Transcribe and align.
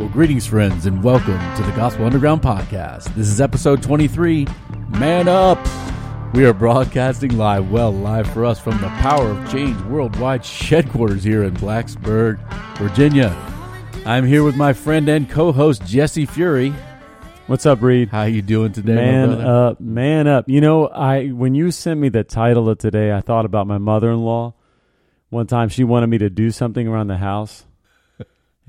Well, 0.00 0.08
greetings, 0.08 0.46
friends, 0.46 0.86
and 0.86 1.04
welcome 1.04 1.38
to 1.56 1.62
the 1.62 1.72
Gospel 1.76 2.06
Underground 2.06 2.40
Podcast. 2.40 3.14
This 3.14 3.28
is 3.28 3.38
episode 3.38 3.82
23 3.82 4.46
Man 4.88 5.28
Up! 5.28 5.58
We 6.32 6.46
are 6.46 6.54
broadcasting 6.54 7.36
live, 7.36 7.70
well, 7.70 7.92
live 7.92 8.26
for 8.32 8.46
us 8.46 8.58
from 8.58 8.80
the 8.80 8.88
Power 8.88 9.28
of 9.28 9.52
Change 9.52 9.78
Worldwide 9.82 10.46
headquarters 10.46 11.22
here 11.22 11.44
in 11.44 11.52
Blacksburg, 11.52 12.38
Virginia. 12.78 13.36
I'm 14.06 14.24
here 14.24 14.42
with 14.42 14.56
my 14.56 14.72
friend 14.72 15.06
and 15.06 15.28
co-host 15.28 15.84
Jesse 15.84 16.24
Fury. 16.24 16.72
What's 17.46 17.66
up, 17.66 17.82
Reed? 17.82 18.08
How 18.08 18.22
you 18.22 18.40
doing 18.40 18.72
today, 18.72 18.94
my 18.94 19.02
Man 19.02 19.30
up, 19.32 19.80
man 19.80 20.26
up. 20.26 20.48
You 20.48 20.62
know, 20.62 20.86
I 20.88 21.26
when 21.26 21.54
you 21.54 21.70
sent 21.70 22.00
me 22.00 22.08
the 22.08 22.24
title 22.24 22.70
of 22.70 22.78
today, 22.78 23.12
I 23.12 23.20
thought 23.20 23.44
about 23.44 23.66
my 23.66 23.76
mother-in-law. 23.76 24.54
One 25.28 25.46
time, 25.46 25.68
she 25.68 25.84
wanted 25.84 26.06
me 26.06 26.16
to 26.16 26.30
do 26.30 26.50
something 26.52 26.88
around 26.88 27.08
the 27.08 27.18
house, 27.18 27.66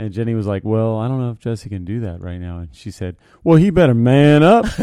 and 0.01 0.11
Jenny 0.11 0.33
was 0.33 0.47
like, 0.47 0.63
"Well, 0.65 0.97
I 0.97 1.07
don't 1.07 1.19
know 1.19 1.29
if 1.29 1.39
Jesse 1.39 1.69
can 1.69 1.85
do 1.85 1.99
that 2.01 2.21
right 2.21 2.39
now." 2.39 2.57
And 2.57 2.75
she 2.75 2.89
said, 2.89 3.17
"Well, 3.43 3.57
he 3.57 3.69
better 3.69 3.93
man 3.93 4.41
up." 4.41 4.65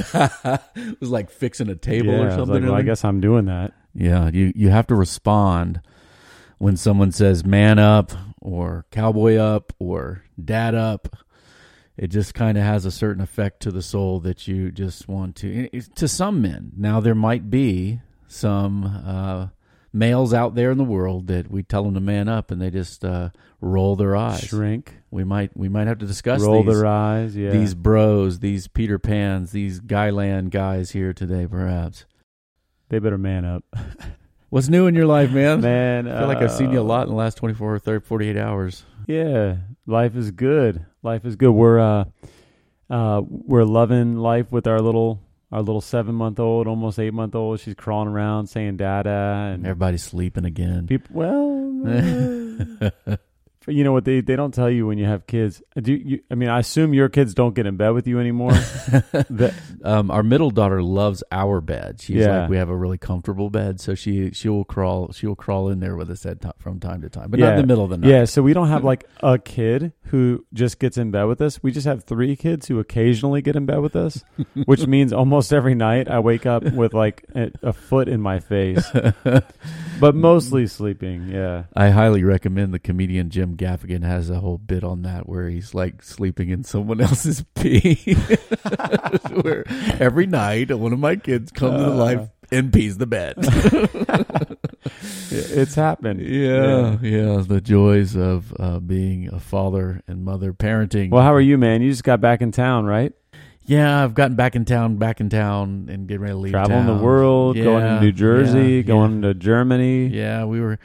it 0.77 1.01
was 1.01 1.11
like 1.11 1.29
fixing 1.29 1.69
a 1.69 1.75
table 1.75 2.13
yeah, 2.13 2.21
or 2.21 2.27
I 2.29 2.37
something. 2.37 2.55
like, 2.55 2.63
well, 2.63 2.75
I 2.75 2.83
guess 2.83 3.05
I'm 3.05 3.21
doing 3.21 3.47
that. 3.47 3.73
Yeah, 3.95 4.31
you 4.31 4.53
you 4.55 4.69
have 4.69 4.87
to 4.87 4.95
respond 4.95 5.81
when 6.59 6.77
someone 6.77 7.11
says 7.11 7.45
"man 7.45 7.81
up" 7.81 8.13
or 8.41 8.87
"cowboy 8.93 9.35
up" 9.37 9.73
or 9.81 10.23
"dad 10.43 10.77
up." 10.77 11.17
It 11.97 12.09
just 12.09 12.33
kind 12.33 12.57
of 12.57 12.63
has 12.63 12.85
a 12.85 12.93
certain 12.93 13.21
effect 13.21 13.61
to 13.63 13.73
the 13.73 13.83
soul 13.83 14.21
that 14.21 14.47
you 14.47 14.71
just 14.71 15.09
want 15.09 15.35
to. 15.37 15.69
To 15.97 16.07
some 16.07 16.41
men, 16.41 16.71
now 16.77 17.01
there 17.01 17.17
might 17.17 17.51
be 17.51 18.01
some 18.29 18.85
uh, 19.05 19.49
males 19.93 20.35
out 20.35 20.55
there 20.55 20.71
in 20.71 20.79
the 20.79 20.85
world 20.85 21.27
that 21.29 21.51
we 21.51 21.63
tell 21.63 21.85
them 21.85 21.95
to 21.95 22.01
man 22.01 22.29
up, 22.29 22.51
and 22.51 22.61
they 22.61 22.71
just 22.71 23.05
uh, 23.05 23.31
roll 23.61 23.97
their 23.97 24.17
eyes. 24.17 24.45
Shrink, 24.45 24.97
We 25.11 25.25
might 25.25 25.57
we 25.57 25.69
might 25.69 25.87
have 25.87 25.99
to 25.99 26.07
discuss 26.07 26.41
roll 26.43 26.63
these 26.63 26.75
their 26.75 26.87
eyes. 26.87 27.37
Yeah, 27.37 27.51
these 27.51 27.75
bros, 27.75 28.41
these 28.41 28.69
Peter 28.69 28.99
Pans, 28.99 29.53
these 29.53 29.81
Guyland 29.81 30.51
guys 30.51 30.91
here 30.93 31.13
today, 31.13 31.47
perhaps. 31.47 32.05
they 32.89 32.99
better 32.99 33.19
man 33.19 33.45
up. 33.45 33.65
What's 34.51 34.71
new 34.71 34.87
in 34.87 34.95
your 34.95 35.07
life, 35.07 35.31
man? 35.31 35.61
Man, 35.61 36.09
I 36.09 36.21
feel 36.21 36.29
like 36.29 36.39
I've 36.39 36.51
seen 36.53 36.73
you 36.73 36.79
a 36.79 36.83
uh, 36.83 36.85
lot 36.85 37.03
in 37.03 37.11
the 37.11 37.15
last 37.15 37.37
24 37.37 37.75
or 37.75 37.79
30, 37.79 38.07
48 38.07 38.37
hours. 38.39 38.83
Yeah, 39.07 39.57
life 39.87 40.17
is 40.17 40.31
good. 40.31 40.87
Life 41.03 41.27
is 41.27 41.37
good. 41.37 41.51
We're 41.51 41.79
uh, 41.79 42.05
uh, 42.89 43.23
we're 43.27 43.65
loving 43.65 44.17
life 44.17 44.51
with 44.51 44.67
our 44.67 44.81
little 44.81 45.21
our 45.51 45.61
little 45.61 45.81
seven 45.81 46.15
month 46.15 46.39
old, 46.39 46.67
almost 46.67 46.99
eight 46.99 47.15
month 47.15 47.35
old. 47.35 47.61
She's 47.61 47.75
crawling 47.75 48.09
around 48.09 48.49
saying 48.49 48.77
"dada" 48.77 49.51
and 49.55 49.65
Everybody's 49.67 50.03
sleeping 50.03 50.45
again. 50.45 50.87
people. 50.87 51.09
Well, 51.15 52.91
uh, 53.07 53.17
you 53.69 53.85
know 53.85 53.93
what 53.93 54.05
they 54.05 54.21
they 54.21 54.35
don't 54.37 54.53
tell 54.53 54.71
you 54.71 54.87
when 54.87 54.99
you 54.99 55.05
have 55.07 55.27
kids. 55.27 55.63
Do 55.81 55.93
you? 55.93 56.21
I 56.31 56.35
mean, 56.35 56.49
I 56.49 56.59
assume 56.61 56.95
your 56.95 57.09
kids 57.09 57.35
don't 57.35 57.55
get 57.55 57.67
in 57.67 57.77
bed 57.77 57.91
with 57.91 58.07
you 58.07 58.19
anymore. 58.21 58.53
Um, 59.85 60.11
our 60.11 60.25
middle 60.25 60.51
daughter 60.51 60.83
loves 60.83 61.23
our 61.31 61.61
bed. 61.61 62.01
She's 62.01 62.17
Yeah. 62.17 62.41
like, 62.43 62.51
we 62.51 62.57
have 62.57 62.69
a 62.69 62.77
really 62.77 62.99
comfortable 62.99 63.49
bed, 63.49 63.81
so 63.81 63.95
she 63.95 64.33
she 64.33 64.49
will 64.49 64.65
crawl 64.65 65.13
she 65.13 65.27
will 65.27 65.37
crawl 65.37 65.69
in 65.69 65.79
there 65.81 65.95
with 65.97 66.11
us 66.11 66.27
at 66.27 66.41
t- 66.41 66.49
from 66.59 66.81
time 66.81 67.01
to 67.03 67.09
time, 67.09 67.31
but 67.31 67.39
not 67.39 67.51
in 67.51 67.55
Yeah. 67.55 67.61
the 67.61 67.67
middle 67.67 67.85
of 67.85 67.91
the 67.91 67.97
night. 67.99 68.11
yeah, 68.11 68.25
so 68.25 68.43
we 68.43 68.53
don't 68.53 68.69
have 68.69 68.83
like 68.83 69.05
a 69.23 69.39
kid 69.39 69.93
who 70.07 70.45
just 70.53 70.81
gets 70.81 70.99
in 70.99 71.11
bed 71.13 71.25
with 71.25 71.41
us. 71.41 71.63
We 71.63 71.71
just 71.71 71.87
have 71.87 72.03
three 72.05 72.35
kids 72.35 72.67
who 72.67 72.81
occasionally 72.81 73.41
get 73.41 73.55
in 73.55 73.67
bed 73.67 73.79
with 73.79 73.95
us, 73.95 74.25
which 74.67 74.87
means 74.87 75.13
almost 75.13 75.53
every 75.53 75.75
night 75.77 76.09
I 76.09 76.19
wake 76.19 76.45
up 76.45 76.65
with 76.65 76.93
like 76.93 77.25
a, 77.37 77.51
a 77.63 77.73
foot 77.73 78.09
in 78.09 78.21
my 78.21 78.41
face, 78.41 78.85
but 80.01 80.15
mostly 80.15 80.67
sleeping. 80.67 81.29
Yeah. 81.29 81.65
I 81.75 81.91
highly 81.91 82.23
recommend 82.25 82.73
the 82.75 82.79
comedian 82.79 83.31
Jim 83.31 83.57
Gaffigan 83.57 84.03
has 84.05 84.31
a 84.31 84.41
whole 84.41 84.59
bit 84.59 84.85
on 84.85 85.03
that 85.03 85.29
where 85.29 85.49
he's 85.49 85.75
like 85.75 86.03
sleeping 86.03 86.49
in 86.51 86.65
someone 86.65 87.01
else's 87.03 87.45
pee. 87.55 88.15
where 89.43 89.65
every 90.01 90.27
night 90.27 90.77
one 90.77 90.93
of 90.93 90.99
my 90.99 91.17
kids 91.17 91.51
comes 91.53 91.77
to 91.81 91.91
Uh. 91.91 91.95
life 91.95 92.29
and 92.51 92.73
pees 92.73 92.97
the 92.99 93.07
bed. 93.07 93.37
It's 95.31 95.75
happened. 95.75 96.21
Yeah, 96.23 96.97
yeah, 97.03 97.43
the 97.47 97.61
joys 97.61 98.17
of 98.17 98.55
uh, 98.59 98.79
being 98.81 99.29
a 99.29 99.39
father 99.39 100.03
and 100.09 100.25
mother, 100.25 100.55
parenting. 100.55 101.11
Well, 101.11 101.23
how 101.23 101.35
are 101.35 101.41
you, 101.41 101.59
man? 101.59 101.83
You 101.83 101.91
just 101.91 102.05
got 102.05 102.21
back 102.23 102.41
in 102.41 102.51
town, 102.51 102.87
right? 102.87 103.13
Yeah, 103.69 104.03
I've 104.03 104.15
gotten 104.15 104.35
back 104.35 104.57
in 104.57 104.65
town, 104.65 104.97
back 104.97 105.21
in 105.21 105.29
town, 105.29 105.89
and 105.91 106.09
getting 106.09 106.23
ready 106.23 106.33
to 106.33 106.39
leave. 106.39 106.53
Traveling 106.53 106.87
the 106.87 106.95
town. 106.95 107.03
world, 107.03 107.57
going 107.57 107.85
to 107.85 108.01
New 108.01 108.13
Jersey, 108.13 108.77
yeah, 108.77 108.83
going 108.83 109.21
to 109.23 109.35
Germany. 109.35 110.07
Yeah, 110.07 110.47
we 110.47 110.61
were. 110.61 110.79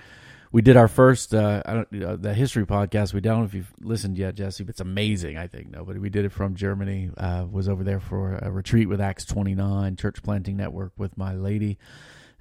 We 0.52 0.62
did 0.62 0.78
our 0.78 0.90
first 0.90 1.34
uh, 1.34 1.64
I 1.66 1.74
don't, 1.74 2.04
uh, 2.04 2.16
the 2.18 2.34
history 2.34 2.66
podcast. 2.66 3.14
We 3.14 3.22
don't 3.22 3.40
know 3.40 3.46
if 3.46 3.54
you've 3.56 3.72
listened 3.82 4.18
yet, 4.18 4.36
Jesse. 4.36 4.66
But 4.66 4.72
it's 4.72 4.82
amazing. 4.82 5.38
I 5.38 5.48
think 5.48 5.72
nobody. 5.72 5.98
we 5.98 6.10
did 6.10 6.26
it 6.26 6.34
from 6.34 6.56
Germany. 6.56 7.10
Uh, 7.18 7.46
was 7.50 7.70
over 7.70 7.86
there 7.86 8.02
for 8.02 8.36
a 8.36 8.52
retreat 8.52 8.90
with 8.90 9.00
Acts 9.00 9.24
twenty 9.24 9.56
nine 9.56 9.96
Church 9.96 10.22
Planting 10.22 10.58
Network 10.58 10.92
with 10.98 11.18
my 11.18 11.34
lady, 11.34 11.78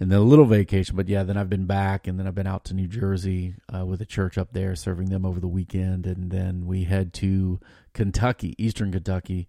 and 0.01 0.11
then 0.11 0.19
a 0.19 0.23
little 0.25 0.45
vacation. 0.45 0.97
But 0.97 1.09
yeah, 1.09 1.23
then 1.23 1.37
I've 1.37 1.51
been 1.51 1.67
back, 1.67 2.09
and 2.09 2.19
then 2.19 2.27
I've 2.27 2.35
been 2.35 2.49
out 2.49 2.65
to 2.65 2.75
New 2.75 2.89
Jersey 2.89 3.55
uh, 3.73 3.87
with 3.87 4.03
a 4.03 4.07
church 4.07 4.37
up 4.37 4.53
there, 4.53 4.75
serving 4.75 5.09
them 5.09 5.25
over 5.25 5.39
the 5.39 5.47
weekend, 5.47 6.05
and 6.05 6.33
then 6.33 6.67
we 6.67 6.83
head 6.83 7.13
to 7.15 7.61
Kentucky, 7.95 8.57
Eastern 8.59 8.91
Kentucky. 8.91 9.47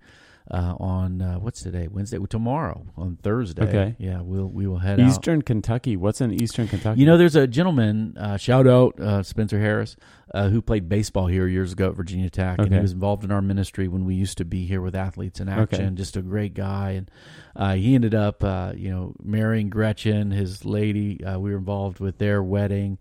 Uh, 0.54 0.76
on 0.80 1.20
uh, 1.20 1.40
what's 1.40 1.64
today? 1.64 1.88
Wednesday, 1.90 2.20
tomorrow 2.30 2.86
on 2.96 3.18
Thursday. 3.24 3.64
Okay. 3.64 3.96
yeah, 3.98 4.22
we'll 4.22 4.46
we 4.46 4.68
will 4.68 4.78
head 4.78 5.00
out. 5.00 5.10
Eastern 5.10 5.42
Kentucky. 5.42 5.98
What's 5.98 6.22
in 6.22 6.32
Eastern 6.32 6.68
Kentucky? 6.68 7.00
You 7.00 7.08
know, 7.08 7.18
there's 7.18 7.36
a 7.36 7.48
gentleman, 7.48 8.16
uh, 8.20 8.38
shout 8.38 8.68
out 8.68 9.00
uh, 9.00 9.24
Spencer 9.24 9.60
Harris, 9.60 9.96
uh, 10.32 10.50
who 10.50 10.62
played 10.62 10.88
baseball 10.88 11.26
here 11.26 11.48
years 11.48 11.74
ago 11.74 11.90
at 11.90 11.96
Virginia 11.96 12.30
Tech, 12.30 12.60
and 12.60 12.72
he 12.72 12.80
was 12.80 12.92
involved 12.92 13.24
in 13.24 13.32
our 13.32 13.42
ministry 13.42 13.88
when 13.88 14.06
we 14.06 14.14
used 14.14 14.38
to 14.38 14.46
be 14.46 14.66
here 14.68 14.80
with 14.82 14.96
athletes 14.96 15.40
in 15.40 15.50
Okay. 15.50 15.62
action. 15.64 15.96
Just 15.96 16.16
a 16.18 16.22
great 16.22 16.54
guy, 16.54 16.92
and 16.92 17.10
uh, 17.56 17.74
he 17.74 17.96
ended 17.96 18.14
up, 18.14 18.44
uh, 18.44 18.74
you 18.76 18.92
know, 18.92 19.16
marrying 19.24 19.70
Gretchen, 19.70 20.30
his 20.30 20.66
lady. 20.66 21.24
Uh, 21.24 21.40
we 21.40 21.50
were 21.52 21.58
involved 21.58 22.00
with 22.00 22.20
their 22.20 22.44
wedding, 22.44 23.00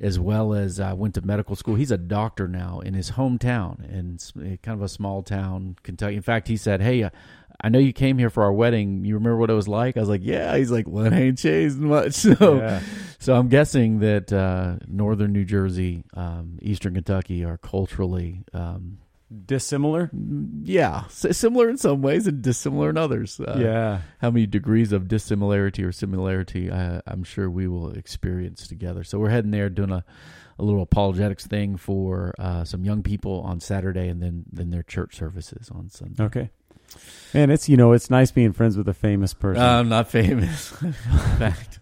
as 0.00 0.18
well 0.18 0.54
as 0.54 0.80
I 0.80 0.94
went 0.94 1.14
to 1.14 1.22
medical 1.22 1.54
school. 1.54 1.74
He's 1.76 1.90
a 1.90 1.98
doctor 1.98 2.48
now 2.48 2.80
in 2.80 2.94
his 2.94 3.12
hometown, 3.12 3.84
in 3.88 4.58
kind 4.62 4.78
of 4.78 4.82
a 4.82 4.88
small 4.88 5.22
town, 5.22 5.76
Kentucky. 5.82 6.16
In 6.16 6.22
fact, 6.22 6.48
he 6.48 6.56
said, 6.56 6.80
"Hey." 6.80 7.02
Uh, 7.04 7.10
I 7.62 7.68
know 7.68 7.78
you 7.78 7.92
came 7.92 8.16
here 8.16 8.30
for 8.30 8.42
our 8.42 8.52
wedding. 8.54 9.04
You 9.04 9.16
remember 9.16 9.36
what 9.36 9.50
it 9.50 9.52
was 9.52 9.68
like? 9.68 9.98
I 9.98 10.00
was 10.00 10.08
like, 10.08 10.22
yeah. 10.24 10.56
He's 10.56 10.70
like, 10.70 10.88
well, 10.88 11.04
it 11.04 11.12
ain't 11.12 11.36
changed 11.36 11.76
much. 11.76 12.14
So, 12.38 12.56
Yeah. 12.56 12.80
so 13.18 13.34
I'm 13.36 13.48
guessing 13.48 13.98
that 13.98 14.32
uh, 14.32 14.76
northern 14.86 15.34
New 15.34 15.44
Jersey, 15.44 16.02
um, 16.14 16.58
eastern 16.62 16.94
Kentucky 16.94 17.44
are 17.44 17.58
culturally, 17.58 18.44
um, 18.54 18.96
dissimilar. 19.46 20.10
yeah, 20.62 21.06
similar 21.08 21.68
in 21.68 21.76
some 21.76 22.02
ways 22.02 22.26
and 22.26 22.42
dissimilar 22.42 22.90
in 22.90 22.96
others. 22.96 23.40
Uh, 23.40 23.58
yeah. 23.58 24.00
How 24.18 24.30
many 24.30 24.46
degrees 24.46 24.92
of 24.92 25.08
dissimilarity 25.08 25.84
or 25.84 25.92
similarity 25.92 26.70
uh, 26.70 27.00
I'm 27.06 27.24
sure 27.24 27.48
we 27.48 27.68
will 27.68 27.90
experience 27.92 28.66
together. 28.66 29.04
So 29.04 29.18
we're 29.18 29.30
heading 29.30 29.50
there 29.50 29.70
doing 29.70 29.92
a, 29.92 30.04
a 30.58 30.64
little 30.64 30.82
apologetics 30.82 31.46
thing 31.46 31.76
for 31.76 32.34
uh, 32.38 32.64
some 32.64 32.84
young 32.84 33.02
people 33.02 33.40
on 33.40 33.60
Saturday 33.60 34.08
and 34.08 34.22
then, 34.22 34.44
then 34.52 34.70
their 34.70 34.82
church 34.82 35.16
services 35.16 35.70
on 35.70 35.88
Sunday. 35.88 36.22
Okay. 36.22 36.50
Man, 37.32 37.50
it's 37.50 37.68
you 37.68 37.76
know 37.76 37.92
it's 37.92 38.10
nice 38.10 38.32
being 38.32 38.52
friends 38.52 38.76
with 38.76 38.88
a 38.88 38.94
famous 38.94 39.34
person. 39.34 39.62
I'm 39.62 39.88
not 39.88 40.08
famous. 40.10 40.70
Fact, 41.38 41.78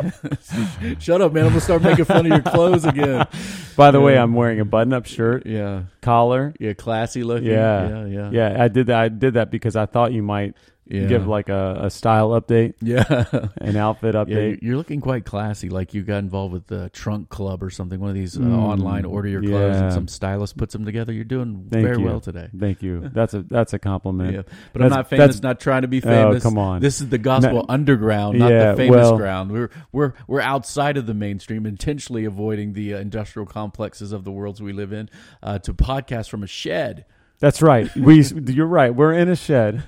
shut 1.00 1.20
up, 1.20 1.32
man! 1.32 1.44
I'm 1.44 1.50
gonna 1.50 1.60
start 1.60 1.82
making 1.82 2.04
fun 2.04 2.26
of 2.26 2.32
your 2.32 2.40
clothes 2.42 2.84
again. 2.84 3.26
By 3.76 3.90
the 3.90 4.00
way. 4.00 4.16
I'm 4.16 4.34
wearing 4.34 4.60
a 4.60 4.64
button-up 4.64 5.06
shirt, 5.06 5.44
Yeah, 5.46 5.84
collar. 6.02 6.54
yeah, 6.60 6.74
classy 6.74 7.24
looking. 7.24 7.48
Yeah. 7.48 7.88
yeah, 7.88 8.06
yeah. 8.06 8.30
Yeah, 8.30 8.62
I 8.62 8.68
did 8.68 8.86
that. 8.86 9.00
I 9.00 9.08
did 9.08 9.34
that 9.34 9.50
because 9.50 9.74
I 9.74 9.86
thought 9.86 10.12
you 10.12 10.22
might 10.22 10.54
yeah. 10.86 11.06
give 11.06 11.26
like 11.26 11.48
a, 11.48 11.80
a 11.84 11.90
style 11.90 12.30
update, 12.30 12.74
yeah. 12.80 13.24
an 13.60 13.76
outfit 13.76 14.14
Yeah, 14.14 14.24
update. 14.24 14.62
you're 14.62 14.76
looking 14.76 15.00
quite 15.00 15.24
classy. 15.24 15.68
Like 15.68 15.94
you 15.94 16.02
got 16.02 16.18
involved 16.18 16.52
with 16.52 16.66
the 16.66 16.88
Trunk 16.90 17.28
Club 17.28 17.62
or 17.62 17.70
something. 17.70 17.98
One 18.00 18.10
of 18.10 18.14
these 18.16 18.36
uh, 18.36 18.40
Mm, 18.40 18.56
online 18.58 19.04
order 19.04 19.28
your 19.28 19.42
clothes, 19.42 19.76
and 19.76 19.92
some 19.92 20.08
stylist 20.08 20.56
puts 20.56 20.72
them 20.72 20.84
together. 20.84 21.12
You're 21.12 21.24
doing 21.24 21.68
Thank 21.70 21.84
very 21.86 21.98
you. 21.98 22.04
well 22.04 22.20
today. 22.20 22.48
Thank 22.58 22.82
you. 22.82 23.08
That's 23.14 23.34
a 23.34 23.42
that's 23.42 23.72
a 23.72 23.78
compliment. 23.78 24.34
Yeah, 24.34 24.42
but 24.72 24.82
I'm 24.82 24.90
not 24.90 25.08
famous. 25.08 25.42
Not 25.42 25.60
trying 25.60 25.82
to 25.82 25.88
be 25.88 25.98
Oh, 25.98 26.00
famous. 26.02 26.42
come 26.42 26.58
on. 26.58 26.80
This 26.80 27.00
is 27.00 27.08
the 27.08 27.18
gospel 27.18 27.52
No- 27.60 27.66
underground, 27.68 28.38
not 28.38 28.50
Yeah, 28.50 28.70
the 28.72 28.76
famous 28.76 28.96
well- 28.96 29.16
ground. 29.16 29.52
We're 29.52 29.70
we're 29.92 30.12
we're 30.26 30.40
outside 30.40 30.96
of 30.96 31.06
the 31.06 31.14
mainstream, 31.14 31.64
intentionally 31.66 32.24
avoiding 32.24 32.72
the 32.72 32.94
uh, 32.94 32.98
industrial 32.98 33.46
complexes 33.46 34.12
of 34.12 34.24
the 34.24 34.32
worlds 34.32 34.60
we 34.60 34.72
live 34.72 34.92
in, 34.92 35.08
uh, 35.42 35.58
to 35.60 35.72
podcast 35.74 36.28
from 36.28 36.42
a 36.42 36.46
shed. 36.46 37.04
That's 37.38 37.60
right. 37.62 37.94
We 37.96 38.22
you're 38.46 38.66
right. 38.66 38.94
We're 38.94 39.12
in 39.14 39.28
a 39.28 39.36
shed, 39.36 39.82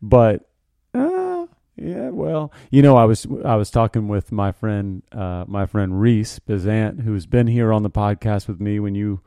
but 0.00 0.48
uh, 0.94 1.46
yeah. 1.76 2.10
Well, 2.10 2.52
you 2.70 2.82
know, 2.82 2.96
I 2.96 3.04
was 3.04 3.26
I 3.44 3.56
was 3.56 3.70
talking 3.70 4.08
with 4.08 4.32
my 4.32 4.52
friend 4.52 5.02
uh, 5.12 5.44
my 5.46 5.66
friend 5.66 6.00
Reese 6.00 6.38
Bazant, 6.38 7.02
who's 7.02 7.26
been 7.26 7.46
here 7.46 7.72
on 7.72 7.82
the 7.82 7.90
podcast 7.90 8.48
with 8.48 8.60
me 8.60 8.80
when 8.80 8.94
you 8.94 9.20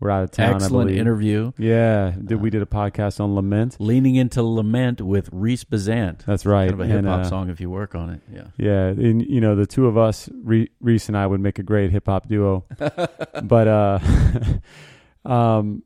were 0.00 0.10
out 0.10 0.24
of 0.24 0.30
town. 0.30 0.56
Excellent 0.56 0.90
interview. 0.90 1.52
Yeah, 1.58 2.14
did, 2.24 2.40
we 2.40 2.50
did 2.50 2.62
a 2.62 2.66
podcast 2.66 3.20
on 3.20 3.34
lament. 3.34 3.76
Leaning 3.78 4.16
into 4.16 4.42
lament 4.42 5.00
with 5.00 5.28
Reese 5.30 5.64
Bazant. 5.64 6.24
That's 6.26 6.46
right. 6.46 6.70
Kind 6.70 6.80
of 6.80 6.88
a 6.88 6.92
hip 6.92 7.04
hop 7.04 7.20
uh, 7.20 7.28
song 7.28 7.50
if 7.50 7.60
you 7.60 7.70
work 7.70 7.94
on 7.94 8.10
it. 8.10 8.20
Yeah. 8.32 8.46
Yeah, 8.56 8.86
and 8.86 9.24
you 9.24 9.40
know 9.40 9.54
the 9.54 9.66
two 9.66 9.86
of 9.86 9.96
us, 9.96 10.28
Reese 10.42 11.08
and 11.08 11.16
I, 11.16 11.26
would 11.26 11.40
make 11.40 11.58
a 11.58 11.62
great 11.62 11.90
hip 11.90 12.06
hop 12.06 12.28
duo. 12.28 12.64
but 12.78 13.68
uh, 13.68 13.98
um, 15.24 15.82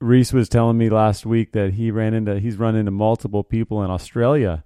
Reese 0.00 0.32
was 0.32 0.48
telling 0.48 0.76
me 0.76 0.90
last 0.90 1.24
week 1.24 1.52
that 1.52 1.74
he 1.74 1.90
ran 1.90 2.14
into 2.14 2.38
he's 2.38 2.56
run 2.56 2.76
into 2.76 2.90
multiple 2.90 3.42
people 3.42 3.82
in 3.82 3.90
Australia 3.90 4.62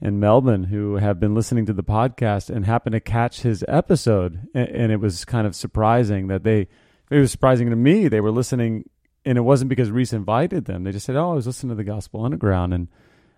and 0.00 0.20
Melbourne 0.20 0.64
who 0.64 0.96
have 0.96 1.20
been 1.20 1.34
listening 1.34 1.66
to 1.66 1.72
the 1.72 1.84
podcast 1.84 2.50
and 2.50 2.66
happened 2.66 2.94
to 2.94 3.00
catch 3.00 3.40
his 3.40 3.64
episode, 3.68 4.48
and, 4.54 4.68
and 4.68 4.92
it 4.92 5.00
was 5.00 5.24
kind 5.24 5.46
of 5.46 5.54
surprising 5.56 6.28
that 6.28 6.44
they. 6.44 6.68
It 7.10 7.18
was 7.18 7.30
surprising 7.30 7.70
to 7.70 7.76
me 7.76 8.08
they 8.08 8.20
were 8.20 8.30
listening, 8.30 8.88
and 9.24 9.38
it 9.38 9.42
wasn't 9.42 9.68
because 9.68 9.90
Reese 9.90 10.12
invited 10.12 10.64
them. 10.64 10.84
They 10.84 10.92
just 10.92 11.06
said, 11.06 11.16
"Oh, 11.16 11.32
I 11.32 11.34
was 11.34 11.46
listening 11.46 11.70
to 11.70 11.76
the 11.76 11.84
Gospel 11.84 12.24
Underground, 12.24 12.74
and 12.74 12.88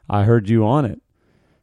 I 0.08 0.22
heard 0.22 0.48
you 0.48 0.64
on 0.64 0.84
it." 0.84 1.00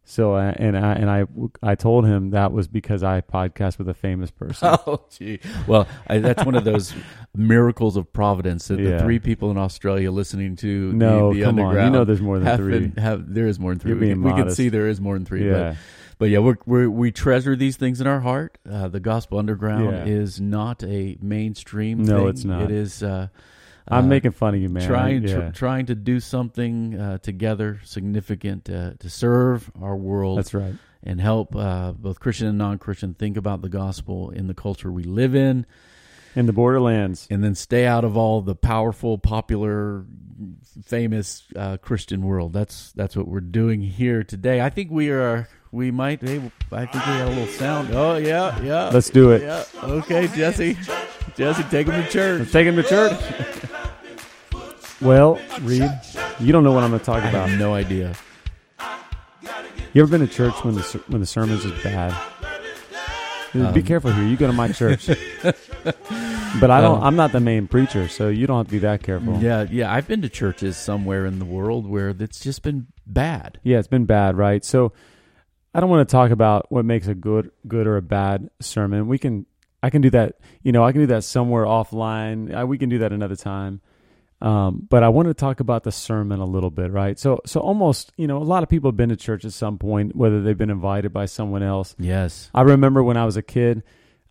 So 0.05 0.35
uh, 0.35 0.53
and 0.57 0.77
I 0.77 0.93
and 0.93 1.09
I 1.09 1.25
I 1.61 1.75
told 1.75 2.05
him 2.05 2.31
that 2.31 2.51
was 2.51 2.67
because 2.67 3.03
I 3.03 3.21
podcast 3.21 3.77
with 3.77 3.87
a 3.87 3.93
famous 3.93 4.31
person. 4.31 4.77
Oh, 4.85 5.05
gee. 5.09 5.39
Well, 5.65 5.87
I, 6.07 6.17
that's 6.19 6.43
one 6.45 6.55
of 6.55 6.65
those 6.65 6.93
miracles 7.35 7.95
of 7.95 8.11
providence 8.11 8.67
that 8.67 8.79
Yeah. 8.79 8.91
the 8.97 8.99
three 8.99 9.19
people 9.19 9.49
in 9.49 9.57
Australia 9.57 10.11
listening 10.11 10.57
to 10.57 10.91
No, 10.91 11.31
the, 11.33 11.39
the 11.39 11.45
come 11.45 11.59
on. 11.59 11.75
You 11.75 11.89
know 11.89 12.03
there's 12.03 12.21
more 12.21 12.37
than 12.39 12.57
three. 12.57 12.79
been- 12.87 13.01
have, 13.01 13.33
there 13.33 13.47
is 13.47 13.59
more 13.59 13.71
than 13.71 13.79
3 13.79 13.91
You're 13.91 13.99
we, 13.99 14.13
we 14.15 14.31
can 14.33 14.51
see 14.51 14.67
there 14.69 14.87
is 14.89 14.99
more 14.99 15.13
than 15.15 15.25
three. 15.25 15.47
yeah, 15.47 15.69
But, 15.69 15.77
but 16.19 16.25
yeah, 16.29 16.39
we're, 16.39 16.57
we're, 16.65 16.89
we 16.89 17.11
treasure 17.11 17.55
these 17.55 17.77
things 17.77 18.01
in 18.01 18.07
our 18.07 18.19
heart. 18.19 18.57
Uh, 18.69 18.89
the 18.89 18.99
Gospel 18.99 19.39
Underground 19.39 19.85
Yeah. 19.85 20.05
is 20.13 20.39
not 20.41 20.83
a 20.83 21.17
mainstream. 21.21 22.03
No, 22.03 22.19
thing. 22.19 22.27
it's 22.27 22.43
not. 22.43 22.63
It 22.63 22.71
is. 22.71 23.01
Uh, 23.03 23.27
I'm 23.87 24.05
uh, 24.05 24.07
making 24.07 24.31
fun 24.31 24.55
of 24.55 24.61
you, 24.61 24.69
man. 24.69 24.87
trying 24.87 25.23
yeah. 25.27 25.49
tr- 25.49 25.53
trying 25.53 25.85
to 25.87 25.95
do 25.95 26.19
something 26.19 26.97
uh, 26.99 27.17
together 27.19 27.79
significant 27.83 28.69
uh, 28.69 28.91
to 28.99 29.09
serve 29.09 29.69
our 29.81 29.95
world 29.95 30.37
That's 30.37 30.53
right. 30.53 30.75
and 31.03 31.19
help 31.19 31.55
uh, 31.55 31.91
both 31.91 32.19
Christian 32.19 32.47
and 32.47 32.57
non-Christian 32.57 33.13
think 33.13 33.35
about 33.37 33.61
the 33.61 33.69
gospel 33.69 34.29
in 34.29 34.47
the 34.47 34.53
culture 34.53 34.91
we 34.91 35.03
live 35.03 35.35
in, 35.35 35.65
In 36.35 36.45
the 36.45 36.53
borderlands. 36.53 37.27
and 37.29 37.43
then 37.43 37.55
stay 37.55 37.85
out 37.85 38.05
of 38.05 38.15
all 38.15 38.41
the 38.41 38.55
powerful, 38.55 39.17
popular, 39.17 40.05
famous 40.85 41.43
uh, 41.55 41.77
Christian 41.77 42.21
world. 42.23 42.53
That's 42.53 42.91
that's 42.93 43.15
what 43.17 43.27
we're 43.27 43.41
doing 43.41 43.81
here 43.81 44.23
today. 44.23 44.61
I 44.61 44.69
think 44.69 44.91
we 44.91 45.09
are. 45.11 45.47
We 45.71 45.89
might. 45.91 46.21
Hey, 46.21 46.37
I 46.71 46.85
think 46.85 47.05
we 47.05 47.11
got 47.13 47.27
a 47.27 47.29
little 47.29 47.47
sound. 47.47 47.89
Oh 47.93 48.15
yeah, 48.17 48.61
yeah. 48.61 48.89
Let's 48.93 49.09
do 49.09 49.31
it. 49.31 49.41
yeah. 49.41 49.63
Okay, 49.83 50.27
Jesse. 50.27 50.77
Jesse, 51.35 51.63
take 51.63 51.87
him 51.87 52.03
to 52.03 52.09
church. 52.09 52.39
Let's 52.39 52.51
take 52.51 52.67
him 52.67 52.75
to 52.75 52.83
church. 52.83 53.19
well, 55.01 55.39
Reed, 55.61 55.89
you 56.39 56.51
don't 56.51 56.63
know 56.63 56.71
what 56.71 56.83
I'm 56.83 56.89
going 56.91 56.99
to 56.99 57.05
talk 57.05 57.23
I 57.23 57.29
about. 57.29 57.49
have 57.49 57.59
no 57.59 57.73
idea. 57.73 58.13
You 59.93 60.01
ever 60.01 60.09
been 60.09 60.27
to 60.27 60.33
church 60.33 60.63
when 60.63 60.75
the 60.75 60.83
ser- 60.83 61.03
when 61.07 61.21
the 61.21 61.27
sermons 61.27 61.65
is 61.65 61.83
bad? 61.83 62.15
Be 63.53 63.61
Um, 63.61 63.81
careful 63.83 64.11
here. 64.11 64.23
You 64.25 64.35
go 64.35 64.47
to 64.47 64.53
my 64.53 64.71
church, 64.71 65.05
but 65.43 66.71
I 66.71 66.81
don't. 66.81 66.97
Um, 66.97 67.03
I'm 67.03 67.15
not 67.15 67.31
the 67.31 67.39
main 67.39 67.67
preacher, 67.67 68.07
so 68.07 68.29
you 68.29 68.47
don't 68.47 68.57
have 68.57 68.65
to 68.67 68.71
be 68.71 68.79
that 68.79 69.03
careful. 69.03 69.37
Yeah, 69.39 69.67
yeah. 69.69 69.93
I've 69.93 70.07
been 70.07 70.23
to 70.23 70.29
churches 70.29 70.75
somewhere 70.77 71.27
in 71.27 71.37
the 71.37 71.45
world 71.45 71.87
where 71.87 72.09
it's 72.09 72.39
just 72.39 72.63
been 72.63 72.87
bad. 73.05 73.59
Yeah, 73.63 73.77
it's 73.77 73.87
been 73.87 74.05
bad, 74.05 74.35
right? 74.35 74.65
So 74.65 74.93
I 75.75 75.79
don't 75.79 75.89
want 75.91 76.07
to 76.09 76.11
talk 76.11 76.31
about 76.31 76.71
what 76.71 76.85
makes 76.85 77.05
a 77.07 77.13
good 77.13 77.51
good 77.67 77.85
or 77.85 77.97
a 77.97 78.01
bad 78.01 78.49
sermon. 78.59 79.07
We 79.07 79.19
can 79.19 79.45
I 79.83 79.89
can 79.89 80.01
do 80.01 80.09
that, 80.11 80.39
you 80.63 80.71
know, 80.71 80.83
I 80.83 80.93
can 80.93 81.01
do 81.01 81.07
that 81.07 81.25
somewhere 81.25 81.65
offline. 81.65 82.57
Uh, 82.57 82.65
we 82.65 82.77
can 82.77 82.87
do 82.87 82.99
that 82.99 83.11
another 83.11 83.35
time. 83.35 83.81
Um, 84.41 84.87
but 84.89 85.03
I 85.03 85.09
want 85.09 85.27
to 85.27 85.33
talk 85.33 85.59
about 85.59 85.83
the 85.83 85.91
sermon 85.91 86.39
a 86.39 86.45
little 86.45 86.71
bit, 86.71 86.91
right? 86.91 87.19
So 87.19 87.41
so 87.45 87.59
almost, 87.59 88.11
you 88.17 88.27
know, 88.27 88.37
a 88.37 88.43
lot 88.43 88.63
of 88.63 88.69
people 88.69 88.89
have 88.89 88.97
been 88.97 89.09
to 89.09 89.15
church 89.15 89.45
at 89.45 89.53
some 89.53 89.77
point, 89.77 90.15
whether 90.15 90.41
they've 90.41 90.57
been 90.57 90.69
invited 90.69 91.13
by 91.13 91.25
someone 91.25 91.63
else. 91.63 91.95
Yes. 91.99 92.49
I 92.53 92.61
remember 92.61 93.03
when 93.03 93.17
I 93.17 93.25
was 93.25 93.37
a 93.37 93.41
kid, 93.41 93.83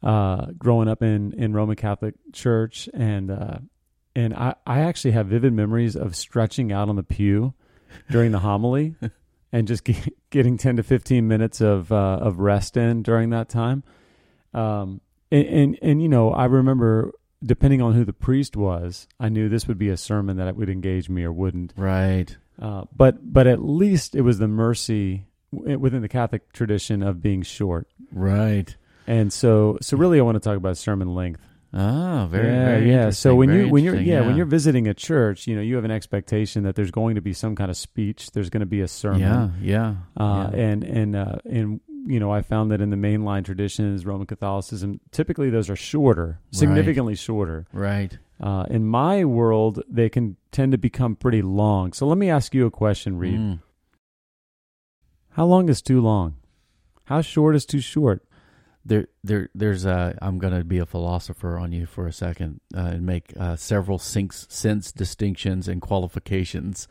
uh, 0.02 0.46
growing 0.58 0.88
up 0.88 1.02
in, 1.02 1.32
in 1.34 1.52
Roman 1.52 1.76
Catholic 1.76 2.14
Church, 2.32 2.88
and 2.92 3.30
uh, 3.30 3.58
and 4.16 4.34
I, 4.34 4.54
I 4.66 4.80
actually 4.80 5.12
have 5.12 5.28
vivid 5.28 5.52
memories 5.52 5.96
of 5.96 6.16
stretching 6.16 6.72
out 6.72 6.88
on 6.88 6.96
the 6.96 7.02
pew 7.02 7.54
during 8.10 8.32
the 8.32 8.38
homily, 8.38 8.96
and 9.52 9.68
just 9.68 9.84
get, 9.84 9.96
getting 10.30 10.58
ten 10.58 10.76
to 10.76 10.82
fifteen 10.82 11.28
minutes 11.28 11.60
of 11.60 11.92
uh, 11.92 12.18
of 12.20 12.38
rest 12.38 12.76
in 12.76 13.02
during 13.02 13.30
that 13.30 13.48
time. 13.48 13.82
Um, 14.52 15.00
and, 15.32 15.46
and 15.46 15.78
and 15.82 16.02
you 16.02 16.08
know, 16.08 16.30
I 16.32 16.44
remember 16.44 17.12
depending 17.44 17.82
on 17.82 17.94
who 17.94 18.04
the 18.04 18.12
priest 18.12 18.56
was, 18.56 19.08
I 19.18 19.28
knew 19.28 19.48
this 19.48 19.66
would 19.66 19.78
be 19.78 19.88
a 19.88 19.96
sermon 19.96 20.36
that 20.36 20.54
would 20.56 20.68
engage 20.70 21.08
me 21.08 21.24
or 21.24 21.32
wouldn't. 21.32 21.72
Right. 21.76 22.36
Uh, 22.60 22.84
but 22.94 23.32
but 23.32 23.46
at 23.46 23.60
least 23.64 24.14
it 24.14 24.20
was 24.20 24.38
the 24.38 24.46
mercy 24.48 25.26
within 25.50 26.02
the 26.02 26.08
Catholic 26.08 26.52
tradition 26.52 27.02
of 27.02 27.20
being 27.20 27.42
short. 27.42 27.88
Right. 28.12 28.74
And 29.06 29.32
so, 29.32 29.78
so 29.80 29.96
really, 29.96 30.18
I 30.20 30.22
want 30.22 30.36
to 30.36 30.40
talk 30.40 30.56
about 30.56 30.76
sermon 30.76 31.14
length. 31.14 31.40
Ah, 31.74 32.26
very, 32.30 32.48
yeah, 32.48 32.64
very 32.66 32.90
yeah. 32.90 33.10
So 33.10 33.34
when 33.34 33.50
you 33.50 33.68
when 33.70 33.82
you're 33.82 33.94
interesting, 33.94 34.12
yeah, 34.12 34.26
when 34.26 34.36
you're 34.36 34.46
visiting 34.46 34.86
a 34.88 34.94
church, 34.94 35.46
you 35.46 35.56
know, 35.56 35.62
you 35.62 35.74
have 35.76 35.84
an 35.86 35.90
expectation 35.90 36.64
that 36.64 36.76
there's 36.76 36.90
going 36.90 37.14
to 37.14 37.22
be 37.22 37.32
some 37.32 37.56
kind 37.56 37.70
of 37.70 37.76
speech. 37.78 38.30
There's 38.32 38.50
going 38.50 38.60
to 38.60 38.66
be 38.66 38.82
a 38.82 38.88
sermon. 38.88 39.20
yeah, 39.20 39.48
yeah, 39.60 39.94
Uh, 40.16 40.50
yeah. 40.52 40.60
And 40.60 40.84
and 40.84 41.16
uh, 41.16 41.36
and 41.46 41.80
you 42.06 42.18
know, 42.18 42.32
I 42.32 42.42
found 42.42 42.70
that 42.70 42.80
in 42.80 42.90
the 42.90 42.96
mainline 42.96 43.44
traditions, 43.44 44.04
Roman 44.04 44.26
Catholicism, 44.26 45.00
typically 45.10 45.50
those 45.50 45.70
are 45.70 45.76
shorter, 45.76 46.40
significantly 46.50 47.14
shorter. 47.14 47.66
right. 47.72 48.18
Uh, 48.40 48.66
in 48.68 48.84
my 48.84 49.24
world, 49.24 49.84
they 49.88 50.08
can 50.08 50.36
tend 50.50 50.72
to 50.72 50.78
become 50.78 51.14
pretty 51.14 51.42
long. 51.42 51.92
So 51.92 52.08
let 52.08 52.18
me 52.18 52.28
ask 52.28 52.52
you 52.52 52.66
a 52.66 52.72
question, 52.72 53.16
Reed. 53.16 53.38
Mm. 53.38 53.60
How 55.30 55.46
long 55.46 55.68
is 55.68 55.80
too 55.80 56.00
long? 56.00 56.34
How 57.04 57.20
short 57.20 57.54
is 57.54 57.64
too 57.64 57.80
short? 57.80 58.24
There, 58.84 59.06
there, 59.22 59.48
there's 59.54 59.84
a. 59.84 60.18
I'm 60.20 60.38
going 60.38 60.54
to 60.54 60.64
be 60.64 60.78
a 60.78 60.86
philosopher 60.86 61.56
on 61.56 61.70
you 61.70 61.86
for 61.86 62.08
a 62.08 62.12
second 62.12 62.60
uh, 62.76 62.80
and 62.80 63.06
make 63.06 63.32
uh, 63.38 63.54
several 63.54 63.98
sinks, 63.98 64.44
sense 64.50 64.90
distinctions 64.90 65.68
and 65.68 65.80
qualifications. 65.80 66.88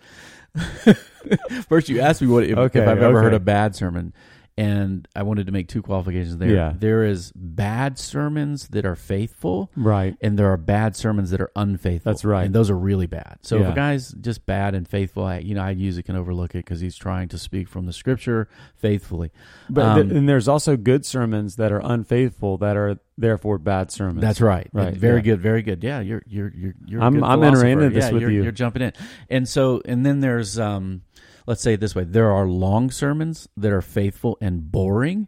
First, 1.68 1.90
you 1.90 2.00
asked 2.00 2.22
me 2.22 2.28
what 2.30 2.46
if, 2.46 2.58
Okay, 2.58 2.80
if 2.80 2.88
I've 2.88 3.02
ever 3.02 3.22
heard 3.22 3.34
a 3.34 3.42
bad 3.42 3.75
sermon, 3.75 4.13
and 4.62 5.08
I 5.16 5.24
wanted 5.24 5.48
to 5.48 5.52
make 5.52 5.68
two 5.68 5.81
qualifications 5.81 6.38
there. 6.38 6.50
Yeah. 6.50 6.74
There 6.78 7.04
is 7.04 7.31
bad 7.36 7.98
sermons 7.98 8.68
that 8.69 8.86
are 8.86 8.96
faithful, 8.96 9.72
Right. 9.75 10.16
and 10.22 10.38
there 10.38 10.52
are 10.52 10.58
bad 10.58 10.96
sermons 10.96 11.31
that 11.31 11.42
are 11.42 11.52
unfaithful. 11.56 12.12
That's 12.12 12.24
right. 12.24 12.46
and 12.46 12.54
those 12.54 12.69
are 12.69 12.78
really 12.78 13.08
bad. 13.08 13.40
So 13.42 13.58
if 13.62 13.68
a 13.69 13.74
guy's 13.74 14.12
just 14.12 14.46
bad 14.46 14.75
and 14.75 14.88
faithful, 14.88 15.24
I, 15.24 15.40
you 15.40 15.56
know, 15.56 15.62
I 15.63 15.72
usually 15.72 16.04
can 16.04 16.16
overlook 16.16 16.52
it 16.56 16.60
because 16.63 16.80
he's 16.80 16.96
trying 16.96 17.28
to 17.30 17.38
speak 17.38 17.68
from 17.69 17.86
the 17.88 17.94
scripture 17.94 18.48
faithfully. 18.75 19.31
But 19.69 19.96
th- 19.96 20.06
Um, 20.12 20.16
and 20.18 20.30
there's 20.30 20.48
also 20.48 20.78
good 20.78 21.06
sermons 21.06 21.56
that 21.56 21.72
are 21.72 21.81
unfaithful 21.84 22.58
that 22.60 22.78
are 22.78 22.98
therefore 23.18 23.58
bad 23.58 23.92
sermons. 23.92 24.22
That's 24.22 24.42
right. 24.42 24.68
Right, 24.74 24.94
Very 24.96 25.18
yeah. 25.18 25.22
good. 25.22 25.42
Very 25.42 25.62
good. 25.63 25.84
Yeah, 25.84 26.00
you're 26.02 26.24
you're 26.28 26.52
you're 26.56 26.74
you're. 26.86 27.02
I'm- 27.02 27.24
I'm 27.24 27.44
entering 27.44 27.74
into 27.74 27.89
this 27.89 28.06
yeah, 28.06 28.12
with 28.12 28.22
you're, 28.22 28.32
you. 28.32 28.44
You're 28.44 28.51
jumping 28.51 28.82
in, 28.84 28.94
and 29.30 29.48
so 29.48 29.82
and 29.86 30.06
then 30.06 30.20
there's 30.22 30.58
um, 30.60 31.01
let's 31.48 31.62
say 31.62 31.74
it 31.74 31.79
this 31.79 31.95
way: 31.95 32.03
there 32.03 32.31
are 32.31 32.45
long 32.48 32.91
sermons 32.91 33.48
that 33.57 33.71
are 33.71 33.81
faithful 33.81 34.38
and 34.41 34.71
boring. 34.71 35.27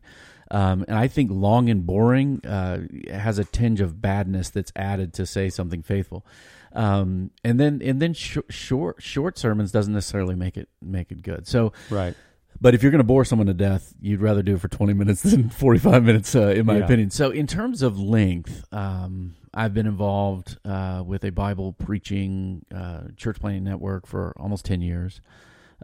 Um, 0.52 0.86
and 0.88 0.98
I 0.98 1.08
think 1.08 1.32
long 1.32 1.68
and 1.70 1.84
boring 1.86 2.46
uh, 2.46 2.82
has 3.12 3.40
a 3.40 3.44
tinge 3.46 3.82
of 3.82 4.02
badness 4.02 4.50
that's 4.52 4.72
added 4.76 5.14
to 5.16 5.26
say 5.26 5.50
something 5.50 5.82
faithful. 5.82 6.28
Um, 6.74 7.32
and 7.44 7.60
then 7.60 7.82
and 7.84 8.00
then 8.00 8.14
sh- 8.14 8.38
short 8.50 9.02
short 9.02 9.38
sermons 9.40 9.72
doesn't 9.72 9.94
necessarily 9.94 10.36
make 10.36 10.58
it 10.58 10.70
make 10.82 11.12
it 11.12 11.24
good. 11.24 11.48
So 11.48 11.74
right. 11.90 12.14
but 12.62 12.76
if 12.76 12.84
you're 12.84 12.92
going 12.92 13.00
to 13.00 13.04
bore 13.06 13.26
someone 13.26 13.48
to 13.48 13.54
death, 13.56 13.94
you'd 14.00 14.22
rather 14.22 14.44
do 14.44 14.56
it 14.56 14.62
for 14.62 14.68
20 14.68 14.94
minutes 14.94 15.24
than 15.24 15.50
45 15.50 16.04
minutes, 16.04 16.36
uh, 16.36 16.48
in 16.50 16.66
my 16.68 16.78
Yeah. 16.78 16.84
opinion. 16.86 17.10
So, 17.10 17.32
in 17.32 17.48
terms 17.48 17.82
of 17.82 18.00
length, 18.00 18.64
um, 18.72 19.36
I've 19.56 19.74
been 19.74 19.88
involved 19.88 20.58
uh, 20.66 21.04
with 21.06 21.24
a 21.26 21.32
Bible 21.32 21.74
preaching 21.74 22.66
uh, 22.74 23.04
church 23.18 23.40
planting 23.40 23.64
network 23.64 24.06
for 24.08 24.34
almost 24.38 24.66
10 24.66 24.82
years. 24.82 25.20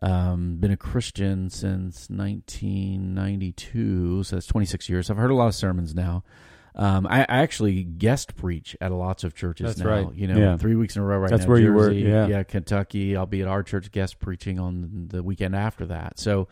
Um, 0.01 0.55
been 0.57 0.71
a 0.71 0.77
Christian 0.77 1.49
since 1.49 2.09
1992, 2.09 4.23
so 4.23 4.35
that's 4.35 4.47
26 4.47 4.89
years. 4.89 5.09
I've 5.09 5.17
heard 5.17 5.31
a 5.31 5.35
lot 5.35 5.47
of 5.47 5.55
sermons 5.55 5.93
now. 5.93 6.23
Um, 6.75 7.07
I, 7.07 7.21
I 7.21 7.25
actually 7.39 7.83
guest 7.83 8.35
preach 8.35 8.77
at 8.79 8.91
lots 8.91 9.23
of 9.25 9.33
churches 9.35 9.67
That's 9.67 9.79
now. 9.79 9.89
right. 9.89 10.13
You 10.15 10.27
know, 10.27 10.37
Yeah. 10.37 10.57
three 10.57 10.75
weeks 10.75 10.95
in 10.95 11.01
a 11.01 11.05
row 11.05 11.17
right 11.17 11.29
That's 11.29 11.43
now. 11.43 11.49
where 11.49 11.59
you 11.59 11.73
were, 11.73 11.91
yeah. 11.91 12.27
yeah, 12.27 12.43
Kentucky. 12.43 13.17
I'll 13.17 13.25
be 13.25 13.41
at 13.41 13.47
our 13.47 13.63
church 13.63 13.91
guest 13.91 14.19
preaching 14.19 14.59
on 14.59 15.07
the 15.09 15.21
weekend 15.21 15.55
after 15.55 15.85
that. 15.87 16.19
So 16.19 16.47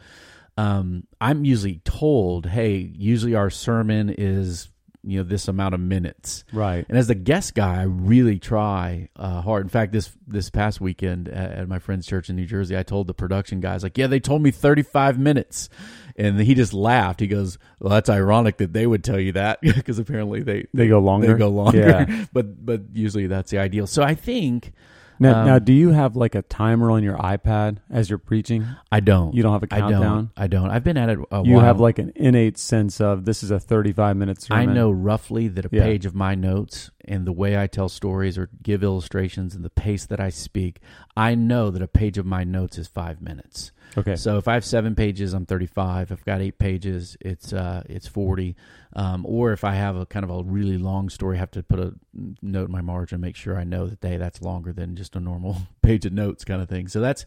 um, 0.57 1.03
I'm 1.21 1.45
usually 1.45 1.79
told, 1.85 2.47
hey, 2.47 2.91
usually 2.97 3.35
our 3.35 3.49
sermon 3.49 4.13
is 4.17 4.69
you 5.09 5.17
know 5.19 5.23
this 5.23 5.47
amount 5.47 5.73
of 5.73 5.79
minutes. 5.79 6.43
Right. 6.51 6.85
And 6.89 6.97
as 6.97 7.07
the 7.07 7.15
guest 7.15 7.55
guy, 7.55 7.79
I 7.79 7.83
really 7.83 8.39
try 8.39 9.09
uh, 9.15 9.41
hard. 9.41 9.63
In 9.63 9.69
fact, 9.69 9.91
this 9.93 10.11
this 10.27 10.49
past 10.49 10.81
weekend 10.81 11.27
at, 11.29 11.51
at 11.51 11.67
my 11.67 11.79
friend's 11.79 12.05
church 12.05 12.29
in 12.29 12.35
New 12.35 12.45
Jersey, 12.45 12.77
I 12.77 12.83
told 12.83 13.07
the 13.07 13.13
production 13.13 13.59
guys 13.59 13.83
like, 13.83 13.97
"Yeah, 13.97 14.07
they 14.07 14.19
told 14.19 14.41
me 14.41 14.51
35 14.51 15.17
minutes," 15.19 15.69
and 16.15 16.39
he 16.39 16.53
just 16.55 16.73
laughed. 16.73 17.19
He 17.19 17.27
goes, 17.27 17.57
"Well, 17.79 17.91
that's 17.91 18.09
ironic 18.09 18.57
that 18.57 18.73
they 18.73 18.85
would 18.85 19.03
tell 19.03 19.19
you 19.19 19.31
that 19.33 19.59
because 19.61 19.97
apparently 19.99 20.41
they 20.43 20.67
They 20.73 20.87
go 20.87 20.99
longer. 20.99 21.27
they 21.33 21.39
go 21.39 21.49
longer, 21.49 21.79
Yeah. 21.79 22.25
but 22.33 22.65
but 22.65 22.81
usually 22.93 23.27
that's 23.27 23.51
the 23.51 23.59
ideal." 23.59 23.87
So 23.87 24.03
I 24.03 24.13
think 24.15 24.73
Now, 25.19 25.39
Um, 25.41 25.47
now, 25.47 25.59
do 25.59 25.73
you 25.73 25.89
have 25.89 26.15
like 26.15 26.35
a 26.35 26.41
timer 26.43 26.91
on 26.91 27.03
your 27.03 27.17
iPad 27.17 27.77
as 27.89 28.09
you're 28.09 28.19
preaching? 28.19 28.65
I 28.91 28.99
don't. 28.99 29.33
You 29.33 29.41
don't 29.43 29.53
have 29.53 29.63
a 29.63 29.73
I 29.73 29.79
countdown. 29.79 30.01
don't. 30.01 30.29
I 30.37 30.47
don't. 30.47 30.69
I've 30.69 30.83
been 30.83 30.97
at 30.97 31.09
it 31.09 31.19
a 31.31 31.43
You 31.43 31.55
while. 31.55 31.63
have 31.65 31.79
like 31.79 31.97
an 31.99 32.11
innate 32.15 32.57
sense 32.57 33.01
of 33.01 33.25
this 33.25 33.41
is 33.43 33.49
a 33.51 33.59
35 33.59 34.15
minute 34.17 34.41
sermon. 34.41 34.69
I 34.69 34.73
know 34.73 34.91
roughly 34.91 35.47
that 35.47 35.65
a 35.65 35.69
Yeah. 35.71 35.83
page 35.83 36.05
of 36.05 36.13
my 36.13 36.35
notes 36.35 36.91
and 37.05 37.25
the 37.25 37.31
way 37.31 37.57
I 37.57 37.67
tell 37.67 37.89
stories 37.89 38.37
or 38.37 38.49
give 38.61 38.83
illustrations 38.83 39.55
and 39.55 39.63
the 39.65 39.69
pace 39.69 40.05
that 40.05 40.19
I 40.19 40.29
speak, 40.29 40.81
I 41.15 41.33
know 41.35 41.71
that 41.71 41.81
a 41.81 41.87
page 41.87 42.17
of 42.17 42.25
my 42.25 42.43
notes 42.43 42.77
is 42.77 42.87
five 42.87 43.21
minutes. 43.21 43.71
Okay. 43.97 44.15
So 44.15 44.37
if 44.37 44.47
I 44.47 44.53
have 44.53 44.65
seven 44.65 44.95
pages, 44.95 45.33
I'm 45.33 45.45
35. 45.45 46.11
If 46.11 46.19
I've 46.19 46.25
got 46.25 46.41
eight 46.41 46.59
pages, 46.59 47.17
it's 47.19 47.53
uh, 47.53 47.83
it's 47.87 48.07
40. 48.07 48.55
Um, 48.93 49.25
or 49.27 49.51
if 49.51 49.63
I 49.63 49.75
have 49.75 49.95
a 49.95 50.05
kind 50.05 50.23
of 50.23 50.29
a 50.29 50.43
really 50.43 50.77
long 50.77 51.09
story, 51.09 51.37
I 51.37 51.39
have 51.39 51.51
to 51.51 51.63
put 51.63 51.79
a 51.79 51.93
note 52.41 52.67
in 52.67 52.71
my 52.71 52.81
margin, 52.81 53.21
make 53.21 53.35
sure 53.35 53.57
I 53.57 53.63
know 53.63 53.87
that 53.87 53.99
hey, 54.01 54.17
that's 54.17 54.41
longer 54.41 54.73
than 54.73 54.95
just 54.95 55.15
a 55.15 55.19
normal 55.19 55.57
page 55.81 56.05
of 56.05 56.13
notes 56.13 56.43
kind 56.43 56.61
of 56.61 56.69
thing. 56.69 56.87
So 56.87 56.99
that's, 56.99 57.25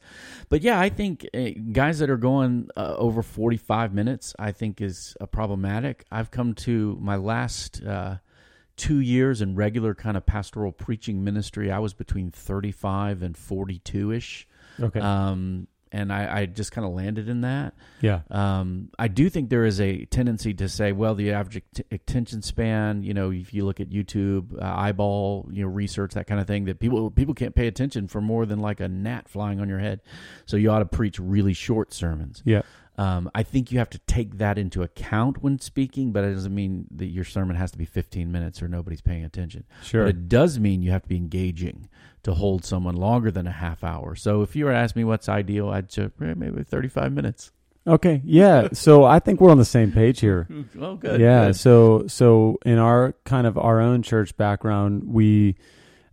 but 0.49 0.63
yeah, 0.63 0.81
I 0.81 0.89
think 0.89 1.27
uh, 1.35 1.51
guys 1.73 1.99
that 1.99 2.11
are 2.11 2.17
going 2.17 2.69
uh, 2.77 2.95
over 2.97 3.23
45 3.23 3.93
minutes, 3.93 4.35
I 4.39 4.53
think 4.53 4.81
is 4.81 5.17
uh, 5.21 5.27
problematic. 5.27 6.05
I've 6.11 6.31
come 6.31 6.55
to 6.55 6.99
my 7.01 7.17
last 7.17 7.83
uh, 7.85 8.17
two 8.77 9.01
years 9.01 9.43
in 9.43 9.55
regular 9.55 9.95
kind 9.95 10.17
of 10.17 10.25
pastoral 10.25 10.73
preaching 10.73 11.23
ministry. 11.23 11.71
I 11.71 11.79
was 11.81 11.95
between 11.95 12.31
35 12.31 13.23
and 13.23 13.37
42 13.37 14.13
ish. 14.13 14.49
Okay. 14.81 15.01
Um, 15.01 15.67
and 15.93 16.13
I, 16.13 16.41
I 16.41 16.47
just 16.47 16.73
kind 16.73 16.87
of 16.87 16.93
landed 16.93 17.29
in 17.29 17.41
that. 17.41 17.75
yeah. 18.01 18.21
Um, 18.31 18.91
I 18.99 19.09
do 19.09 19.29
think 19.29 19.51
there 19.51 19.65
is 19.65 19.81
a 19.81 20.05
tendency 20.07 20.55
to 20.55 20.69
say, 20.69 20.93
well, 20.93 21.15
the 21.15 21.33
average 21.33 21.57
at- 21.57 21.87
attention 21.91 22.43
span, 22.43 23.03
you 23.03 23.13
know, 23.15 23.31
if 23.33 23.53
you 23.53 23.65
look 23.65 23.81
at 23.81 23.91
YouTube, 23.91 24.61
uh, 24.61 24.65
eyeball, 24.65 25.49
you 25.51 25.63
know, 25.65 25.69
research 25.69 26.15
that 26.15 26.27
kind 26.27 26.41
of 26.41 26.47
thing, 26.47 26.67
that 26.67 26.81
people 26.81 27.11
people 27.11 27.35
can't 27.35 27.55
pay 27.55 27.67
attention 27.67 28.09
for 28.09 28.21
more 28.21 28.47
than 28.47 28.61
like 28.61 28.81
a 28.81 28.89
gnat 28.89 29.29
flying 29.29 29.61
on 29.61 29.69
your 29.69 29.81
head. 29.81 30.01
So 30.47 30.57
you 30.57 30.71
ought 30.71 30.81
to 30.81 30.87
preach 30.87 31.19
really 31.19 31.53
short 31.53 31.93
sermons. 31.93 32.43
Yeah. 32.45 32.63
Um, 33.01 33.31
I 33.35 33.45
think 33.45 33.73
you 33.73 33.79
have 33.79 33.89
to 33.91 33.99
take 34.01 34.37
that 34.39 34.59
into 34.59 34.83
account 34.83 35.43
when 35.43 35.59
speaking, 35.59 36.13
but 36.13 36.23
it 36.23 36.35
doesn't 36.35 36.55
mean 36.55 36.87
that 36.91 37.07
your 37.07 37.25
sermon 37.25 37.57
has 37.57 37.71
to 37.71 37.79
be 37.79 37.87
15 37.87 38.31
minutes 38.31 38.63
or 38.63 38.69
nobody's 38.69 39.01
paying 39.01 39.25
attention. 39.25 39.65
Sure. 39.83 40.05
But 40.05 40.11
it 40.11 40.29
does 40.29 40.59
mean 40.59 40.83
you 40.83 40.91
have 40.91 41.05
to 41.05 41.09
be 41.09 41.17
engaging 41.17 41.89
to 42.25 42.35
hold 42.35 42.63
someone 42.63 42.97
longer 42.97 43.31
than 43.31 43.47
a 43.47 43.53
half 43.53 43.83
hour. 43.83 44.15
So 44.17 44.43
if 44.43 44.55
you 44.55 44.67
were 44.67 44.73
to 44.73 44.77
ask 44.77 44.95
me 44.97 45.05
what's 45.05 45.31
ideal, 45.31 45.71
I'd 45.71 45.91
say 45.91 46.11
eh, 46.21 46.35
maybe 46.37 46.63
35 46.63 47.11
minutes. 47.15 47.53
Okay. 47.87 48.21
Yeah. 48.23 48.69
So 48.75 49.05
I 49.05 49.19
think 49.19 49.41
we're 49.41 49.51
on 49.51 49.57
the 49.57 49.65
same 49.65 49.93
page 49.93 50.21
here. 50.21 50.47
Oh, 50.79 50.97
good. 50.97 51.23
yeah. 51.23 51.47
good. 51.47 51.57
So 51.57 52.05
so 52.07 52.59
in 52.67 52.77
our 52.77 53.15
kind 53.25 53.47
of 53.47 53.57
our 53.57 53.81
own 53.81 54.03
church 54.03 54.37
background, 54.37 55.05
we 55.07 55.57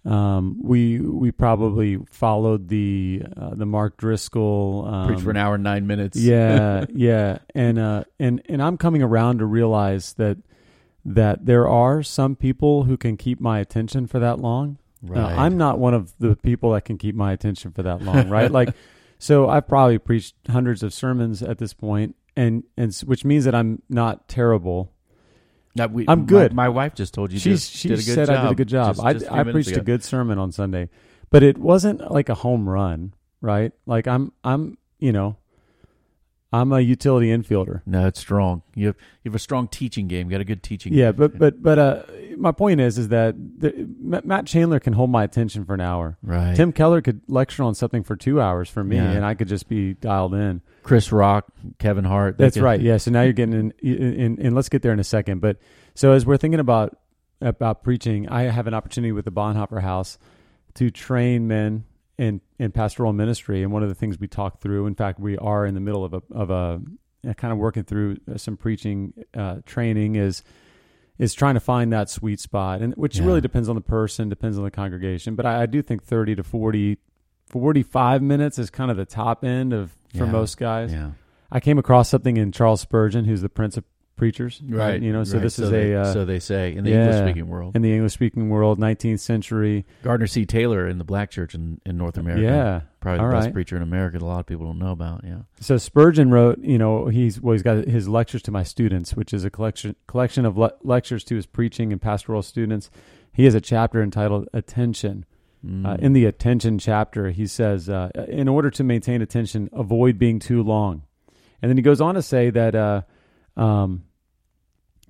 um, 0.08 0.58
we 0.62 1.00
we 1.00 1.32
probably 1.32 1.98
followed 2.10 2.70
the 2.70 3.24
uh, 3.36 3.56
the 3.56 3.66
Mark 3.66 3.98
Driscoll 3.98 4.86
um, 4.88 5.08
Preach 5.08 5.22
for 5.22 5.32
an 5.32 5.38
hour 5.38 5.56
and 5.56 5.64
nine 5.64 5.86
minutes. 5.86 6.18
yeah, 6.18 6.86
yeah, 6.94 7.40
and 7.54 7.78
uh, 7.78 8.04
and 8.20 8.42
and 8.48 8.62
I'm 8.62 8.78
coming 8.78 9.04
around 9.04 9.40
to 9.40 9.46
realize 9.46 10.14
that 10.14 10.38
that 11.04 11.46
there 11.46 11.68
are 11.68 12.04
some 12.04 12.36
people 12.36 12.84
who 12.84 12.96
can 12.96 13.18
keep 13.18 13.42
my 13.42 13.60
attention 13.60 14.08
for 14.08 14.20
that 14.20 14.40
long. 14.40 14.78
Right. 15.02 15.20
Uh, 15.20 15.42
I'm 15.42 15.58
not 15.58 15.78
one 15.78 15.94
of 15.94 16.14
the 16.20 16.36
people 16.36 16.72
that 16.72 16.86
can 16.86 16.98
keep 16.98 17.14
my 17.14 17.34
attention 17.34 17.72
for 17.72 17.84
that 17.84 18.02
long, 18.02 18.30
right? 18.30 18.52
like, 18.52 18.70
so 19.20 19.48
I've 19.48 19.68
probably 19.68 20.00
preached 20.00 20.36
hundreds 20.50 20.84
of 20.84 20.94
sermons 20.94 21.44
at 21.44 21.58
this 21.58 21.74
point, 21.74 22.16
and 22.36 22.64
and 22.78 22.96
which 23.06 23.26
means 23.26 23.46
that 23.46 23.56
I'm 23.56 23.82
not 23.90 24.28
terrible. 24.30 24.94
Now, 25.78 25.88
we- 25.88 26.06
I'm 26.08 26.26
good. 26.26 26.54
My, 26.54 26.64
my 26.64 26.70
wife 26.70 26.96
just 26.96 27.14
told 27.14 27.32
you 27.32 27.40
She's, 27.40 27.70
did, 27.70 27.78
she 27.78 27.88
did 27.88 28.00
a 28.00 28.04
good 28.04 28.16
said 28.16 28.28
job. 28.28 28.38
I 28.38 28.42
did 28.44 28.52
a 28.52 28.56
good 28.56 28.68
job. 28.68 28.96
Just- 28.96 29.06
I, 29.06 29.14
just 29.14 29.26
few 29.28 29.36
I 29.36 29.44
preached 29.44 29.70
ago. 29.72 29.80
a 29.82 29.84
good 29.84 30.04
sermon 30.04 30.38
on 30.38 30.52
Sunday, 30.52 30.90
but 31.30 31.44
it 31.44 31.58
wasn't 31.58 32.12
like 32.12 32.30
a 32.30 32.36
home 32.36 32.68
run, 32.68 33.14
right? 33.42 33.72
Like 33.86 34.08
I'm 34.08 34.32
I'm 34.44 34.78
you 35.00 35.12
know, 35.12 35.38
I'm 36.54 36.72
a 36.72 36.80
utility 36.80 37.27
infielder. 37.27 37.82
No, 37.86 38.08
it's 38.08 38.20
strong. 38.22 38.62
You 38.74 38.88
have 38.88 38.96
you 39.24 39.30
have 39.32 39.36
a 39.36 39.39
strong 39.39 39.68
teaching 39.68 40.08
game. 40.08 40.27
You 40.27 40.32
got 40.32 40.42
a 40.42 40.46
good 40.46 40.63
teaching. 40.63 40.94
Yeah, 40.94 41.08
game. 41.12 41.16
but 41.18 41.38
but 41.38 41.62
but 41.62 41.77
uh, 41.80 42.04
my 42.38 42.54
point 42.54 42.80
is 42.80 42.98
is 42.98 43.10
that 43.10 43.36
the, 43.38 43.88
Matt 44.24 44.46
Chandler 44.46 44.80
can 44.80 44.94
hold 44.94 45.10
my 45.10 45.24
attention 45.25 45.66
for 45.66 45.74
an 45.74 45.82
hour. 45.82 46.18
right. 46.24 46.56
Tim 46.56 46.72
Keller 46.72 47.01
could 47.01 47.20
lecture 47.27 47.63
on 47.63 47.75
something 47.75 48.01
for 48.04 48.16
two 48.16 48.39
hours 48.39 48.70
for 48.70 48.82
me, 48.84 48.96
Yeah. 48.96 49.12
and 49.12 49.25
I 49.25 49.34
could 49.34 49.50
just 49.50 49.68
be 49.68 49.94
dialed 49.96 50.34
in. 50.36 50.62
Chris 50.84 51.12
Rock, 51.12 51.48
Kevin 51.80 52.06
Hart. 52.06 52.38
That's 52.38 52.56
could- 52.56 52.63
right. 52.63 52.80
Yeah. 52.80 52.96
So 52.96 53.12
now 53.12 53.24
you're 53.24 53.34
getting 53.34 53.54
in, 53.54 53.74
in, 53.82 54.13
in, 54.13 54.39
and 54.42 54.56
let's 54.56 54.70
get 54.70 54.82
there 54.84 54.94
in 54.94 55.00
a 55.01 55.04
second. 55.04 55.42
But 55.42 55.58
so 55.96 56.13
as 56.13 56.25
we're 56.25 56.38
thinking 56.38 56.62
about 56.62 56.98
about 57.42 57.84
preaching, 57.84 58.30
I 58.30 58.44
have 58.44 58.68
an 58.68 58.74
opportunity 58.74 59.12
with 59.12 59.25
the 59.25 59.32
Bonhoeffer 59.34 59.82
House 59.82 60.18
to 60.75 60.89
train 60.89 61.48
men 61.48 61.84
in 62.18 62.39
in 62.60 62.72
pastoral 62.72 63.14
ministry, 63.14 63.62
and 63.64 63.72
one 63.72 63.84
of 63.84 63.90
the 63.90 63.96
things 63.96 64.20
we 64.20 64.28
talk 64.28 64.60
through. 64.62 64.88
In 64.88 64.96
fact, 64.96 65.20
we 65.20 65.38
are 65.38 65.66
in 65.66 65.74
the 65.76 65.80
middle 65.82 66.04
of 66.04 66.14
a 66.14 66.22
of 66.32 66.50
a 66.50 66.82
uh, 67.28 67.34
kind 67.34 67.52
of 67.52 67.58
working 67.58 67.84
through 67.84 68.18
some 68.38 68.58
preaching 68.58 69.14
uh, 69.36 69.58
training 69.66 70.16
is 70.16 70.44
is 71.20 71.34
trying 71.34 71.56
to 71.56 71.60
find 71.60 71.92
that 71.92 72.10
sweet 72.10 72.40
spot, 72.40 72.82
and 72.82 72.94
which 72.96 73.18
Yeah. 73.18 73.26
really 73.26 73.42
depends 73.42 73.70
on 73.70 73.76
the 73.76 73.82
person, 73.82 74.30
depends 74.30 74.58
on 74.58 74.64
the 74.64 74.72
congregation. 74.72 75.36
But 75.36 75.46
I, 75.46 75.64
I 75.64 75.66
do 75.66 75.82
think 75.82 76.04
thirty 76.04 76.36
to 76.36 76.44
40, 76.44 76.98
45 77.48 78.22
minutes 78.22 78.60
is 78.60 78.70
kind 78.70 78.92
of 78.92 78.98
the 78.98 79.06
top 79.06 79.44
end 79.44 79.74
of 79.74 79.92
for 80.16 80.26
Yeah. 80.26 80.32
most 80.32 80.58
guys. 80.58 80.92
Yeah. 80.94 81.12
I 81.52 81.60
came 81.60 81.78
across 81.80 82.10
something 82.10 82.38
in 82.38 82.52
Charles 82.52 82.82
Spurgeon, 82.82 83.26
who's 83.26 83.42
the 83.42 83.50
Prince 83.50 83.78
of 83.78 83.84
Preachers, 84.18 84.62
Right. 84.68 85.02
You 85.02 85.14
know, 85.14 85.24
so 85.24 85.36
right. 85.38 85.44
this 85.44 85.60
is 85.60 85.70
they, 85.70 85.94
a 85.94 86.02
uh, 86.02 86.14
so 86.14 86.26
they 86.26 86.40
say 86.40 86.76
in 86.76 86.84
the 86.84 86.90
yeah. 86.90 87.06
English 87.06 87.22
speaking 87.24 87.48
world. 87.48 87.76
in 87.76 87.82
the 87.84 87.94
English 87.94 88.14
speaking 88.14 88.50
world, 88.50 88.80
19th 88.80 89.20
century. 89.20 89.86
Gardner 90.04 90.28
C. 90.28 90.46
Taylor 90.46 90.88
in 90.88 90.98
the 90.98 91.04
black 91.04 91.30
church 91.30 91.54
in, 91.56 91.80
in 91.86 91.98
North 91.98 92.18
America. 92.18 92.42
Yeah. 92.42 92.82
Probably 93.00 93.20
All 93.20 93.30
the 93.30 93.36
best 93.36 93.46
right. 93.46 93.54
preacher 93.54 93.76
in 93.78 93.84
America 93.84 94.18
that 94.18 94.26
a 94.26 94.28
lot 94.28 94.40
of 94.40 94.48
people 94.48 94.66
don't 94.66 94.80
know 94.80 94.92
about. 94.92 95.24
Yeah. 95.24 95.42
So 95.60 95.78
Spurgeon 95.78 96.32
wrote, 96.32 96.60
you 96.60 96.78
know, 96.78 97.08
he's 97.08 97.40
well, 97.40 97.54
he's 97.54 97.64
got 97.64 97.86
his 97.86 98.10
lectures 98.10 98.42
to 98.44 98.52
my 98.52 98.64
students, 98.64 99.14
which 99.14 99.34
is 99.34 99.46
a 99.46 99.50
collection 99.50 99.96
collection 100.08 100.46
of 100.46 100.58
le- 100.58 100.74
lectures 100.84 101.24
to 101.26 101.36
his 101.36 101.46
preaching 101.46 101.92
and 101.94 102.02
pastoral 102.02 102.42
students. 102.42 102.90
He 103.32 103.46
has 103.46 103.54
a 103.54 103.62
chapter 103.62 104.02
entitled 104.02 104.50
"Attention." 104.54 105.26
Mm. 105.66 105.86
Uh, 105.86 105.98
in 106.00 106.14
the 106.14 106.26
attention 106.26 106.78
chapter, 106.80 107.30
he 107.32 107.48
says, 107.48 107.90
uh, 107.90 108.10
in 108.28 108.48
order 108.48 108.70
to 108.70 108.84
maintain 108.84 109.22
attention, 109.22 109.70
avoid 109.74 110.20
being 110.20 110.38
too 110.40 110.62
long. 110.62 111.04
And 111.62 111.70
then 111.70 111.78
he 111.78 111.82
goes 111.82 112.00
on 112.00 112.14
to 112.16 112.22
say 112.22 112.52
that, 112.52 112.76
uh, 112.76 113.02
um, 113.56 114.04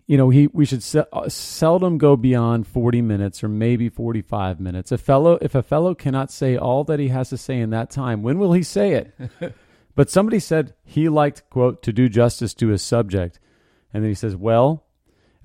you 0.08 0.16
know, 0.18 0.30
he 0.30 0.48
we 0.48 0.66
should 0.66 0.82
se- 0.82 1.06
uh, 1.12 1.28
seldom 1.28 1.98
go 1.98 2.16
beyond 2.16 2.66
forty 2.66 3.02
minutes 3.02 3.44
or 3.44 3.50
maybe 3.50 3.90
forty-five 3.90 4.60
minutes. 4.60 4.92
A 4.92 4.98
fellow, 4.98 5.38
if 5.42 5.54
a 5.54 5.62
fellow 5.62 5.94
cannot 5.94 6.32
say 6.32 6.56
all 6.58 6.86
that 6.86 7.00
he 7.00 7.10
has 7.10 7.30
to 7.30 7.38
say 7.38 7.60
in 7.60 7.70
that 7.72 7.90
time, 7.90 8.24
when 8.24 8.40
will 8.40 8.54
he 8.54 8.64
say 8.64 8.94
it? 8.94 9.54
but 9.96 10.10
somebody 10.10 10.40
said 10.40 10.74
he 10.86 11.10
liked 11.10 11.50
quote 11.50 11.84
to 11.84 11.92
do 11.92 12.08
justice 12.08 12.54
to 12.56 12.70
his 12.70 12.82
subject, 12.82 13.40
and 13.94 14.04
then 14.04 14.10
he 14.10 14.16
says, 14.16 14.36
well. 14.36 14.86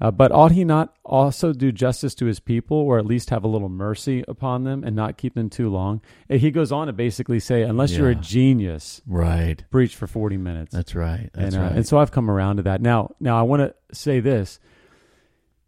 Uh, 0.03 0.11
but 0.11 0.33
ought 0.33 0.51
he 0.51 0.65
not 0.65 0.97
also 1.05 1.53
do 1.53 1.71
justice 1.71 2.13
to 2.13 2.27
his 2.27 2.41
people, 2.41 2.77
or 2.77 2.99
at 2.99 3.07
least 3.07 3.31
have 3.31 3.45
a 3.45 3.47
little 3.47 3.69
mercy 3.69 4.25
upon 4.27 4.65
them, 4.65 4.83
and 4.83 4.97
not 4.97 5.17
keep 5.17 5.35
them 5.35 5.49
too 5.49 5.71
long? 5.71 6.01
And 6.29 6.41
he 6.41 6.51
goes 6.51 6.73
on 6.73 6.89
to 6.89 6.93
basically 6.93 7.39
say, 7.39 7.63
unless 7.63 7.93
you're 7.93 8.11
a 8.11 8.17
genius, 8.17 9.01
right. 9.07 9.63
preach 9.71 9.95
for 9.95 10.09
forty 10.09 10.37
minutes. 10.37 10.75
That's 10.75 10.97
right. 10.97 11.31
That's 11.35 11.55
and, 11.55 11.63
uh, 11.63 11.67
right. 11.69 11.77
and 11.77 11.87
so 11.87 11.99
I've 11.99 12.11
come 12.11 12.29
around 12.29 12.57
to 12.57 12.65
that. 12.65 12.83
Now, 12.83 13.15
now 13.21 13.39
I 13.39 13.43
want 13.43 13.61
to 13.63 13.97
say 13.97 14.19
this, 14.19 14.59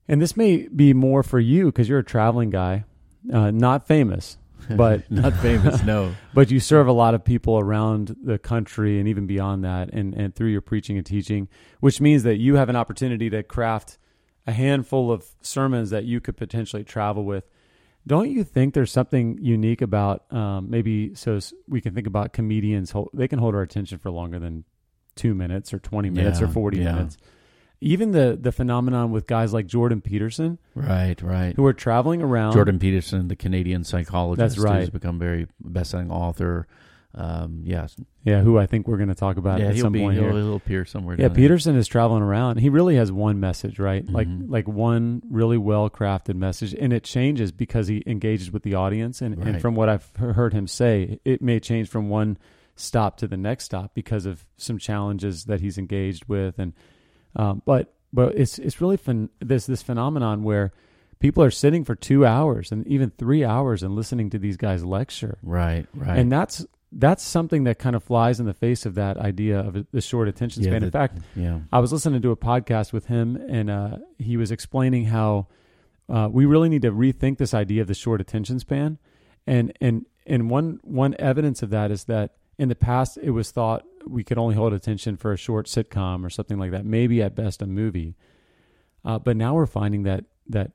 and 0.08 0.20
this 0.20 0.36
may 0.36 0.66
be 0.66 0.94
more 0.94 1.22
for 1.22 1.38
you 1.38 1.66
because 1.66 1.88
you're 1.88 2.00
a 2.00 2.04
traveling 2.04 2.50
guy, 2.50 2.86
uh, 3.32 3.52
not 3.52 3.86
famous, 3.86 4.36
but 4.68 5.08
not 5.12 5.34
famous. 5.34 5.80
No. 5.84 6.12
but 6.34 6.50
you 6.50 6.58
serve 6.58 6.88
a 6.88 6.92
lot 6.92 7.14
of 7.14 7.24
people 7.24 7.56
around 7.56 8.16
the 8.20 8.40
country 8.40 8.98
and 8.98 9.06
even 9.06 9.28
beyond 9.28 9.62
that, 9.62 9.90
and 9.92 10.12
and 10.12 10.34
through 10.34 10.50
your 10.50 10.60
preaching 10.60 10.96
and 10.96 11.06
teaching, 11.06 11.46
which 11.78 12.00
means 12.00 12.24
that 12.24 12.38
you 12.38 12.56
have 12.56 12.68
an 12.68 12.74
opportunity 12.74 13.30
to 13.30 13.44
craft 13.44 13.98
a 14.46 14.52
handful 14.52 15.10
of 15.10 15.26
sermons 15.40 15.90
that 15.90 16.04
you 16.04 16.20
could 16.20 16.36
potentially 16.36 16.84
travel 16.84 17.24
with. 17.24 17.44
Don't 18.06 18.30
you 18.30 18.44
think 18.44 18.74
there's 18.74 18.92
something 18.92 19.38
unique 19.40 19.80
about 19.80 20.30
um, 20.32 20.68
maybe 20.68 21.14
so 21.14 21.38
we 21.66 21.80
can 21.80 21.94
think 21.94 22.06
about 22.06 22.32
comedians? 22.34 22.90
Hold, 22.90 23.10
they 23.14 23.28
can 23.28 23.38
hold 23.38 23.54
our 23.54 23.62
attention 23.62 23.98
for 23.98 24.10
longer 24.10 24.38
than 24.38 24.64
two 25.16 25.34
minutes 25.34 25.72
or 25.72 25.78
twenty 25.78 26.10
minutes 26.10 26.42
or 26.42 26.48
forty 26.48 26.78
yeah. 26.78 26.92
minutes. 26.92 27.16
Even 27.80 28.12
the 28.12 28.38
the 28.40 28.52
phenomenon 28.52 29.10
with 29.10 29.26
guys 29.26 29.52
like 29.54 29.66
Jordan 29.66 30.00
Peterson 30.02 30.58
Right. 30.74 31.20
Right. 31.22 31.54
who 31.56 31.64
are 31.66 31.72
traveling 31.72 32.20
around. 32.22 32.52
Jordan 32.52 32.78
Peterson, 32.78 33.28
the 33.28 33.36
Canadian 33.36 33.84
psychologist, 33.84 34.56
That's 34.56 34.58
right. 34.58 34.80
who's 34.80 34.90
become 34.90 35.18
very 35.18 35.48
best-selling 35.60 36.10
author. 36.10 36.66
Um, 37.16 37.62
yeah, 37.64 37.86
yeah, 38.24 38.40
who 38.42 38.58
I 38.58 38.66
think 38.66 38.88
we're 38.88 38.96
going 38.96 39.08
to 39.08 39.14
talk 39.14 39.36
about 39.36 39.60
yeah, 39.60 39.66
at 39.68 39.74
he'll 39.76 39.84
some 39.84 39.92
be 39.92 40.00
point 40.00 40.14
he'll, 40.14 40.24
here. 40.24 40.32
he'll 40.32 40.56
appear 40.56 40.84
somewhere. 40.84 41.16
Yeah. 41.18 41.28
Peterson 41.28 41.76
is 41.76 41.86
traveling 41.86 42.22
around. 42.22 42.58
He 42.58 42.68
really 42.70 42.96
has 42.96 43.12
one 43.12 43.38
message, 43.38 43.78
right? 43.78 44.04
Like 44.08 44.26
Mhm. 44.26 44.46
like 44.50 44.66
one 44.66 45.22
really 45.30 45.56
well 45.58 45.88
crafted 45.88 46.34
message, 46.34 46.74
and 46.74 46.92
it 46.92 47.04
changes 47.04 47.52
because 47.52 47.86
he 47.86 48.02
engages 48.06 48.50
with 48.50 48.64
the 48.64 48.74
audience. 48.74 49.22
And, 49.22 49.38
and 49.38 49.60
from 49.60 49.76
what 49.76 49.88
I've 49.88 50.10
heard 50.16 50.52
him 50.52 50.66
say, 50.66 51.20
it 51.24 51.40
may 51.40 51.60
change 51.60 51.88
from 51.88 52.08
one 52.08 52.36
stop 52.74 53.16
to 53.18 53.28
the 53.28 53.36
next 53.36 53.66
stop 53.66 53.94
because 53.94 54.26
of 54.26 54.44
some 54.56 54.78
challenges 54.78 55.44
that 55.44 55.60
he's 55.60 55.78
engaged 55.78 56.24
with. 56.26 56.58
And 56.58 56.72
um, 57.36 57.62
but 57.64 57.94
but 58.12 58.34
it's 58.36 58.58
it's 58.58 58.80
really 58.80 58.96
fun. 58.96 59.28
There's 59.40 59.66
this 59.66 59.82
phenomenon 59.82 60.42
where 60.42 60.72
people 61.20 61.44
are 61.44 61.50
sitting 61.52 61.84
for 61.84 61.94
two 61.94 62.26
hours 62.26 62.72
and 62.72 62.84
even 62.88 63.10
three 63.10 63.44
hours 63.44 63.82
and 63.84 63.94
listening 63.94 64.30
to 64.30 64.38
these 64.38 64.56
guys 64.56 64.84
lecture, 64.84 65.38
Right. 65.44 65.86
Right. 65.94 66.18
and 66.18 66.30
that's 66.30 66.66
that's 66.96 67.22
something 67.24 67.64
that 67.64 67.78
kind 67.78 67.96
of 67.96 68.04
flies 68.04 68.38
in 68.40 68.46
the 68.46 68.54
face 68.54 68.86
of 68.86 68.94
that 68.94 69.16
idea 69.18 69.58
of 69.58 69.86
the 69.90 70.00
short 70.00 70.28
attention 70.28 70.62
Yeah, 70.62 70.70
span. 70.70 70.82
in 70.84 70.90
fact, 70.90 71.18
yeah. 71.34 71.60
I 71.72 71.80
was 71.80 71.92
listening 71.92 72.22
to 72.22 72.30
a 72.30 72.36
podcast 72.36 72.92
with 72.92 73.06
him, 73.06 73.36
and 73.48 73.68
uh, 73.70 73.96
he 74.18 74.36
was 74.36 74.50
explaining 74.50 75.06
how 75.06 75.48
uh, 76.08 76.28
we 76.30 76.44
really 76.46 76.68
need 76.68 76.82
to 76.82 76.92
rethink 76.92 77.38
this 77.38 77.54
idea 77.54 77.82
of 77.82 77.88
the 77.88 77.94
short 77.94 78.20
attention 78.20 78.58
span. 78.58 78.98
And 79.46 79.72
and 79.80 80.06
and 80.26 80.48
one 80.48 80.78
one 80.82 81.14
evidence 81.18 81.62
of 81.62 81.70
that 81.70 81.90
is 81.90 82.04
that 82.04 82.34
in 82.58 82.68
the 82.68 82.74
past 82.74 83.18
it 83.22 83.30
was 83.32 83.50
thought 83.50 83.84
we 84.06 84.22
could 84.22 84.38
only 84.38 84.54
hold 84.54 84.72
attention 84.72 85.16
for 85.16 85.32
a 85.32 85.36
short 85.36 85.66
sitcom 85.66 86.24
or 86.24 86.30
something 86.30 86.58
like 86.58 86.70
that, 86.70 86.84
maybe 86.84 87.22
at 87.22 87.34
best 87.34 87.60
a 87.62 87.66
movie. 87.66 88.16
Uh, 89.04 89.18
but 89.18 89.36
now 89.36 89.54
we're 89.54 89.66
finding 89.66 90.04
that 90.04 90.24
that 90.48 90.72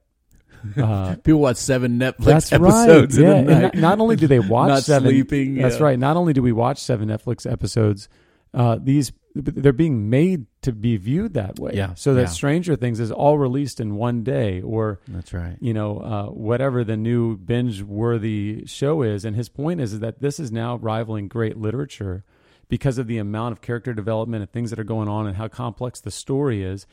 uh, 0.78 1.16
People 1.24 1.42
watch 1.42 1.58
seven 1.58 2.00
Netflix 2.00 2.26
that's 2.26 2.54
episodes 2.54 3.20
right. 3.20 3.38
in 3.38 3.50
Yeah, 3.50 3.60
not, 3.60 3.76
not 3.76 4.00
only 4.00 4.16
do 4.16 4.28
they 4.28 4.40
watch 4.40 4.84
seven, 4.84 5.10
sleeping, 5.10 5.56
that's 5.56 5.78
yeah. 5.78 5.84
right. 5.84 6.00
Not 6.00 6.18
only 6.18 6.34
do 6.34 6.42
we 6.42 6.52
watch 6.52 6.80
seven 6.80 7.10
Netflix 7.10 7.50
episodes, 7.50 8.10
uh, 8.54 8.78
these 8.82 9.12
they're 9.36 9.74
being 9.74 10.10
made 10.10 10.48
to 10.64 10.72
be 10.72 10.98
viewed 10.98 11.36
that 11.36 11.60
way. 11.60 11.72
Yeah, 11.74 11.94
So 11.94 12.14
that 12.16 12.22
yeah. 12.22 12.28
Stranger 12.28 12.76
Things 12.76 13.00
is 13.00 13.12
all 13.12 13.38
released 13.38 13.80
in 13.80 13.96
one 13.96 14.24
day, 14.24 14.62
or 14.62 15.00
That's 15.08 15.34
right. 15.34 15.56
you 15.62 15.74
know 15.74 16.00
uh, 16.00 16.26
whatever 16.28 16.84
the 16.84 16.98
new 16.98 17.38
binge-worthy 17.38 18.66
show 18.66 19.02
is. 19.04 19.26
And 19.26 19.36
his 19.36 19.50
point 19.50 19.82
is, 19.82 19.94
is 19.94 20.00
that 20.00 20.20
this 20.22 20.40
is 20.40 20.52
now 20.52 20.78
rivaling 20.78 21.28
great 21.28 21.58
literature 21.58 22.24
because 22.68 22.98
of 22.98 23.08
the 23.08 23.18
amount 23.18 23.52
of 23.52 23.62
character 23.62 23.94
development 23.94 24.42
and 24.42 24.52
things 24.52 24.70
that 24.70 24.80
are 24.80 24.84
going 24.84 25.08
on 25.08 25.28
and 25.28 25.38
how 25.38 25.48
complex 25.48 26.00
the 26.00 26.12
story 26.12 26.64
is. 26.64 26.86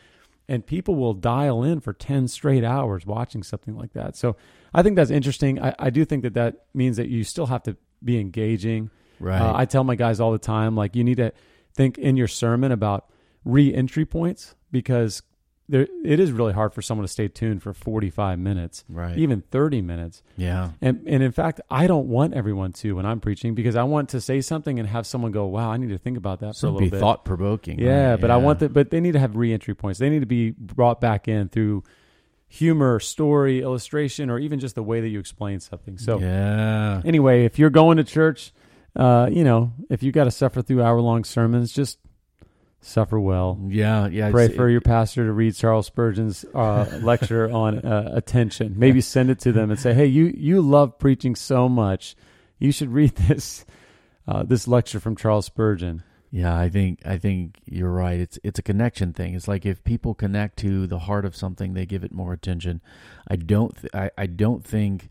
And 0.49 0.65
people 0.65 0.95
will 0.95 1.15
dial 1.15 1.65
in 1.65 1.81
for 1.81 1.93
10 1.93 2.29
straight 2.29 2.63
hours 2.63 3.05
watching 3.05 3.43
something 3.43 3.77
like 3.77 3.93
that. 3.95 4.17
So 4.17 4.37
I 4.73 4.83
think 4.83 4.95
that's 4.97 5.11
interesting. 5.11 5.61
I, 5.61 5.75
I 5.79 5.91
do 5.91 6.05
think 6.05 6.23
that 6.23 6.35
that 6.35 6.67
means 6.73 6.97
that 6.99 7.09
you 7.09 7.25
still 7.25 7.47
have 7.47 7.65
to 7.65 7.77
be 8.05 8.21
engaging. 8.21 8.91
Right. 9.19 9.41
Uh, 9.41 9.53
I 9.57 9.65
tell 9.65 9.83
my 9.83 9.97
guys 9.97 10.21
all 10.21 10.31
the 10.31 10.39
time, 10.39 10.77
like, 10.77 10.95
you 10.95 11.03
need 11.03 11.17
to 11.17 11.33
think 11.75 11.99
in 11.99 12.17
your 12.17 12.29
sermon 12.29 12.71
about 12.71 13.07
re 13.45 13.75
entry 13.75 14.05
points 14.05 14.55
because 14.71 15.23
there, 15.69 15.87
it 16.05 16.21
is 16.21 16.31
really 16.31 16.53
hard 16.53 16.73
for 16.73 16.83
someone 16.83 17.05
to 17.05 17.13
stay 17.13 17.29
tuned 17.29 17.63
for 17.63 17.73
45 17.73 18.39
minutes, 18.39 18.85
right. 18.89 19.19
even 19.19 19.43
30 19.51 19.83
minutes. 19.83 20.23
yeah. 20.37 20.71
And, 20.81 21.03
and 21.07 21.23
in 21.23 21.33
fact, 21.33 21.61
I 21.71 21.87
don't 21.87 22.09
want 22.09 22.35
everyone 22.35 22.73
to 22.75 22.97
when 22.97 23.07
I'm 23.07 23.21
preaching 23.21 23.55
because 23.55 23.75
I 23.75 23.83
want 23.83 24.11
to 24.11 24.21
say 24.21 24.41
something 24.41 24.79
and 24.79 24.89
have 24.89 25.07
someone 25.07 25.33
go, 25.33 25.47
wow, 25.47 25.71
I 25.71 25.77
need 25.77 25.89
to 25.89 25.99
think 25.99 26.17
about 26.17 26.41
that 26.41 26.55
for 26.55 26.55
So 26.55 26.69
a 26.69 26.71
be 26.71 26.75
little 26.75 26.91
bit. 26.91 27.01
thought 27.01 27.25
provoking. 27.25 27.81
Yeah, 27.81 28.17
but 28.17 28.31
I 28.31 28.37
want 28.37 28.61
that. 28.61 28.73
But 28.73 28.91
they 28.91 29.01
need 29.01 29.13
to 29.13 29.19
have 29.19 29.37
re-entry 29.37 29.75
points. 29.75 29.99
They 29.99 30.11
need 30.11 30.21
to 30.21 30.27
be 30.27 30.51
brought 30.51 31.01
back 31.01 31.27
in 31.27 31.49
through 31.49 31.83
humor, 32.49 33.01
story, 33.01 33.61
illustration, 33.61 34.31
or 34.31 34.39
even 34.39 34.61
just 34.61 34.77
the 34.77 34.83
way 34.83 35.01
that 35.01 35.09
you 35.09 35.19
explain 35.19 35.61
something. 35.61 35.99
So 35.99 36.21
yeah. 36.21 37.03
anyway, 37.05 37.45
if 37.45 37.59
you're 37.59 37.71
going 37.71 37.97
to 37.97 38.05
church, 38.05 38.53
uh, 38.95 39.29
you 39.31 39.45
know, 39.45 39.73
if 39.91 40.03
you 40.03 40.13
got 40.13 40.25
to 40.25 40.31
suffer 40.31 40.63
through 40.63 40.83
hour-long 40.83 41.25
sermons, 41.25 41.73
just 41.73 41.99
suffer 42.81 43.19
well. 43.19 43.59
Yeah. 43.69 44.09
Yeah. 44.09 44.31
Pray 44.31 44.49
for 44.49 44.69
your 44.69 44.81
pastor 44.81 45.25
to 45.25 45.33
read 45.33 45.55
Charles 45.55 45.87
Spurgeon's 45.87 46.45
uh, 46.55 46.99
lecture 47.03 47.51
on 47.51 47.79
uh, 47.79 48.13
attention. 48.15 48.75
Maybe 48.77 49.01
send 49.01 49.31
it 49.31 49.41
to 49.41 49.53
them 49.53 49.71
and 49.71 49.79
say, 49.79 49.95
"Hey, 49.95 50.07
you 50.07 50.33
you 50.37 50.61
love 50.61 50.99
preaching 50.99 51.35
so 51.35 51.69
much, 51.69 52.17
you 52.59 52.73
should 52.73 52.93
read 52.93 53.15
this 53.17 53.65
uh, 54.29 54.43
this 54.43 54.69
lecture 54.69 55.01
from 55.01 55.17
Charles 55.17 55.47
Spurgeon." 55.47 56.03
Yeah, 56.31 56.59
I 56.59 56.69
think 56.69 57.01
I 57.07 57.19
think 57.19 57.59
you're 57.65 57.93
right. 57.93 58.19
It's 58.19 58.39
it's 58.43 58.59
a 58.59 58.63
connection 58.63 59.13
thing. 59.13 59.35
It's 59.35 59.49
like 59.49 59.65
if 59.65 59.85
people 59.85 60.15
connect 60.15 60.59
to 60.59 60.87
the 60.87 60.99
heart 60.99 61.25
of 61.25 61.37
something, 61.37 61.75
they 61.75 61.87
give 61.87 62.05
it 62.05 62.13
more 62.13 62.33
attention. 62.33 62.81
I 63.29 63.37
don't 63.37 63.75
th- 63.77 63.95
I, 63.95 64.11
I 64.19 64.27
don't 64.27 64.65
think 64.65 65.09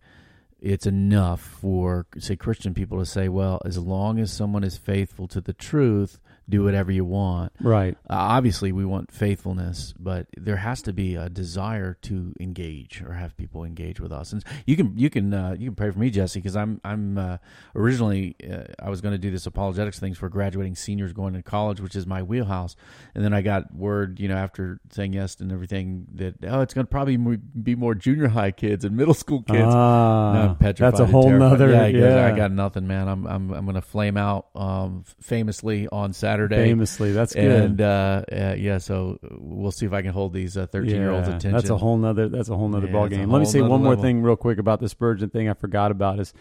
it's 0.60 0.86
enough 0.86 1.42
for 1.42 2.06
say 2.18 2.36
Christian 2.36 2.74
people 2.74 3.00
to 3.00 3.06
say, 3.06 3.30
well, 3.30 3.62
as 3.66 3.78
long 3.78 4.20
as 4.20 4.32
someone 4.32 4.64
is 4.64 4.78
faithful 4.78 5.28
to 5.30 5.42
the 5.42 5.54
truth, 5.54 6.20
do 6.48 6.64
whatever 6.64 6.92
you 6.92 7.04
want. 7.04 7.52
Right. 7.60 7.98
Uh, 8.10 8.14
obviously, 8.16 8.72
we 8.72 8.86
want 8.86 9.12
faithfulness, 9.12 9.94
but 10.00 10.28
there 10.38 10.58
has 10.58 10.82
to 10.84 10.94
be 10.94 11.16
a 11.16 11.30
desire 11.30 11.98
to 12.04 12.34
engage 12.40 13.02
or 13.02 13.14
have 13.14 13.36
people 13.36 13.64
engage 13.64 14.00
with 14.00 14.12
us. 14.12 14.32
And 14.32 14.44
you 14.66 14.76
can 14.76 14.98
you 14.98 15.10
can 15.10 15.34
uh, 15.34 15.56
you 15.58 15.68
can 15.68 15.76
pray 15.76 15.92
for 15.92 16.00
me, 16.00 16.10
Jesse, 16.10 16.40
because 16.40 16.56
I'm 16.56 16.80
I'm 16.84 17.18
uh, 17.18 17.38
originally 17.76 18.36
uh, 18.50 18.64
I 18.80 18.90
was 18.90 19.02
going 19.02 19.14
to 19.14 19.18
do 19.18 19.32
this 19.32 19.46
apologetics 19.46 20.00
things 20.00 20.18
for 20.18 20.30
graduating 20.30 20.76
seniors 20.76 21.14
going 21.14 21.34
to 21.34 21.42
college, 21.42 21.80
which 21.82 21.96
is 21.96 22.06
my 22.06 22.22
wheelhouse. 22.22 22.76
And 23.16 23.24
then 23.24 23.34
I 23.34 23.42
got 23.42 23.74
word, 23.74 24.20
you 24.20 24.28
know, 24.28 24.38
after 24.38 24.80
saying 24.92 25.14
yes 25.14 25.40
and 25.40 25.52
everything, 25.52 26.06
that 26.14 26.36
oh, 26.48 26.62
it's 26.62 26.74
going 26.74 26.86
to 26.86 26.92
probably 26.92 27.18
be 27.18 27.76
more 27.76 27.96
junior 27.96 28.28
high 28.28 28.52
kids 28.52 28.86
and 28.86 28.96
middle 28.96 29.14
school 29.16 29.42
kids. 29.42 29.66
Ah, 29.66 30.34
No, 30.34 30.58
petrified 30.60 30.94
that's 30.94 31.00
a 31.00 31.06
whole 31.06 31.32
nother. 31.32 31.72
Yeah, 31.72 31.88
Yeah, 31.88 32.28
I 32.28 32.38
got 32.38 32.52
nothing, 32.52 32.86
man. 32.86 33.08
I'm 33.08 33.26
I'm 33.26 33.52
I'm 33.52 33.66
gonna 33.66 33.82
flame 33.82 34.18
out 34.18 34.48
um, 34.56 35.04
famously 35.22 35.88
on 35.88 36.14
Saturday. 36.14 36.35
Famously. 36.50 37.12
That's 37.12 37.34
good. 37.34 37.64
And 37.64 37.82
uh, 37.82 38.24
uh, 38.32 38.56
yeah, 38.58 38.78
so 38.78 39.20
we'll 39.40 39.72
see 39.72 39.86
if 39.86 39.94
I 39.94 40.02
can 40.02 40.12
hold 40.12 40.34
these 40.34 40.58
uh, 40.58 40.68
thirteen 40.68 40.96
year 40.96 41.12
olds 41.12 41.28
Yeah, 41.28 41.36
attention. 41.36 41.54
That's 41.54 41.70
a 41.70 41.78
whole 41.78 41.98
nother. 41.98 42.30
That's 42.30 42.50
a 42.50 42.56
whole 42.56 42.70
nother 42.70 42.88
Yeah, 42.88 42.94
ball 42.94 43.08
game. 43.08 43.30
Let 43.30 43.40
me 43.40 43.46
say 43.46 43.62
one 43.62 43.84
more 43.84 43.96
thing 43.96 44.22
real 44.22 44.36
quick 44.36 44.58
about 44.58 44.80
the 44.80 44.90
Spurgeon 44.90 45.30
thing. 45.30 45.50
I 45.50 45.54
forgot 45.54 45.92
about 45.92 46.20
is, 46.20 46.34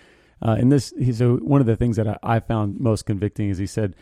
uh, 0.47 0.57
in 0.59 0.69
this. 0.69 0.93
He, 0.99 1.13
so 1.13 1.37
one 1.37 1.61
of 1.61 1.67
the 1.67 1.77
things 1.77 1.97
that 1.97 2.09
I, 2.09 2.19
I 2.23 2.41
found 2.41 2.81
most 2.81 3.07
convicting 3.07 3.51
is 3.51 3.59
he 3.59 3.67
said, 3.67 3.97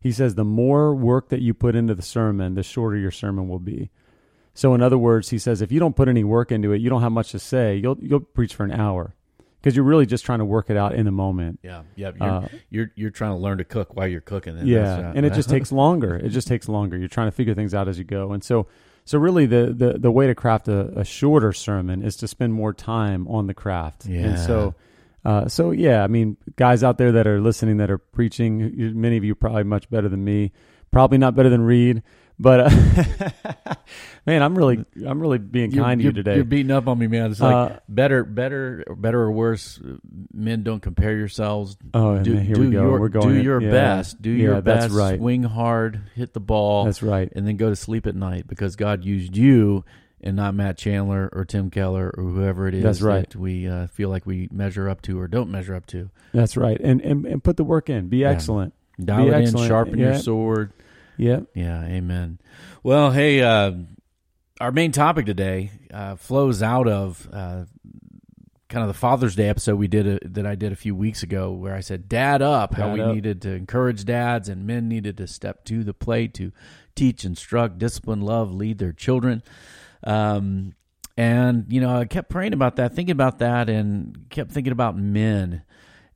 he 0.00 0.12
says 0.12 0.34
the 0.34 0.44
more 0.44 0.94
work 0.94 1.28
that 1.30 1.40
you 1.40 1.54
put 1.54 1.74
into 1.74 1.94
the 1.94 2.02
sermon, 2.02 2.54
the 2.54 2.62
shorter 2.62 2.96
your 2.96 3.10
sermon 3.10 3.48
will 3.48 3.58
be. 3.58 3.90
So 4.54 4.74
in 4.74 4.82
other 4.82 4.98
words, 4.98 5.30
he 5.30 5.38
says 5.38 5.62
if 5.62 5.70
you 5.70 5.78
don't 5.78 5.94
put 5.94 6.08
any 6.08 6.24
work 6.24 6.50
into 6.50 6.72
it, 6.72 6.80
you 6.80 6.90
don't 6.90 7.02
have 7.02 7.12
much 7.12 7.30
to 7.32 7.38
say. 7.38 7.76
You'll 7.76 7.98
you'll 8.00 8.20
preach 8.20 8.54
for 8.54 8.64
an 8.64 8.72
hour 8.72 9.14
because 9.60 9.74
you're 9.76 9.84
really 9.84 10.06
just 10.06 10.24
trying 10.24 10.38
to 10.38 10.44
work 10.44 10.70
it 10.70 10.76
out 10.76 10.94
in 10.94 11.04
the 11.04 11.10
moment. 11.12 11.60
yeah, 11.62 11.82
yeah. 11.96 12.12
You're, 12.18 12.28
Uh, 12.28 12.48
you're 12.70 12.90
you're 12.94 13.10
trying 13.10 13.32
to 13.32 13.36
learn 13.38 13.58
to 13.58 13.64
cook 13.64 13.94
while 13.96 14.06
you're 14.06 14.20
cooking. 14.20 14.56
And 14.58 14.66
yeah, 14.68 14.82
that's, 14.82 15.02
uh, 15.02 15.12
and 15.16 15.26
it 15.26 15.34
just 15.34 15.50
takes 15.56 15.72
longer. 15.72 16.16
It 16.16 16.30
just 16.30 16.48
takes 16.48 16.68
longer. 16.68 16.96
You're 16.96 17.08
trying 17.08 17.28
to 17.28 17.32
figure 17.32 17.54
things 17.54 17.74
out 17.74 17.88
as 17.88 17.98
you 17.98 18.04
go, 18.04 18.32
and 18.32 18.42
so 18.42 18.66
so 19.04 19.18
really 19.18 19.46
the 19.46 19.74
the, 19.76 19.98
the 19.98 20.10
way 20.10 20.26
to 20.26 20.34
craft 20.34 20.68
a, 20.68 20.98
a 20.98 21.04
shorter 21.04 21.52
sermon 21.52 22.02
is 22.02 22.16
to 22.16 22.28
spend 22.28 22.54
more 22.54 22.72
time 22.72 23.26
on 23.28 23.46
the 23.46 23.54
craft. 23.54 24.06
Yeah. 24.06 24.20
And 24.20 24.38
so. 24.38 24.74
Uh, 25.24 25.46
so 25.48 25.72
yeah, 25.72 26.04
I 26.04 26.06
mean, 26.06 26.36
guys 26.56 26.82
out 26.82 26.96
there 26.96 27.12
that 27.12 27.26
are 27.26 27.40
listening 27.40 27.78
that 27.78 27.90
are 27.90 27.98
preaching, 27.98 28.72
many 28.98 29.16
of 29.16 29.24
you 29.24 29.34
probably 29.34 29.64
much 29.64 29.90
better 29.90 30.08
than 30.08 30.24
me, 30.24 30.52
probably 30.90 31.18
not 31.18 31.34
better 31.34 31.50
than 31.50 31.60
Reed, 31.62 32.02
but 32.40 32.60
uh, 32.60 33.74
man, 34.26 34.42
I'm 34.42 34.56
really, 34.56 34.84
I'm 35.06 35.20
really 35.20 35.38
being 35.38 35.70
You're, 35.72 35.84
kind 35.84 35.98
to 36.00 36.04
you're, 36.04 36.12
today. 36.12 36.36
You're 36.36 36.44
beating 36.44 36.70
up 36.70 36.86
on 36.88 36.98
me, 36.98 37.06
man. 37.06 37.30
It's 37.30 37.40
like 37.40 37.54
Uh, 37.72 37.78
better, 37.88 38.24
better, 38.24 38.84
better 38.96 39.20
or 39.20 39.30
worse. 39.32 39.80
Men 40.32 40.62
don't 40.62 40.80
compare 40.80 41.16
yourselves. 41.16 41.76
oh, 41.94 42.18
do, 42.22 42.34
here 42.34 42.54
do 42.54 42.60
we 42.62 42.70
go. 42.70 42.82
Your, 42.82 43.00
We're 43.00 43.08
going. 43.08 43.34
do 43.34 43.42
your 43.42 43.60
yeah, 43.60 43.70
best. 43.70 44.20
Do 44.22 44.30
your 44.30 44.60
best. 44.60 44.82
That's 44.82 44.94
right. 44.94 45.18
Swing 45.18 45.42
hard. 45.42 46.00
Hit 46.14 46.32
the 46.32 46.40
ball. 46.40 46.84
That's 46.84 47.02
right. 47.02 47.30
and 47.34 47.46
then 47.46 47.56
go 47.56 47.68
to 47.70 47.76
sleep 47.76 48.06
at 48.06 48.14
night 48.14 48.46
because 48.46 48.76
God 48.76 49.04
used 49.04 49.36
you 49.36 49.84
and 50.20 50.36
not 50.36 50.54
Matt 50.54 50.76
Chandler 50.78 51.28
or 51.32 51.44
Tim 51.44 51.70
Keller 51.70 52.12
or 52.16 52.24
whoever 52.24 52.66
it 52.66 52.74
is 52.74 52.82
That's 52.82 53.00
right. 53.02 53.28
that 53.30 53.38
we 53.38 53.68
uh, 53.68 53.86
feel 53.88 54.08
like 54.08 54.26
we 54.26 54.48
measure 54.50 54.88
up 54.88 55.00
to 55.02 55.18
or 55.20 55.28
don't 55.28 55.50
measure 55.50 55.74
up 55.74 55.86
to. 55.86 56.10
That's 56.34 56.56
right. 56.56 56.78
And 56.80 57.00
and, 57.02 57.24
and 57.26 57.42
put 57.44 57.56
the 57.56 57.64
work 57.64 57.88
in. 57.88 58.08
Be 58.08 58.18
Yeah. 58.18 58.30
excellent. 58.30 58.74
Dial 59.02 59.26
Be 59.26 59.30
it 59.30 59.54
in, 59.54 59.56
sharpen 59.68 59.98
Yeah. 59.98 60.06
your 60.06 60.18
sword. 60.18 60.72
Yeah. 61.18 61.40
Yeah, 61.54 61.82
amen. 61.84 62.38
Well, 62.82 63.10
hey, 63.10 63.42
uh, 63.42 63.72
our 64.60 64.72
main 64.72 64.92
topic 64.92 65.26
today 65.26 65.70
uh, 65.92 66.16
flows 66.16 66.62
out 66.62 66.88
of 66.88 67.28
uh, 67.32 67.64
kind 68.68 68.82
of 68.82 68.88
the 68.88 68.94
Father's 68.94 69.34
Day 69.34 69.48
episode 69.48 69.76
we 69.76 69.88
did 69.88 70.06
a, 70.06 70.28
that 70.28 70.46
I 70.46 70.54
did 70.54 70.72
a 70.72 70.76
few 70.76 70.94
weeks 70.94 71.22
ago, 71.22 71.50
where 71.50 71.74
I 71.74 71.80
said 71.80 72.08
"Dad 72.08 72.40
up," 72.40 72.74
how 72.74 72.92
we 72.92 73.00
up. 73.00 73.14
needed 73.14 73.42
to 73.42 73.50
encourage 73.50 74.04
dads 74.04 74.48
and 74.48 74.66
men 74.66 74.88
needed 74.88 75.16
to 75.18 75.26
step 75.26 75.64
to 75.66 75.82
the 75.82 75.94
plate 75.94 76.34
to 76.34 76.52
teach, 76.94 77.24
instruct, 77.24 77.78
discipline, 77.78 78.20
love, 78.20 78.54
lead 78.54 78.78
their 78.78 78.92
children. 78.92 79.42
Um, 80.04 80.74
and 81.16 81.66
you 81.68 81.80
know, 81.80 81.96
I 81.98 82.04
kept 82.04 82.28
praying 82.28 82.52
about 82.52 82.76
that, 82.76 82.94
thinking 82.94 83.12
about 83.12 83.40
that, 83.40 83.68
and 83.68 84.26
kept 84.30 84.52
thinking 84.52 84.72
about 84.72 84.96
men 84.96 85.62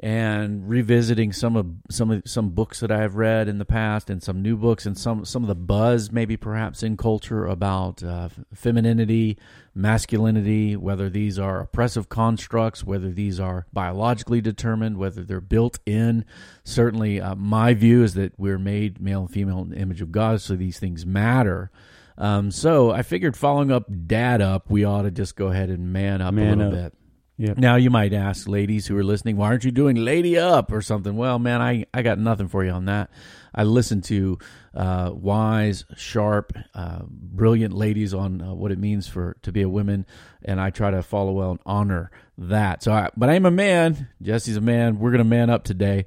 and 0.02 0.68
revisiting 0.68 1.32
some 1.32 1.54
of 1.54 1.66
some 1.88 2.10
of 2.10 2.22
some 2.26 2.50
books 2.50 2.80
that 2.80 2.90
I 2.90 2.98
have 2.98 3.14
read 3.14 3.48
in 3.48 3.58
the 3.58 3.64
past, 3.64 4.10
and 4.10 4.20
some 4.20 4.42
new 4.42 4.56
books, 4.56 4.84
and 4.84 4.98
some 4.98 5.24
some 5.24 5.44
of 5.44 5.48
the 5.48 5.54
buzz 5.54 6.10
maybe 6.10 6.36
perhaps 6.36 6.82
in 6.82 6.96
culture 6.96 7.46
about 7.46 8.02
uh, 8.02 8.28
femininity, 8.52 9.38
masculinity, 9.76 10.74
whether 10.76 11.08
these 11.08 11.38
are 11.38 11.60
oppressive 11.60 12.08
constructs, 12.08 12.82
whether 12.82 13.10
these 13.10 13.38
are 13.38 13.66
biologically 13.72 14.40
determined, 14.40 14.96
whether 14.98 15.22
they're 15.22 15.40
built 15.40 15.78
in. 15.86 16.24
Certainly, 16.64 17.20
uh, 17.20 17.36
my 17.36 17.72
view 17.72 18.02
is 18.02 18.14
that 18.14 18.32
we're 18.36 18.58
made 18.58 19.00
male 19.00 19.20
and 19.20 19.30
female 19.30 19.60
in 19.60 19.70
the 19.70 19.76
image 19.78 20.00
of 20.00 20.10
God, 20.10 20.40
so 20.40 20.56
these 20.56 20.80
things 20.80 21.06
matter. 21.06 21.70
Um, 22.18 22.50
so 22.50 22.90
I 22.90 23.02
figured, 23.02 23.36
following 23.36 23.70
up 23.70 23.86
Dad 24.06 24.42
up, 24.42 24.68
we 24.68 24.84
ought 24.84 25.02
to 25.02 25.10
just 25.10 25.36
go 25.36 25.46
ahead 25.46 25.70
and 25.70 25.92
man 25.92 26.20
up 26.20 26.34
Man 26.34 26.60
a 26.60 26.64
little 26.64 26.84
up. 26.84 26.92
bit. 26.92 27.01
Yep. 27.42 27.59
Now 27.59 27.74
you 27.74 27.90
might 27.90 28.12
ask, 28.12 28.46
ladies 28.46 28.87
who 28.87 28.96
are 28.96 29.02
listening, 29.02 29.37
why 29.37 29.48
aren't 29.48 29.64
you 29.64 29.72
doing 29.72 29.96
"Lady 29.96 30.38
Up" 30.38 30.70
or 30.70 30.81
something? 30.81 31.16
Well, 31.16 31.40
man, 31.40 31.61
I 31.61 31.87
I 31.92 32.02
got 32.02 32.20
nothing 32.20 32.46
for 32.46 32.64
you 32.64 32.70
on 32.70 32.85
that. 32.85 33.11
I 33.52 33.64
listen 33.64 34.00
to 34.02 34.38
uh, 34.76 35.11
wise, 35.12 35.85
sharp, 35.96 36.57
uh, 36.72 37.00
brilliant 37.05 37.74
ladies 37.74 38.14
on 38.14 38.40
uh, 38.40 38.55
what 38.55 38.70
it 38.70 38.78
means 38.78 39.09
for 39.09 39.37
to 39.42 39.50
be 39.50 39.62
a 39.62 39.68
woman, 39.68 40.07
and 40.44 40.61
I 40.61 40.70
try 40.70 40.92
to 40.92 41.02
follow 41.02 41.33
well 41.33 41.50
and 41.50 41.61
honor 41.66 42.12
that. 42.38 42.85
So, 42.85 42.92
I, 42.92 43.11
but 43.16 43.28
I'm 43.28 43.44
a 43.44 43.50
man. 43.50 44.09
Jesse's 44.22 44.57
a 44.57 44.61
man. 44.61 45.00
We're 45.00 45.11
gonna 45.11 45.24
man 45.24 45.50
up 45.50 45.64
today. 45.64 46.07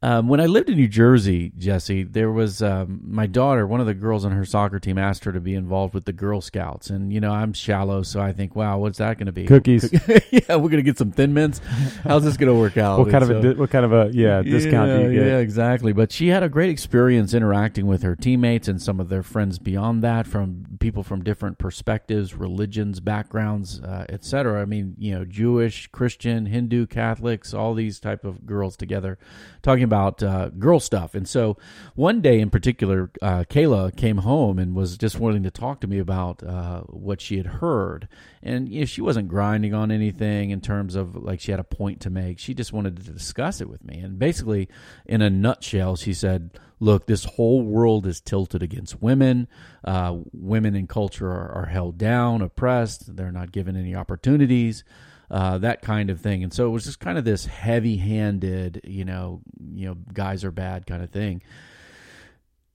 Um, 0.00 0.28
when 0.28 0.40
I 0.40 0.46
lived 0.46 0.70
in 0.70 0.76
New 0.76 0.86
Jersey, 0.86 1.50
Jesse, 1.58 2.04
there 2.04 2.30
was 2.30 2.62
um, 2.62 3.00
my 3.02 3.26
daughter. 3.26 3.66
One 3.66 3.80
of 3.80 3.86
the 3.86 3.94
girls 3.94 4.24
on 4.24 4.30
her 4.30 4.44
soccer 4.44 4.78
team 4.78 4.96
asked 4.96 5.24
her 5.24 5.32
to 5.32 5.40
be 5.40 5.54
involved 5.54 5.92
with 5.92 6.04
the 6.04 6.12
Girl 6.12 6.40
Scouts, 6.40 6.88
and 6.88 7.12
you 7.12 7.18
know 7.18 7.32
I'm 7.32 7.52
shallow, 7.52 8.04
so 8.04 8.20
I 8.20 8.32
think, 8.32 8.54
wow, 8.54 8.78
what's 8.78 8.98
that 8.98 9.18
going 9.18 9.26
to 9.26 9.32
be? 9.32 9.46
Cookies. 9.46 9.90
yeah, 10.30 10.54
we're 10.54 10.68
going 10.70 10.76
to 10.76 10.82
get 10.82 10.98
some 10.98 11.10
Thin 11.10 11.34
Mints. 11.34 11.60
How's 12.04 12.22
this 12.22 12.36
going 12.36 12.52
to 12.52 12.56
work 12.56 12.76
out? 12.76 13.00
what 13.00 13.10
kind 13.10 13.24
of 13.24 13.30
And 13.30 13.38
a 13.40 13.42
so- 13.42 13.52
di- 13.54 13.58
what 13.58 13.70
kind 13.70 13.84
of 13.84 13.92
a 13.92 14.10
yeah 14.12 14.40
discount 14.42 14.88
yeah, 14.88 14.96
do 14.98 15.02
you 15.02 15.18
get? 15.18 15.26
Yeah, 15.26 15.38
exactly. 15.38 15.92
But 15.92 16.12
she 16.12 16.28
had 16.28 16.44
a 16.44 16.48
great 16.48 16.70
experience 16.70 17.34
interacting 17.34 17.88
with 17.88 18.04
her 18.04 18.14
teammates 18.14 18.68
and 18.68 18.80
some 18.80 19.00
of 19.00 19.08
their 19.08 19.24
friends 19.24 19.58
beyond 19.58 20.04
that, 20.04 20.28
from 20.28 20.64
people 20.78 21.02
from 21.02 21.24
different 21.24 21.58
perspectives, 21.58 22.34
religions, 22.34 23.00
backgrounds, 23.00 23.80
uh, 23.80 24.06
etc. 24.08 24.62
I 24.62 24.64
mean, 24.64 24.94
you 24.96 25.18
know, 25.18 25.24
Jewish, 25.24 25.88
Christian, 25.88 26.46
Hindu, 26.46 26.86
Catholics, 26.86 27.52
all 27.52 27.74
these 27.74 27.98
type 27.98 28.24
of 28.24 28.46
girls 28.46 28.76
together, 28.76 29.18
talking 29.60 29.87
about 29.88 30.22
uh, 30.22 30.50
girl 30.50 30.78
stuff. 30.80 31.14
And 31.14 31.28
so, 31.28 31.56
one 31.94 32.20
day 32.20 32.40
in 32.40 32.50
particular, 32.50 33.10
uh, 33.22 33.44
Kayla 33.48 33.96
came 33.96 34.18
home 34.18 34.58
and 34.58 34.74
was 34.74 34.96
just 34.96 35.18
wanting 35.18 35.42
to 35.44 35.50
talk 35.50 35.80
to 35.80 35.86
me 35.86 35.98
about 35.98 36.42
uh, 36.42 36.82
what 36.82 37.20
she 37.20 37.36
had 37.36 37.46
heard. 37.46 38.08
And 38.42 38.68
you 38.68 38.80
know, 38.80 38.86
she 38.86 39.00
wasn't 39.00 39.28
grinding 39.28 39.74
on 39.74 39.90
anything 39.90 40.50
in 40.50 40.60
terms 40.60 40.94
of 40.94 41.16
like 41.16 41.40
she 41.40 41.50
had 41.50 41.60
a 41.60 41.64
point 41.64 42.00
to 42.02 42.10
make. 42.10 42.38
She 42.38 42.54
just 42.54 42.72
wanted 42.72 42.96
to 42.96 43.10
discuss 43.10 43.60
it 43.60 43.68
with 43.68 43.84
me. 43.84 43.98
And 43.98 44.18
basically, 44.18 44.68
in 45.06 45.22
a 45.22 45.30
nutshell, 45.30 45.96
she 45.96 46.12
said, 46.12 46.58
Look, 46.80 47.06
this 47.06 47.24
whole 47.24 47.62
world 47.62 48.06
is 48.06 48.20
tilted 48.20 48.62
against 48.62 49.02
women. 49.02 49.48
Uh, 49.84 50.18
women 50.32 50.76
in 50.76 50.86
culture 50.86 51.28
are, 51.28 51.50
are 51.52 51.66
held 51.66 51.98
down, 51.98 52.40
oppressed. 52.40 53.16
They're 53.16 53.32
not 53.32 53.50
given 53.50 53.76
any 53.76 53.96
opportunities, 53.96 54.84
uh, 55.30 55.58
that 55.58 55.82
kind 55.82 56.10
of 56.10 56.20
thing. 56.20 56.42
And 56.42 56.52
so 56.52 56.66
it 56.66 56.70
was 56.70 56.84
just 56.84 57.00
kind 57.00 57.18
of 57.18 57.24
this 57.24 57.46
heavy-handed, 57.46 58.82
you 58.84 59.04
know, 59.04 59.40
you 59.74 59.86
know, 59.86 59.96
guys 60.12 60.44
are 60.44 60.50
bad 60.50 60.86
kind 60.86 61.02
of 61.02 61.10
thing. 61.10 61.42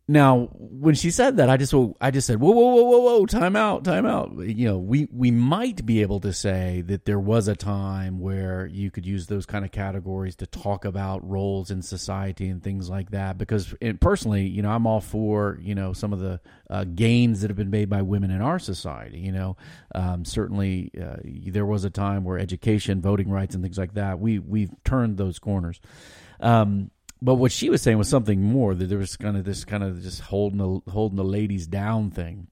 Now, 0.05 0.49
when 0.57 0.95
she 0.95 1.11
said 1.11 1.37
that, 1.37 1.49
I 1.49 1.55
just 1.55 1.73
I 2.01 2.11
just 2.11 2.27
said, 2.27 2.41
"Whoa, 2.41 2.51
whoa, 2.51 2.73
whoa, 2.75 2.83
whoa, 2.83 2.99
whoa! 2.99 3.25
Time 3.25 3.55
out, 3.55 3.85
time 3.85 4.05
out." 4.05 4.33
You 4.37 4.65
know, 4.67 4.77
we 4.77 5.07
we 5.13 5.31
might 5.31 5.85
be 5.85 6.01
able 6.01 6.19
to 6.21 6.33
say 6.33 6.81
that 6.87 7.05
there 7.05 7.21
was 7.21 7.47
a 7.47 7.55
time 7.55 8.19
where 8.19 8.65
you 8.65 8.91
could 8.91 9.05
use 9.05 9.27
those 9.27 9.45
kind 9.45 9.63
of 9.63 9.71
categories 9.71 10.35
to 10.37 10.45
talk 10.45 10.83
about 10.83 11.25
roles 11.25 11.71
in 11.71 11.81
society 11.81 12.49
and 12.49 12.61
things 12.61 12.89
like 12.89 13.11
that. 13.11 13.37
Because 13.37 13.73
personally, 14.01 14.45
you 14.45 14.61
know, 14.61 14.71
I'm 14.71 14.85
all 14.85 14.99
for 14.99 15.57
you 15.61 15.73
know 15.73 15.93
some 15.93 16.11
of 16.11 16.19
the 16.19 16.41
uh, 16.69 16.83
gains 16.83 17.39
that 17.39 17.49
have 17.49 17.57
been 17.57 17.69
made 17.69 17.89
by 17.89 18.01
women 18.01 18.29
in 18.29 18.41
our 18.41 18.59
society. 18.59 19.19
You 19.19 19.31
know, 19.31 19.57
um, 19.95 20.25
certainly 20.25 20.91
uh, 21.01 21.15
there 21.23 21.65
was 21.65 21.85
a 21.85 21.89
time 21.89 22.25
where 22.25 22.37
education, 22.37 22.99
voting 22.99 23.29
rights, 23.29 23.55
and 23.55 23.63
things 23.63 23.77
like 23.77 23.93
that. 23.93 24.19
We 24.19 24.37
we've 24.37 24.71
turned 24.83 25.15
those 25.15 25.39
corners. 25.39 25.79
Um, 26.41 26.91
but 27.23 27.35
what 27.35 27.53
she 27.53 27.69
was 27.69 27.81
saying 27.81 27.97
was 27.97 28.09
something 28.09 28.41
more 28.41 28.75
that 28.75 28.87
there 28.87 28.97
was 28.97 29.15
kind 29.15 29.37
of 29.37 29.45
this 29.45 29.63
kind 29.63 29.81
of 29.81 30.01
just 30.03 30.19
holding 30.19 30.57
the 30.57 30.91
holding 30.91 31.15
the 31.15 31.23
ladies 31.23 31.65
down 31.65 32.11
thing. 32.11 32.47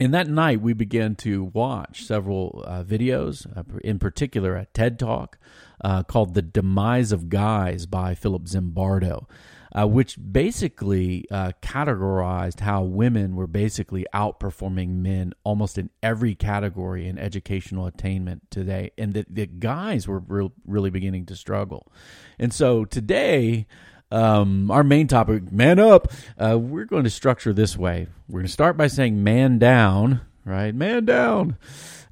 And 0.00 0.12
that 0.14 0.28
night, 0.28 0.60
we 0.60 0.72
began 0.72 1.14
to 1.16 1.44
watch 1.44 2.04
several 2.04 2.62
uh, 2.66 2.82
videos, 2.82 3.46
uh, 3.56 3.62
in 3.82 3.98
particular 3.98 4.56
a 4.56 4.66
TED 4.66 4.98
Talk 4.98 5.38
uh, 5.82 6.02
called 6.02 6.34
"The 6.34 6.42
Demise 6.42 7.12
of 7.12 7.30
Guys" 7.30 7.86
by 7.86 8.14
Philip 8.14 8.44
Zimbardo, 8.44 9.26
uh, 9.74 9.86
which 9.86 10.18
basically 10.20 11.26
uh, 11.30 11.52
categorized 11.62 12.60
how 12.60 12.82
women 12.82 13.34
were 13.34 13.46
basically 13.46 14.06
outperforming 14.14 14.96
men 14.96 15.32
almost 15.44 15.78
in 15.78 15.88
every 16.02 16.34
category 16.34 17.08
in 17.08 17.18
educational 17.18 17.86
attainment 17.86 18.50
today, 18.50 18.90
and 18.98 19.14
that 19.14 19.34
the 19.34 19.46
guys 19.46 20.06
were 20.06 20.18
real, 20.20 20.52
really 20.66 20.90
beginning 20.90 21.24
to 21.26 21.36
struggle. 21.36 21.90
And 22.38 22.52
so 22.52 22.84
today, 22.84 23.66
um, 24.12 24.70
our 24.70 24.84
main 24.84 25.06
topic, 25.06 25.50
man 25.50 25.78
up, 25.78 26.12
uh, 26.38 26.58
we're 26.58 26.84
going 26.84 27.04
to 27.04 27.10
structure 27.10 27.52
this 27.52 27.76
way. 27.76 28.06
We're 28.28 28.40
going 28.40 28.46
to 28.46 28.52
start 28.52 28.76
by 28.76 28.86
saying 28.86 29.22
man 29.24 29.58
down, 29.58 30.20
right? 30.44 30.74
Man 30.74 31.04
down. 31.04 31.56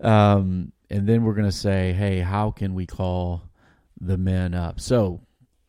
Um, 0.01 0.73
and 0.89 1.07
then 1.07 1.25
we're 1.25 1.35
going 1.35 1.51
to 1.51 1.53
say, 1.53 1.93
hey, 1.93 2.21
how 2.21 2.51
can 2.51 2.75
we 2.75 2.87
call 2.87 3.43
the 4.01 4.17
men 4.17 4.55
up? 4.55 4.81
So, 4.81 5.21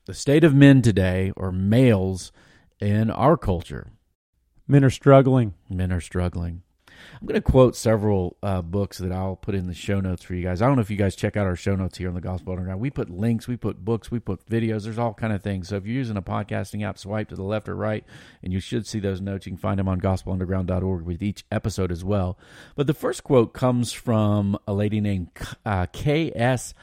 the 0.06 0.14
state 0.16 0.44
of 0.44 0.56
men 0.56 0.82
today, 0.82 1.32
or 1.38 1.52
males 1.52 2.32
in 2.80 3.12
our 3.12 3.38
culture, 3.38 3.92
Men 4.72 4.86
are 4.86 4.90
struggling. 4.90 5.54
men 5.70 5.92
are 5.92 6.00
struggling. 6.00 6.64
I'm 7.22 7.28
going 7.28 7.40
to 7.40 7.52
quote 7.52 7.76
several 7.76 8.36
uh, 8.42 8.64
books 8.64 8.98
that 8.98 9.12
I'll 9.12 9.36
put 9.36 9.54
in 9.54 9.68
the 9.68 9.76
show 9.76 10.00
notes 10.00 10.24
for 10.24 10.34
you 10.34 10.42
guys. 10.42 10.60
I 10.60 10.66
don't 10.66 10.76
know 10.76 10.82
if 10.82 10.90
you 10.90 10.98
guys 10.98 11.16
check 11.16 11.38
out 11.38 11.46
our 11.46 11.56
show 11.56 11.76
notes 11.76 12.00
here 12.00 12.08
on 12.08 12.16
the 12.16 12.22
Gospel 12.22 12.54
Underground. 12.54 12.82
We 12.82 12.90
put 12.90 13.12
links, 13.12 13.48
we 13.48 13.58
put 13.58 13.86
books, 13.86 14.10
we 14.10 14.18
put 14.18 14.44
videos. 14.48 14.86
There's 14.86 14.98
all 14.98 15.14
kind 15.14 15.32
of 15.32 15.44
things. 15.44 15.68
So 15.68 15.76
if 15.76 15.86
you're 15.86 15.94
using 15.94 16.18
a 16.18 16.24
podcasting 16.24 16.84
app, 16.84 16.98
swipe 16.98 17.30
to 17.30 17.36
the 17.36 17.44
left 17.44 17.70
or 17.70 17.76
right, 17.76 18.04
and 18.42 18.52
you 18.52 18.60
should 18.60 18.88
see 18.88 19.00
those 19.00 19.22
notes. 19.22 19.46
You 19.46 19.52
can 19.52 19.60
find 19.60 19.78
them 19.78 19.88
on 19.88 20.02
gospelunderground.org 20.02 21.04
with 21.04 21.22
each 21.22 21.46
episode 21.52 21.92
as 21.92 22.04
well. 22.04 22.40
But 22.76 22.88
the 22.88 22.96
first 22.96 23.24
quote 23.24 23.54
comes 23.54 23.94
from 23.94 24.58
a 24.66 24.74
lady 24.74 25.00
named 25.00 25.30
uh, 25.64 25.86
K.S. 25.94 26.74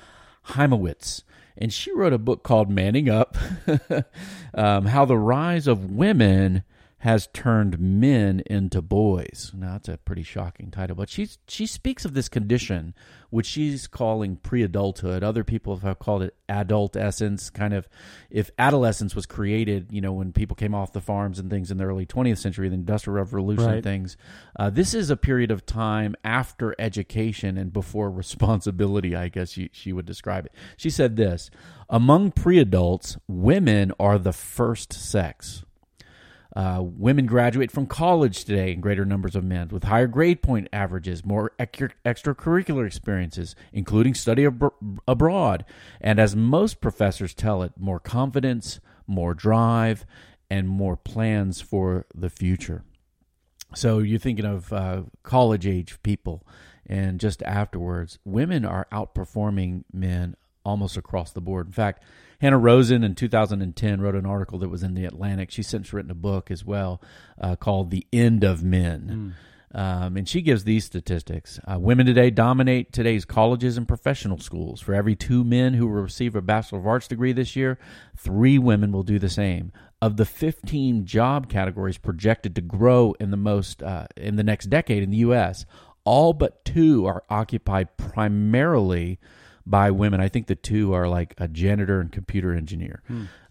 Hymowitz. 0.51 1.25
And 1.57 1.73
she 1.73 1.93
wrote 1.93 2.13
a 2.13 2.19
book 2.19 2.45
called 2.45 2.71
Manning 2.71 3.11
Up 3.11 3.37
um, 4.55 4.87
How 4.87 5.05
the 5.05 5.19
Rise 5.19 5.67
of 5.67 5.91
Women 5.91 6.63
has 7.03 7.29
turned 7.33 7.79
men 7.79 8.43
into 8.47 8.83
boys. 8.83 9.53
Now 9.55 9.73
that's 9.73 9.89
a 9.89 9.99
pretty 9.99 10.25
shocking 10.25 10.71
title, 10.71 10.97
but 10.97 11.09
she's 11.09 11.39
she 11.47 11.67
speaks 11.67 12.05
of 12.05 12.15
this 12.15 12.29
condition 12.29 12.95
which 13.31 13.47
she's 13.47 13.87
calling 13.87 14.37
pre-adulthood. 14.37 15.23
Other 15.23 15.45
people 15.45 15.77
have 15.77 15.99
called 15.99 16.23
it 16.23 16.35
adultolescence. 16.49 17.51
Kind 17.51 17.75
of, 17.75 17.87
if 18.31 18.51
adolescence 18.59 19.15
was 19.15 19.27
created, 19.27 19.89
you 19.93 20.01
know, 20.01 20.13
when 20.15 20.33
people 20.33 20.57
came 20.57 20.75
off 20.75 20.93
the 20.93 21.01
farms 21.03 21.39
and 21.39 21.51
things 21.51 21.71
in 21.71 21.77
the 21.77 21.85
early 21.85 22.07
20th 22.07 22.39
century, 22.39 22.69
the 22.69 22.75
Industrial 22.75 23.17
Revolution, 23.17 23.67
Right. 23.67 23.85
things. 23.85 24.17
Uh, 24.59 24.71
this 24.71 24.95
is 24.95 25.11
a 25.11 25.17
period 25.17 25.51
of 25.51 25.67
time 25.67 26.15
after 26.25 26.75
education 26.79 27.59
and 27.59 27.73
before 27.73 28.11
responsibility. 28.49 29.15
I 29.15 29.29
guess 29.29 29.51
she 29.53 29.69
she 29.73 29.93
would 29.93 30.07
describe 30.07 30.47
it. 30.47 30.53
She 30.77 30.91
said 30.91 31.17
this: 31.17 31.51
among 31.91 32.33
pre-adults, 32.33 33.19
women 33.29 33.93
are 34.01 34.19
the 34.19 34.33
first 34.33 34.93
sex. 34.93 35.65
Uh, 36.57 36.81
women 36.83 37.27
graduate 37.27 37.71
from 37.71 37.87
college 37.87 38.45
today 38.45 38.73
in 38.73 38.81
greater 38.81 39.05
numbers 39.05 39.37
of 39.37 39.45
men 39.45 39.69
with 39.69 39.85
higher 39.85 40.07
grade 40.07 40.43
point 40.43 40.67
averages, 40.73 41.25
more 41.25 41.53
ec- 41.59 41.95
extracurricular 42.05 42.87
experiences, 42.87 43.55
including 43.73 44.15
study 44.15 44.47
ab- 44.47 44.73
abroad, 45.07 45.65
and 46.01 46.19
as 46.19 46.35
most 46.35 46.81
professors 46.81 47.35
tell 47.35 47.63
it, 47.63 47.73
more 47.79 48.01
confidence, 48.01 48.81
more 49.07 49.35
drive, 49.35 50.07
and 50.51 50.69
more 50.69 50.97
plans 50.97 51.61
for 51.61 52.07
the 52.15 52.31
future. 52.31 52.83
So 53.75 53.99
you're 53.99 54.19
thinking 54.19 54.47
of 54.47 54.73
uh, 54.73 55.03
college 55.23 55.67
age 55.67 56.03
people, 56.03 56.47
and 56.87 57.21
just 57.21 57.43
afterwards, 57.43 58.19
women 58.25 58.65
are 58.65 58.87
outperforming 58.91 59.85
men 59.93 60.35
almost 60.65 60.97
across 60.97 61.31
the 61.31 61.43
board. 61.43 61.67
In 61.67 61.73
fact, 61.73 62.03
Hannah 62.41 62.59
Rosin 62.59 63.03
in 63.03 63.15
2010 63.15 64.01
wrote 64.01 64.15
an 64.15 64.27
article 64.27 64.59
that 64.61 64.69
was 64.69 64.83
in 64.83 64.95
the 64.95 65.05
Atlantic. 65.05 65.51
She's 65.51 65.67
since 65.67 65.93
written 65.93 66.11
a 66.11 66.15
book 66.15 66.51
as 66.51 66.65
well 66.65 67.03
uh, 67.41 67.57
called 67.57 67.91
"The 67.91 68.07
End 68.13 68.45
of 68.45 68.63
Men." 68.63 69.35
Um, 69.75 70.17
and 70.17 70.27
she 70.27 70.41
gives 70.41 70.65
these 70.65 70.85
statistics. 70.85 71.61
Uh, 71.71 71.79
women 71.79 72.07
today 72.07 72.31
dominate 72.31 72.93
today's 72.93 73.25
colleges 73.25 73.77
and 73.77 73.87
professional 73.87 74.39
schools. 74.39 74.81
For 74.81 74.95
every 74.95 75.15
two 75.15 75.45
men 75.45 75.75
who 75.75 75.87
will 75.87 76.01
receive 76.01 76.35
a 76.35 76.41
Bachelor 76.41 76.79
of 76.79 76.87
Arts 76.87 77.09
degree 77.09 77.33
this 77.33 77.55
year, 77.55 77.79
three 78.17 78.59
women 78.59 78.93
will 78.93 79.03
do 79.03 79.19
the 79.19 79.29
same. 79.29 79.73
Of 80.01 80.17
the 80.17 80.25
15 80.25 81.05
job 81.05 81.51
categories 81.51 81.99
projected 81.99 82.55
to 82.55 82.63
grow 82.63 83.15
in 83.21 83.31
the 83.31 83.37
most 83.37 83.83
uh, 83.83 84.07
in 84.17 84.37
the 84.37 84.45
next 84.45 84.67
decade 84.67 85.03
in 85.03 85.11
the 85.11 85.19
U.S., 85.19 85.67
all 86.05 86.33
but 86.33 86.65
two 86.65 87.05
are 87.05 87.25
occupied 87.29 87.97
primarily 87.99 89.19
by 89.69 89.91
women. 89.91 90.21
I 90.21 90.29
think 90.29 90.47
the 90.47 90.55
two 90.55 90.95
are 90.95 91.09
like 91.09 91.35
a 91.39 91.47
janitor 91.47 92.01
and 92.01 92.11
computer 92.11 92.55
engineer. 92.55 93.03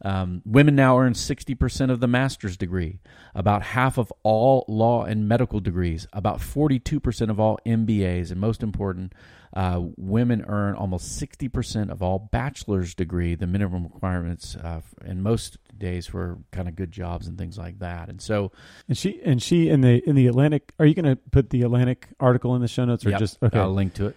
Um, 0.01 0.41
women 0.45 0.75
now 0.75 0.97
earn 0.99 1.13
60% 1.13 1.91
of 1.91 1.99
the 1.99 2.07
master's 2.07 2.57
degree, 2.57 2.99
about 3.35 3.61
half 3.61 3.97
of 3.97 4.11
all 4.23 4.65
law 4.67 5.03
and 5.03 5.27
medical 5.27 5.59
degrees, 5.59 6.07
about 6.13 6.39
42% 6.39 7.29
of 7.29 7.39
all 7.39 7.59
MBAs, 7.65 8.31
and 8.31 8.39
most 8.39 8.63
important, 8.63 9.13
uh, 9.53 9.81
women 9.97 10.43
earn 10.47 10.75
almost 10.75 11.19
60% 11.19 11.89
of 11.91 12.01
all 12.01 12.29
bachelor's 12.31 12.93
degree, 12.93 13.35
the 13.35 13.47
minimum 13.47 13.83
requirements 13.83 14.55
uh, 14.55 14.81
in 15.05 15.21
most 15.21 15.57
days 15.77 16.07
for 16.07 16.39
kind 16.51 16.67
of 16.67 16.75
good 16.75 16.91
jobs 16.91 17.27
and 17.27 17.37
things 17.37 17.57
like 17.57 17.79
that. 17.79 18.09
And 18.09 18.21
so, 18.21 18.51
And 18.87 18.97
she 18.97 19.21
and 19.23 19.41
she 19.41 19.69
in 19.69 19.81
the 19.81 20.07
in 20.07 20.15
the 20.15 20.27
Atlantic. 20.27 20.73
Are 20.79 20.85
you 20.85 20.93
going 20.93 21.05
to 21.05 21.15
put 21.15 21.49
the 21.49 21.61
Atlantic 21.63 22.07
article 22.19 22.55
in 22.55 22.61
the 22.61 22.67
show 22.67 22.85
notes 22.85 23.05
or 23.05 23.11
yep, 23.11 23.19
just 23.19 23.41
okay? 23.41 23.59
I'll 23.59 23.73
link 23.73 23.93
to 23.95 24.07
it. 24.07 24.15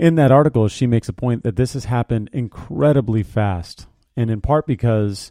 In 0.00 0.14
that 0.14 0.32
article, 0.32 0.66
she 0.68 0.86
makes 0.86 1.08
a 1.08 1.12
point 1.12 1.42
that 1.42 1.56
this 1.56 1.74
has 1.74 1.84
happened 1.84 2.30
incredibly 2.32 3.22
fast, 3.22 3.86
and 4.16 4.30
in 4.30 4.40
part 4.40 4.66
because 4.66 5.30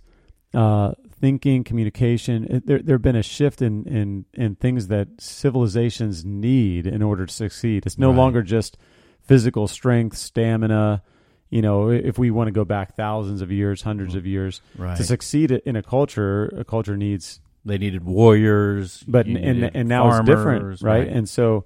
uh, 0.53 0.93
thinking, 1.19 1.63
communication, 1.63 2.45
it, 2.49 2.67
there 2.67 2.79
there 2.79 2.95
have 2.95 3.01
been 3.01 3.15
a 3.15 3.23
shift 3.23 3.61
in 3.61 3.83
in 3.85 4.25
in 4.33 4.55
things 4.55 4.87
that 4.87 5.07
civilizations 5.19 6.23
need 6.23 6.85
in 6.85 7.01
order 7.01 7.25
to 7.25 7.33
succeed. 7.33 7.85
It's 7.85 7.97
no 7.97 8.09
Right. 8.09 8.17
longer 8.17 8.43
just 8.43 8.77
physical 9.21 9.67
strength, 9.67 10.17
stamina, 10.17 11.01
you 11.49 11.61
know, 11.63 11.89
if 11.89 12.19
we 12.19 12.29
want 12.29 12.47
to 12.47 12.51
go 12.51 12.63
back 12.63 12.95
thousands 12.95 13.41
of 13.41 13.51
years, 13.51 13.81
hundreds 13.81 14.13
of 14.13 14.25
years, 14.25 14.61
Right. 14.77 14.97
to 14.97 15.03
succeed 15.03 15.51
in 15.51 15.75
a 15.75 15.83
culture, 15.83 16.45
a 16.55 16.63
culture 16.63 16.95
needs 16.95 17.41
they 17.65 17.77
needed 17.77 18.03
warriors, 18.05 19.03
but 19.07 19.25
and 19.25 19.71
and 19.73 19.89
now 19.89 20.09
it's 20.09 20.19
different, 20.25 20.61
farmers, 20.61 20.81
right? 20.83 21.07
And 21.07 21.27
so 21.27 21.65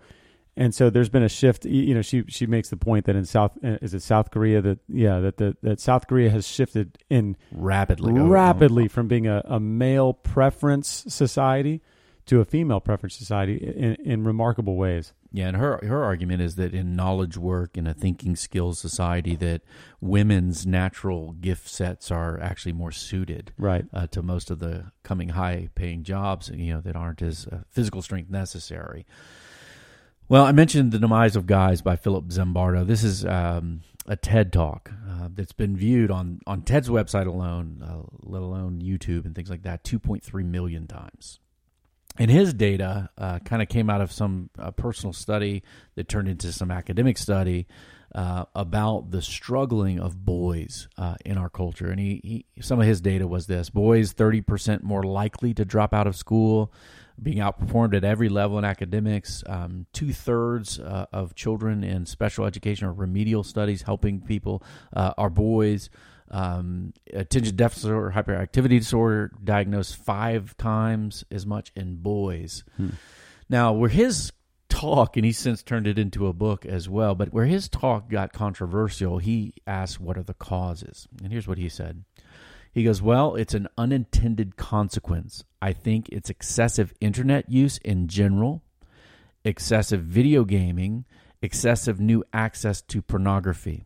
and 0.56 0.74
so 0.74 0.89
there's 0.89 1.10
been 1.10 1.24
a 1.24 1.30
shift. 1.30 1.66
You 1.66 1.96
know, 1.96 2.02
she 2.02 2.24
she 2.28 2.46
makes 2.46 2.70
the 2.70 2.78
point 2.78 3.06
that 3.06 3.16
in 3.16 3.26
South 3.26 3.58
uh, 3.63 3.78
is 3.82 3.94
it 3.94 4.02
South 4.02 4.32
Korea 4.32 4.62
that 4.62 4.80
yeah 4.88 5.20
that 5.20 5.38
the, 5.38 5.58
that 5.63 5.80
South 5.80 6.08
Korea 6.08 6.30
has 6.30 6.48
shifted 6.48 6.98
in 7.10 7.36
rapidly, 7.52 8.13
oh, 8.18 8.28
rapidly 8.28 8.88
from 8.88 9.08
being 9.08 9.28
a, 9.28 9.42
a 9.46 9.60
male 9.60 10.13
preference 10.13 11.06
society 11.08 11.82
to 12.26 12.39
a 12.39 12.46
female 12.46 12.80
preference 12.80 13.16
society 13.16 13.56
in, 13.56 13.96
in 13.96 14.24
remarkable 14.24 14.76
ways. 14.78 15.13
Yeah, 15.32 15.48
and 15.48 15.58
her 15.58 15.80
her 15.84 16.04
argument 16.04 16.44
is 16.44 16.56
that 16.56 16.76
in 16.76 16.96
knowledge 16.96 17.38
work 17.38 17.76
in 17.76 17.88
a 17.88 17.94
thinking 17.96 18.36
skills 18.36 18.78
society, 18.78 19.36
that 19.38 19.63
women's 20.00 20.68
natural 20.68 21.32
gift 21.34 21.68
sets 21.68 22.12
are 22.12 22.39
actually 22.39 22.74
more 22.74 22.92
suited 22.92 23.52
Right. 23.58 23.86
uh, 23.92 24.06
to 24.08 24.22
most 24.22 24.52
of 24.52 24.60
the 24.60 24.92
coming 25.02 25.30
high 25.30 25.70
paying 25.74 26.04
jobs, 26.04 26.50
you 26.54 26.76
know, 26.76 26.82
that 26.82 26.96
aren't 26.96 27.24
as 27.24 27.48
uh, 27.48 27.63
physical 27.68 28.04
strength 28.04 28.30
necessary. 28.30 29.08
Well, 30.34 30.46
I 30.46 30.52
mentioned 30.52 30.91
the 30.91 30.98
demise 30.98 31.36
of 31.36 31.46
guys 31.46 31.84
by 31.84 31.96
Philip 31.96 32.30
Zimbardo. 32.30 32.88
This 32.88 33.04
is 33.04 33.24
um, 33.24 33.82
a 34.08 34.15
TED 34.15 34.52
talk 34.52 34.91
uh, 35.08 35.30
that's 35.32 35.52
been 35.52 35.78
viewed 35.78 36.10
on 36.10 36.39
on 36.48 36.63
Ted's 36.63 36.89
website 36.89 37.28
alone, 37.28 37.84
uh, 37.88 38.02
let 38.24 38.41
alone 38.41 38.82
YouTube 38.84 39.26
and 39.26 39.36
things 39.36 39.52
like 39.52 39.62
that, 39.62 39.84
two 39.84 40.00
point 40.00 40.24
three 40.24 40.43
million 40.43 40.88
times. 40.88 41.39
And 42.17 42.32
his 42.32 42.52
data 42.52 43.12
uh, 43.15 43.39
kind 43.46 43.62
of 43.62 43.69
came 43.69 43.91
out 43.91 44.02
of 44.02 44.12
some 44.12 44.50
uh, 44.58 44.72
personal 44.72 45.13
study 45.13 45.62
that 45.93 46.08
turned 46.08 46.28
into 46.28 46.52
some 46.52 46.72
academic 46.72 47.19
study 47.19 47.67
uh, 48.15 48.46
about 48.56 49.12
the 49.12 49.22
struggling 49.22 50.00
of 50.00 50.26
boys 50.26 50.88
uh, 50.98 51.13
in 51.24 51.38
our 51.38 51.50
culture. 51.50 51.91
And 51.91 52.00
he, 52.00 52.46
he, 52.56 52.62
some 52.62 52.80
of 52.82 52.88
his 52.88 53.02
data 53.02 53.28
was 53.28 53.46
this: 53.46 53.69
boys 53.69 54.13
thirty 54.13 54.41
percent 54.41 54.84
more 54.84 55.04
likely 55.04 55.54
to 55.54 55.63
drop 55.63 55.93
out 55.93 56.08
of 56.08 56.15
school, 56.15 56.74
being 57.21 57.38
outperformed 57.38 57.95
at 57.95 58.04
every 58.04 58.30
level 58.30 58.58
in 58.58 58.65
academics. 58.65 59.43
Um, 59.47 59.86
Two 59.93 60.13
thirds 60.13 60.80
uh, 60.80 61.06
of 61.13 61.36
children 61.36 61.84
in 61.84 62.06
special 62.06 62.45
education 62.45 62.88
or 62.88 62.93
remedial 62.93 63.43
studies 63.43 63.82
helping 63.84 64.21
people 64.21 64.63
uh, 64.95 65.13
are 65.17 65.30
boys 65.30 65.89
um, 66.32 66.93
attention 67.13 67.56
deficit 67.56 67.91
or 67.91 68.12
hyperactivity 68.12 68.80
disorder 68.80 69.32
diagnosed 69.43 69.95
five 69.95 70.58
times 70.58 71.23
as 71.32 71.45
much 71.45 71.71
in 71.76 71.97
boys. 71.97 72.63
Now, 73.49 73.73
where 73.73 73.89
his 73.89 74.32
talk, 74.67 75.15
and 75.15 75.26
he's 75.26 75.38
since 75.38 75.62
turned 75.62 75.86
it 75.86 75.99
into 75.99 76.26
a 76.28 76.34
book 76.34 76.65
as 76.65 76.89
well, 76.89 77.13
but 77.13 77.32
where 77.32 77.45
his 77.45 77.69
talk 77.69 78.10
got 78.10 78.34
controversial, 78.34 79.19
he 79.19 79.54
asked, 79.67 79.99
What 79.99 80.17
are 80.17 80.23
the 80.23 80.34
causes? 80.34 81.08
And 81.21 81.32
here's 81.32 81.47
what 81.47 81.60
he 81.60 81.69
said. 81.69 82.04
He 82.74 82.84
goes, 82.84 83.02
Well, 83.02 83.36
it's 83.36 83.54
an 83.54 83.68
unintended 83.78 84.58
consequence. 84.58 85.44
I 85.62 85.74
think 85.74 86.10
it's 86.10 86.30
excessive 86.30 86.94
internet 87.00 87.50
use 87.50 87.78
in 87.78 88.08
general, 88.08 88.64
excessive 89.46 90.02
video 90.02 90.44
gaming, 90.44 91.06
excessive 91.42 92.00
new 92.00 92.24
access 92.34 92.82
to 92.82 93.02
pornography. 93.02 93.86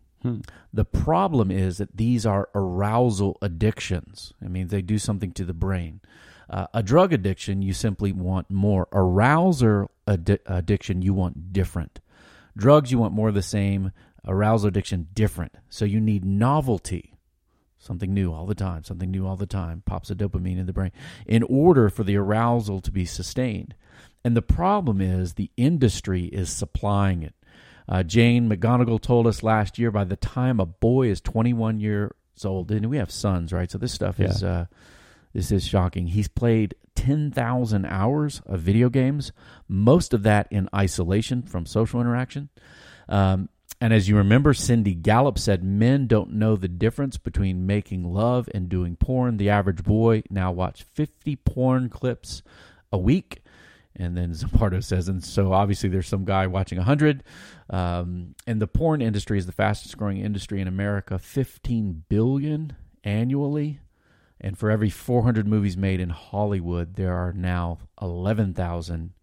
The 0.73 0.85
problem 0.85 1.51
is 1.51 1.77
that 1.77 1.95
these 1.95 2.25
are 2.25 2.49
arousal 2.55 3.37
addictions. 3.41 4.33
I 4.43 4.47
mean, 4.47 4.67
they 4.67 4.81
do 4.81 4.97
something 4.97 5.31
to 5.33 5.45
the 5.45 5.53
brain. 5.53 6.01
Uh, 6.49 6.67
a 6.73 6.81
drug 6.81 7.13
addiction, 7.13 7.61
you 7.61 7.73
simply 7.73 8.11
want 8.11 8.49
more. 8.49 8.87
Arousal 8.91 9.91
addi- 10.07 10.39
addiction, 10.45 11.01
you 11.01 11.13
want 11.13 11.53
different. 11.53 11.99
Drugs, 12.57 12.91
you 12.91 12.97
want 12.97 13.13
more 13.13 13.29
of 13.29 13.35
the 13.35 13.41
same. 13.41 13.91
Arousal 14.25 14.69
addiction, 14.69 15.07
different. 15.13 15.55
So 15.69 15.85
you 15.85 15.99
need 16.01 16.25
novelty 16.25 17.16
something 17.79 18.13
new 18.13 18.33
all 18.33 18.45
the 18.45 18.55
time, 18.55 18.83
something 18.83 19.11
new 19.11 19.25
all 19.25 19.35
the 19.35 19.45
time, 19.45 19.83
pops 19.85 20.09
a 20.09 20.15
dopamine 20.15 20.59
in 20.59 20.65
the 20.65 20.73
brain 20.73 20.91
in 21.25 21.43
order 21.43 21.89
for 21.89 22.03
the 22.03 22.17
arousal 22.17 22.81
to 22.81 22.91
be 22.91 23.05
sustained. 23.05 23.75
And 24.23 24.35
the 24.35 24.41
problem 24.41 24.99
is 24.99 25.33
the 25.33 25.51
industry 25.57 26.25
is 26.25 26.49
supplying 26.49 27.23
it. 27.23 27.33
Uh, 27.89 28.03
Jane 28.03 28.49
McGonigal 28.49 29.01
told 29.01 29.27
us 29.27 29.43
last 29.43 29.79
year 29.79 29.91
by 29.91 30.03
the 30.03 30.17
time 30.17 30.59
a 30.59 30.65
boy 30.65 31.07
is 31.07 31.21
21 31.21 31.79
years 31.79 32.11
old, 32.43 32.69
and 32.71 32.89
we 32.89 32.97
have 32.97 33.11
sons, 33.11 33.53
right? 33.53 33.71
So 33.71 33.77
this 33.77 33.93
stuff 33.93 34.19
is 34.19 34.43
uh, 34.43 34.65
this 35.33 35.51
is 35.51 35.65
shocking. 35.65 36.07
He's 36.07 36.27
played 36.27 36.75
10,000 36.95 37.85
hours 37.85 38.41
of 38.45 38.59
video 38.59 38.89
games, 38.89 39.31
most 39.67 40.13
of 40.13 40.23
that 40.23 40.47
in 40.51 40.67
isolation 40.75 41.43
from 41.43 41.65
social 41.65 42.01
interaction. 42.01 42.49
Um, 43.07 43.49
and 43.79 43.93
as 43.93 44.09
you 44.09 44.17
remember, 44.17 44.53
Cindy 44.53 44.95
Gallop 44.95 45.37
said 45.37 45.63
men 45.63 46.07
don't 46.07 46.33
know 46.33 46.55
the 46.55 46.67
difference 46.67 47.17
between 47.17 47.67
making 47.67 48.03
love 48.03 48.49
and 48.53 48.69
doing 48.69 48.95
porn. 48.95 49.37
The 49.37 49.51
average 49.51 49.83
boy 49.83 50.23
now 50.31 50.51
watch 50.51 50.83
50 50.83 51.35
porn 51.37 51.89
clips 51.89 52.41
a 52.91 52.97
week. 52.97 53.43
And 53.95 54.17
then 54.17 54.31
Zimbardo 54.33 54.83
says, 54.83 55.07
and 55.07 55.23
so 55.23 55.53
obviously 55.53 55.89
there's 55.89 56.07
some 56.07 56.25
guy 56.25 56.47
watching 56.47 56.79
100. 56.79 57.23
Um, 57.69 58.33
and 58.47 58.59
the 58.59 58.67
porn 58.67 59.01
industry 59.01 59.37
is 59.37 59.45
the 59.45 59.51
fastest 59.51 59.95
growing 59.97 60.17
industry 60.17 60.59
in 60.59 60.67
America, 60.67 61.19
15 61.19 62.03
billion 62.09 62.75
annually. 63.03 63.79
And 64.41 64.57
for 64.57 64.71
every 64.71 64.89
400 64.89 65.47
movies 65.47 65.77
made 65.77 65.99
in 65.99 66.09
Hollywood, 66.09 66.95
there 66.95 67.13
are 67.13 67.33
now 67.33 67.77
11,000 68.01 69.13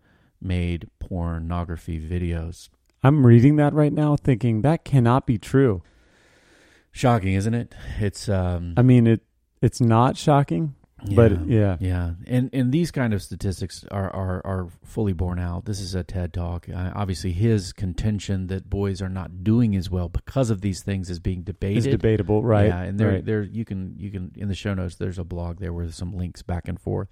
made 0.40 0.88
pornography 1.00 2.00
videos. 2.00 2.68
I'm 3.04 3.26
reading 3.26 3.56
that 3.56 3.74
right 3.74 3.92
now, 3.92 4.16
thinking 4.16 4.62
that 4.62 4.84
cannot 4.84 5.26
be 5.26 5.36
true. 5.36 5.82
Shocking, 6.90 7.34
isn't 7.34 7.54
it? 7.54 7.74
It's 8.00 8.28
um, 8.28 8.74
I 8.76 8.82
mean, 8.82 9.06
it 9.06 9.20
it's 9.60 9.80
not 9.80 10.16
shocking, 10.16 10.74
but 11.12 11.46
yeah, 11.46 11.76
yeah, 11.80 12.12
and 12.26 12.48
and 12.54 12.72
these 12.72 12.90
kind 12.90 13.12
of 13.12 13.22
statistics 13.22 13.84
are 13.90 14.10
are, 14.14 14.40
are 14.46 14.68
fully 14.84 15.12
borne 15.12 15.38
out. 15.38 15.66
This 15.66 15.80
is 15.80 15.94
a 15.94 16.02
TED 16.02 16.32
talk. 16.32 16.66
Uh, 16.68 16.92
obviously, 16.94 17.32
his 17.32 17.74
contention 17.74 18.46
that 18.46 18.70
boys 18.70 19.02
are 19.02 19.08
not 19.08 19.44
doing 19.44 19.76
as 19.76 19.90
well 19.90 20.08
because 20.08 20.48
of 20.48 20.62
these 20.62 20.82
things 20.82 21.10
is 21.10 21.18
being 21.18 21.42
debated. 21.42 21.78
it's 21.78 21.86
debatable, 21.86 22.42
right? 22.42 22.68
Yeah, 22.68 22.82
and 22.82 22.98
there, 22.98 23.10
right. 23.10 23.24
there 23.24 23.42
you 23.42 23.66
can 23.66 23.96
you 23.98 24.10
can 24.10 24.32
in 24.36 24.48
the 24.48 24.54
show 24.54 24.72
notes. 24.72 24.94
There's 24.94 25.18
a 25.18 25.24
blog 25.24 25.58
there 25.58 25.72
with 25.72 25.94
some 25.94 26.16
links 26.16 26.40
back 26.40 26.68
and 26.68 26.80
forth. 26.80 27.08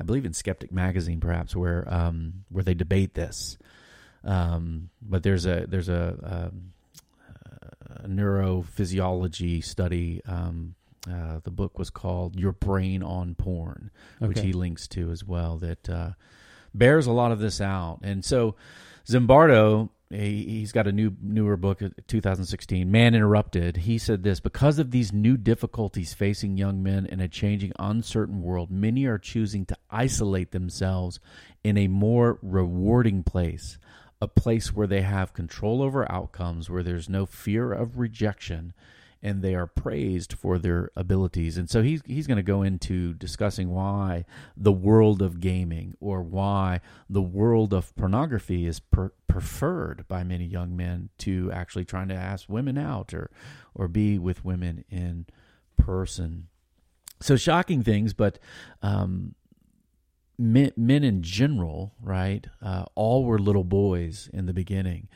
I 0.00 0.04
believe 0.04 0.24
in 0.24 0.32
Skeptic 0.32 0.72
Magazine, 0.72 1.20
perhaps 1.20 1.54
where 1.54 1.86
um 1.92 2.44
where 2.48 2.64
they 2.64 2.74
debate 2.74 3.12
this. 3.14 3.58
Um, 4.24 4.90
but 5.02 5.22
there's 5.22 5.46
a 5.46 5.66
there's 5.68 5.88
a, 5.88 6.50
um, 6.50 6.72
a 8.04 8.08
neurophysiology 8.08 9.62
study. 9.64 10.22
Um, 10.26 10.74
uh, 11.10 11.40
the 11.42 11.50
book 11.50 11.78
was 11.78 11.90
called 11.90 12.38
"Your 12.38 12.52
Brain 12.52 13.02
on 13.02 13.34
Porn," 13.34 13.90
which 14.18 14.40
he 14.40 14.52
links 14.52 14.88
to 14.88 15.10
as 15.10 15.24
well. 15.24 15.58
That 15.58 15.88
uh, 15.88 16.10
bears 16.72 17.06
a 17.06 17.12
lot 17.12 17.32
of 17.32 17.38
this 17.38 17.60
out, 17.60 18.00
and 18.02 18.24
so 18.24 18.56
Zimbardo. 19.06 19.90
He, 20.10 20.44
he's 20.44 20.70
got 20.70 20.86
a 20.86 20.92
new 20.92 21.16
newer 21.20 21.56
book, 21.56 21.82
uh, 21.82 21.88
2016, 22.06 22.88
Man 22.88 23.14
Interrupted. 23.16 23.78
He 23.78 23.98
said 23.98 24.22
this 24.22 24.38
because 24.38 24.78
of 24.78 24.92
these 24.92 25.12
new 25.12 25.36
difficulties 25.36 26.14
facing 26.14 26.56
young 26.56 26.84
men 26.84 27.06
in 27.06 27.20
a 27.20 27.26
changing, 27.26 27.72
uncertain 27.80 28.40
world, 28.40 28.70
many 28.70 29.06
are 29.06 29.18
choosing 29.18 29.66
to 29.66 29.76
isolate 29.90 30.52
themselves 30.52 31.18
in 31.64 31.76
a 31.76 31.88
more 31.88 32.38
rewarding 32.42 33.24
place, 33.24 33.78
a 34.20 34.28
place 34.28 34.72
where 34.72 34.86
they 34.86 35.02
have 35.02 35.34
control 35.34 35.82
over 35.82 36.10
outcomes, 36.10 36.70
where 36.70 36.82
there's 36.82 37.08
no 37.08 37.26
fear 37.26 37.72
of 37.72 37.98
rejection, 37.98 38.72
and 39.22 39.42
they 39.42 39.54
are 39.54 39.66
praised 39.66 40.34
for 40.34 40.58
their 40.58 40.90
abilities. 40.94 41.56
And 41.56 41.68
so 41.68 41.82
he's 41.82 42.02
he's 42.04 42.26
going 42.26 42.36
to 42.36 42.42
go 42.42 42.62
into 42.62 43.14
discussing 43.14 43.70
why 43.70 44.26
the 44.56 44.72
world 44.72 45.22
of 45.22 45.40
gaming 45.40 45.94
or 45.98 46.22
why 46.22 46.80
the 47.08 47.22
world 47.22 47.72
of 47.72 47.94
pornography 47.96 48.66
is 48.66 48.80
per- 48.80 49.12
preferred 49.26 50.04
by 50.08 50.24
many 50.24 50.44
young 50.44 50.76
men 50.76 51.08
to 51.18 51.50
actually 51.52 51.86
trying 51.86 52.08
to 52.08 52.14
ask 52.14 52.48
women 52.48 52.76
out 52.76 53.14
or 53.14 53.30
or 53.74 53.88
be 53.88 54.18
with 54.18 54.44
women 54.44 54.84
in 54.90 55.26
person. 55.78 56.48
So 57.20 57.36
shocking 57.36 57.82
things, 57.82 58.12
but 58.12 58.38
um, 58.82 59.34
men, 60.38 60.72
men 60.76 61.04
in 61.04 61.22
general, 61.22 61.92
right? 62.02 62.46
Uh, 62.62 62.84
all 62.94 63.24
were 63.24 63.38
little 63.38 63.64
boys 63.64 64.28
in 64.32 64.46
the 64.46 64.52
beginning, 64.52 65.08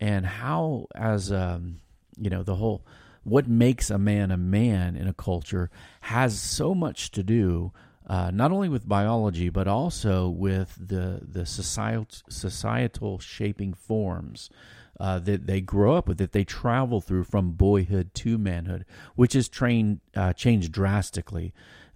and 0.00 0.26
how 0.26 0.86
as 0.94 1.32
um, 1.32 1.80
you 2.18 2.30
know 2.30 2.42
the 2.42 2.56
whole 2.56 2.84
what 3.24 3.46
makes 3.48 3.90
a 3.90 3.98
man 3.98 4.30
a 4.30 4.36
man 4.36 4.96
in 4.96 5.06
a 5.06 5.12
culture 5.12 5.70
has 6.00 6.40
so 6.40 6.74
much 6.74 7.10
to 7.12 7.22
do 7.22 7.72
uh, 8.08 8.30
not 8.32 8.50
only 8.50 8.68
with 8.68 8.88
biology 8.88 9.48
but 9.48 9.68
also 9.68 10.28
with 10.28 10.76
the 10.80 11.20
the 11.22 11.46
societal 11.46 12.06
societal 12.28 13.18
shaping 13.20 13.72
forms 13.72 14.50
uh, 15.00 15.18
that 15.18 15.46
they 15.46 15.60
grow 15.60 15.96
up 15.96 16.06
with, 16.06 16.18
that 16.18 16.32
they 16.32 16.44
travel 16.44 17.00
through 17.00 17.24
from 17.24 17.52
boyhood 17.52 18.14
to 18.14 18.38
manhood, 18.38 18.84
which 19.16 19.32
has 19.32 19.48
trained 19.48 20.00
uh, 20.14 20.32
changed 20.32 20.70
drastically 20.70 21.52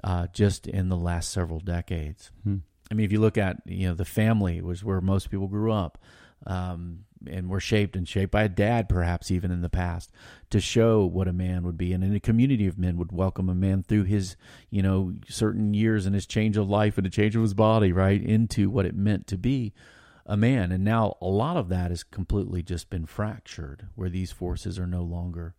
uh, 0.06 0.28
just 0.32 0.66
in 0.66 0.88
the 0.88 0.96
last 0.96 1.30
several 1.30 1.60
decades. 1.60 2.30
Hmm. 2.44 2.58
I 2.90 2.94
mean, 2.94 3.04
if 3.04 3.12
you 3.12 3.20
look 3.20 3.36
at 3.36 3.58
you 3.66 3.88
know 3.88 3.94
the 3.94 4.04
family 4.04 4.62
was 4.62 4.84
where 4.84 5.00
most 5.00 5.30
people 5.30 5.48
grew 5.48 5.72
up. 5.72 5.98
Um, 6.46 7.06
and 7.26 7.48
were 7.48 7.60
shaped 7.60 7.96
and 7.96 8.06
shaped 8.06 8.30
by 8.30 8.44
a 8.44 8.48
dad, 8.48 8.88
perhaps 8.88 9.30
even 9.30 9.50
in 9.50 9.62
the 9.62 9.70
past, 9.70 10.12
to 10.50 10.60
show 10.60 11.04
what 11.04 11.26
a 11.26 11.32
man 11.32 11.64
would 11.64 11.78
be. 11.78 11.92
And 11.92 12.04
in 12.04 12.14
a 12.14 12.20
community 12.20 12.66
of 12.66 12.78
men 12.78 12.98
would 12.98 13.10
welcome 13.10 13.48
a 13.48 13.54
man 13.54 13.82
through 13.82 14.04
his, 14.04 14.36
you 14.70 14.82
know, 14.82 15.14
certain 15.28 15.74
years 15.74 16.06
and 16.06 16.14
his 16.14 16.26
change 16.26 16.56
of 16.56 16.68
life 16.68 16.98
and 16.98 17.06
the 17.06 17.10
change 17.10 17.34
of 17.34 17.42
his 17.42 17.54
body, 17.54 17.90
right, 17.90 18.22
into 18.22 18.70
what 18.70 18.86
it 18.86 18.94
meant 18.94 19.26
to 19.28 19.38
be 19.38 19.72
a 20.26 20.36
man. 20.36 20.72
And 20.72 20.84
now 20.84 21.16
a 21.20 21.26
lot 21.26 21.56
of 21.56 21.68
that 21.70 21.90
has 21.90 22.02
completely 22.02 22.62
just 22.62 22.90
been 22.90 23.06
fractured, 23.06 23.88
where 23.94 24.10
these 24.10 24.30
forces 24.30 24.78
are 24.78 24.86
no 24.86 25.02
longer 25.02 25.54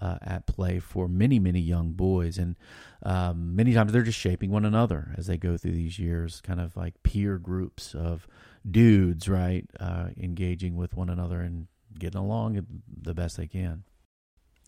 uh, 0.00 0.18
at 0.22 0.46
play 0.46 0.78
for 0.78 1.08
many, 1.08 1.38
many 1.38 1.60
young 1.60 1.92
boys. 1.92 2.38
And 2.38 2.56
um, 3.02 3.56
many 3.56 3.74
times 3.74 3.92
they're 3.92 4.02
just 4.02 4.18
shaping 4.18 4.50
one 4.50 4.64
another 4.64 5.14
as 5.16 5.26
they 5.26 5.36
go 5.36 5.56
through 5.56 5.72
these 5.72 5.98
years, 5.98 6.40
kind 6.40 6.60
of 6.60 6.76
like 6.76 7.02
peer 7.02 7.38
groups 7.38 7.94
of 7.94 8.26
dudes, 8.68 9.28
right, 9.28 9.64
uh, 9.78 10.08
engaging 10.18 10.76
with 10.76 10.96
one 10.96 11.08
another 11.08 11.40
and 11.40 11.66
getting 11.98 12.20
along 12.20 12.66
the 13.02 13.14
best 13.14 13.36
they 13.36 13.46
can. 13.46 13.84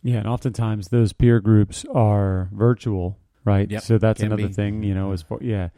Yeah, 0.02 0.18
and 0.18 0.28
oftentimes 0.28 0.88
those 0.88 1.12
peer 1.12 1.40
groups 1.40 1.84
are 1.92 2.48
virtual, 2.52 3.18
right? 3.44 3.68
Yep, 3.70 3.82
so 3.82 3.98
that's 3.98 4.22
another 4.22 4.48
be. 4.48 4.52
thing, 4.52 4.82
you 4.82 4.94
know, 4.94 5.12
as 5.12 5.22
far 5.22 5.38
yeah. 5.42 5.70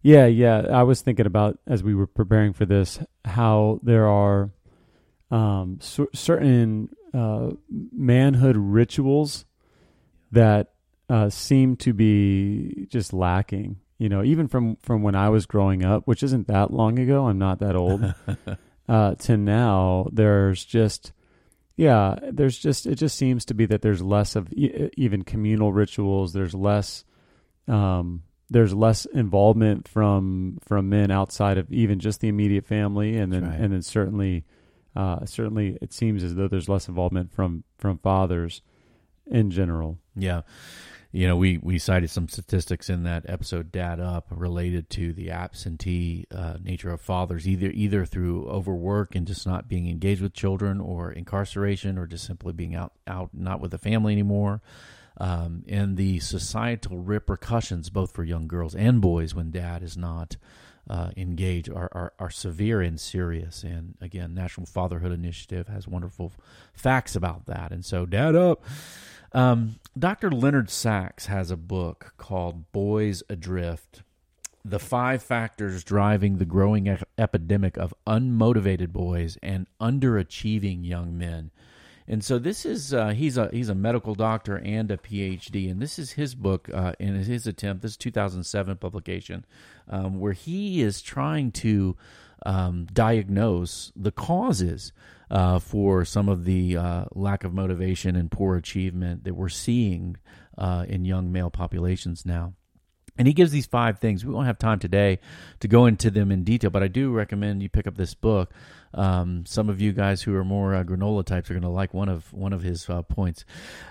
Yeah, 0.00 0.26
yeah. 0.26 0.66
I 0.70 0.84
was 0.84 1.02
thinking 1.02 1.26
about 1.26 1.58
as 1.66 1.82
we 1.82 1.94
were 1.94 2.06
preparing 2.06 2.52
for 2.52 2.64
this 2.64 3.00
how 3.24 3.80
there 3.82 4.06
are 4.06 4.50
um, 5.30 5.78
cer- 5.80 6.08
certain 6.14 6.90
uh, 7.14 7.50
manhood 7.92 8.56
rituals 8.56 9.44
that 10.32 10.72
uh, 11.08 11.30
seem 11.30 11.76
to 11.76 11.92
be 11.92 12.86
just 12.90 13.12
lacking. 13.12 13.80
You 13.98 14.08
know, 14.08 14.22
even 14.22 14.46
from 14.46 14.76
from 14.76 15.02
when 15.02 15.14
I 15.14 15.28
was 15.28 15.46
growing 15.46 15.84
up, 15.84 16.06
which 16.06 16.22
isn't 16.22 16.46
that 16.48 16.72
long 16.72 16.98
ago. 16.98 17.26
I'm 17.26 17.38
not 17.38 17.58
that 17.60 17.74
old. 17.74 18.14
uh, 18.88 19.14
to 19.14 19.36
now, 19.36 20.08
there's 20.12 20.64
just 20.64 21.12
yeah, 21.76 22.16
there's 22.30 22.58
just 22.58 22.86
it 22.86 22.96
just 22.96 23.16
seems 23.16 23.44
to 23.46 23.54
be 23.54 23.66
that 23.66 23.82
there's 23.82 24.02
less 24.02 24.36
of 24.36 24.52
e- 24.52 24.90
even 24.96 25.22
communal 25.22 25.72
rituals. 25.72 26.32
There's 26.32 26.54
less 26.54 27.04
um, 27.66 28.22
there's 28.50 28.74
less 28.74 29.04
involvement 29.06 29.88
from 29.88 30.58
from 30.62 30.88
men 30.88 31.10
outside 31.10 31.58
of 31.58 31.72
even 31.72 31.98
just 31.98 32.20
the 32.20 32.28
immediate 32.28 32.66
family, 32.66 33.16
and 33.16 33.32
then 33.32 33.44
right. 33.44 33.60
and 33.60 33.72
then 33.72 33.82
certainly 33.82 34.44
uh, 34.98 35.24
certainly 35.24 35.78
it 35.80 35.92
seems 35.92 36.24
as 36.24 36.34
though 36.34 36.48
there's 36.48 36.68
less 36.68 36.88
involvement 36.88 37.32
from 37.32 37.62
from 37.78 37.98
fathers 37.98 38.62
in 39.26 39.50
general. 39.50 39.98
Yeah. 40.16 40.42
You 41.10 41.26
know, 41.26 41.36
we, 41.36 41.56
we 41.56 41.78
cited 41.78 42.10
some 42.10 42.28
statistics 42.28 42.90
in 42.90 43.04
that 43.04 43.24
episode, 43.30 43.72
Dad 43.72 43.98
Up, 43.98 44.26
related 44.30 44.90
to 44.90 45.14
the 45.14 45.30
absentee 45.30 46.26
uh, 46.30 46.58
nature 46.62 46.90
of 46.90 47.00
fathers, 47.00 47.48
either 47.48 47.70
either 47.70 48.04
through 48.04 48.46
overwork 48.46 49.14
and 49.14 49.26
just 49.26 49.46
not 49.46 49.68
being 49.68 49.88
engaged 49.88 50.20
with 50.20 50.34
children, 50.34 50.80
or 50.80 51.10
incarceration, 51.10 51.96
or 51.96 52.06
just 52.06 52.26
simply 52.26 52.52
being 52.52 52.74
out 52.74 52.92
out 53.06 53.30
not 53.32 53.60
with 53.60 53.70
the 53.70 53.78
family 53.78 54.12
anymore, 54.12 54.60
um, 55.16 55.64
and 55.66 55.96
the 55.96 56.18
societal 56.18 56.98
repercussions, 56.98 57.88
both 57.88 58.12
for 58.12 58.24
young 58.24 58.46
girls 58.46 58.74
and 58.74 59.00
boys, 59.00 59.34
when 59.34 59.50
Dad 59.50 59.82
is 59.82 59.96
not 59.96 60.36
uh, 60.88 61.10
engaged, 61.16 61.70
are, 61.70 61.88
are 61.92 62.12
are 62.18 62.30
severe 62.30 62.80
and 62.80 62.98
serious. 62.98 63.62
And 63.62 63.94
again, 64.00 64.34
National 64.34 64.66
Fatherhood 64.66 65.12
Initiative 65.12 65.68
has 65.68 65.86
wonderful 65.86 66.32
facts 66.72 67.14
about 67.14 67.46
that. 67.46 67.72
And 67.72 67.84
so, 67.84 68.06
Dad 68.06 68.34
Up. 68.34 68.64
Um, 69.32 69.76
Dr. 69.98 70.30
Leonard 70.30 70.70
Sax 70.70 71.26
has 71.26 71.50
a 71.50 71.56
book 71.56 72.14
called 72.16 72.72
Boys 72.72 73.22
Adrift 73.28 74.02
The 74.64 74.78
Five 74.78 75.22
Factors 75.22 75.84
Driving 75.84 76.38
the 76.38 76.46
Growing 76.46 76.98
Epidemic 77.18 77.76
of 77.76 77.92
Unmotivated 78.06 78.88
Boys 78.88 79.36
and 79.42 79.66
Underachieving 79.80 80.86
Young 80.86 81.18
Men. 81.18 81.50
And 82.10 82.24
so 82.24 82.38
this 82.38 82.64
is 82.64 82.94
uh, 82.94 83.08
he's 83.08 83.36
a 83.36 83.50
he's 83.52 83.68
a 83.68 83.74
medical 83.74 84.14
doctor 84.14 84.56
and 84.56 84.90
a 84.90 84.96
PhD, 84.96 85.70
and 85.70 85.78
this 85.78 85.98
is 85.98 86.12
his 86.12 86.34
book 86.34 86.70
uh, 86.72 86.94
in 86.98 87.14
his 87.16 87.46
attempt. 87.46 87.82
This 87.82 87.98
2007 87.98 88.78
publication, 88.78 89.44
um, 89.88 90.18
where 90.18 90.32
he 90.32 90.80
is 90.80 91.02
trying 91.02 91.52
to 91.52 91.96
um, 92.46 92.86
diagnose 92.92 93.92
the 93.94 94.10
causes 94.10 94.92
uh, 95.30 95.58
for 95.58 96.06
some 96.06 96.30
of 96.30 96.46
the 96.46 96.78
uh, 96.78 97.04
lack 97.12 97.44
of 97.44 97.52
motivation 97.52 98.16
and 98.16 98.30
poor 98.30 98.56
achievement 98.56 99.24
that 99.24 99.34
we're 99.34 99.50
seeing 99.50 100.16
uh, 100.56 100.86
in 100.88 101.04
young 101.04 101.30
male 101.30 101.50
populations 101.50 102.24
now. 102.24 102.54
And 103.18 103.26
he 103.26 103.34
gives 103.34 103.50
these 103.50 103.66
five 103.66 103.98
things. 103.98 104.24
We 104.24 104.32
won't 104.32 104.46
have 104.46 104.58
time 104.58 104.78
today 104.78 105.18
to 105.60 105.68
go 105.68 105.86
into 105.86 106.10
them 106.10 106.30
in 106.30 106.44
detail, 106.44 106.70
but 106.70 106.84
I 106.84 106.88
do 106.88 107.10
recommend 107.10 107.62
you 107.62 107.68
pick 107.68 107.88
up 107.88 107.96
this 107.96 108.14
book. 108.14 108.52
Um, 108.94 109.44
some 109.46 109.68
of 109.68 109.80
you 109.80 109.92
guys 109.92 110.22
who 110.22 110.34
are 110.34 110.44
more 110.44 110.74
uh, 110.74 110.84
granola 110.84 111.24
types 111.24 111.50
are 111.50 111.54
going 111.54 111.62
to 111.62 111.68
like 111.68 111.92
one 111.94 112.08
of 112.08 112.32
one 112.32 112.52
of 112.52 112.62
his 112.62 112.88
uh, 112.88 113.02
points. 113.02 113.44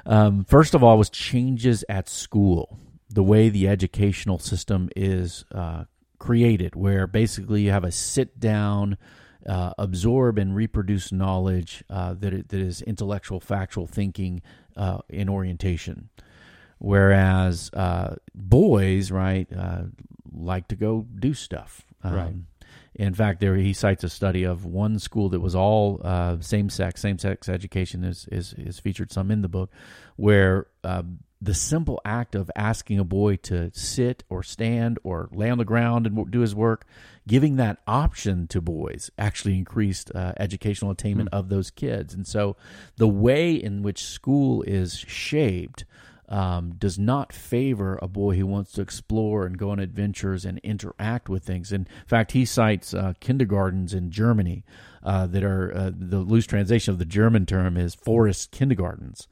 Um, 0.06 0.44
first 0.46 0.74
of 0.74 0.84
all, 0.84 0.98
was 0.98 1.10
changes 1.10 1.84
at 1.88 2.10
school, 2.10 2.78
the 3.10 3.24
way 3.24 3.50
the 3.50 3.68
educational 3.68 4.40
system 4.40 4.90
is 4.96 5.46
uh, 5.54 5.86
created, 6.20 6.76
where 6.76 7.08
basically 7.08 7.62
you 7.62 7.72
have 7.72 7.84
a 7.84 7.92
sit 7.92 8.40
down, 8.40 8.98
uh, 9.46 9.74
absorb 9.78 10.38
and 10.38 10.56
reproduce 10.56 11.12
knowledge 11.12 11.84
uh, 11.90 12.14
that 12.16 12.34
it, 12.34 12.50
that 12.50 12.60
is 12.60 12.82
intellectual, 12.82 13.40
factual 13.40 13.88
thinking 13.88 14.42
uh, 14.76 15.00
in 15.10 15.30
orientation 15.30 16.10
whereas 16.80 17.70
uh, 17.74 18.16
boys, 18.36 19.12
right, 19.12 19.48
uh, 19.56 19.84
like 20.32 20.68
to 20.70 20.76
go 20.76 21.06
do 21.20 21.34
stuff. 21.34 21.86
Um, 22.04 22.16
Right. 22.16 22.34
In 22.98 23.14
fact, 23.14 23.40
there 23.40 23.56
he 23.56 23.74
cites 23.74 24.04
a 24.04 24.10
study 24.10 24.44
of 24.44 24.66
one 24.66 24.98
school 24.98 25.30
that 25.30 25.40
was 25.40 25.56
all 25.56 26.02
uh, 26.04 26.38
same 26.40 26.70
sex. 26.70 27.00
Same 27.00 27.20
sex 27.20 27.48
education 27.48 28.04
is, 28.04 28.28
is 28.32 28.54
is 28.58 28.80
featured 28.80 29.12
some 29.12 29.30
in 29.30 29.44
the 29.44 29.48
book, 29.48 29.72
where 30.16 30.66
uh, 30.84 31.04
the 31.40 31.54
simple 31.54 32.02
act 32.04 32.34
of 32.34 32.50
asking 32.56 32.98
a 32.98 33.04
boy 33.04 33.36
to 33.36 33.70
sit 33.72 34.24
or 34.30 34.42
stand 34.42 34.98
or 35.04 35.30
lay 35.32 35.52
on 35.52 35.60
the 35.60 35.66
ground 35.66 36.08
and 36.08 36.32
do 36.32 36.40
his 36.40 36.56
work, 36.56 36.88
giving 37.28 37.58
that 37.58 37.78
option 37.86 38.48
to 38.48 38.60
boys, 38.60 39.12
actually 39.20 39.56
increased 39.56 40.12
uh, 40.16 40.34
educational 40.40 40.90
attainment 40.90 41.30
of 41.32 41.50
those 41.50 41.70
kids. 41.70 42.16
And 42.16 42.26
so, 42.26 42.56
the 42.96 43.08
way 43.08 43.54
in 43.54 43.84
which 43.84 44.04
school 44.04 44.64
is 44.64 44.98
shaped 44.98 45.86
um, 46.30 46.76
does 46.78 47.00
not 47.00 47.32
favor 47.32 47.98
a 48.02 48.08
boy 48.08 48.36
who 48.36 48.46
wants 48.46 48.72
to 48.74 48.82
explore 48.82 49.46
and 49.46 49.58
go 49.58 49.70
on 49.70 49.80
adventures 49.80 50.46
and 50.46 50.60
interact 50.60 51.30
with 51.30 51.44
things. 51.44 51.72
In 51.72 51.88
fact, 52.06 52.34
he 52.34 52.46
cites 52.46 52.94
uh, 52.94 53.14
kindergartens 53.20 53.94
in 53.94 54.12
Germany 54.12 54.64
uh, 55.04 55.28
that 55.28 55.44
are 55.44 55.74
uh, 55.74 55.92
the 55.94 56.20
loose 56.20 56.46
translation 56.46 56.92
of 56.92 57.00
the 57.00 57.06
German 57.06 57.46
term 57.46 57.78
is 57.78 57.96
forest 57.96 58.52
kindergartens, 58.52 59.28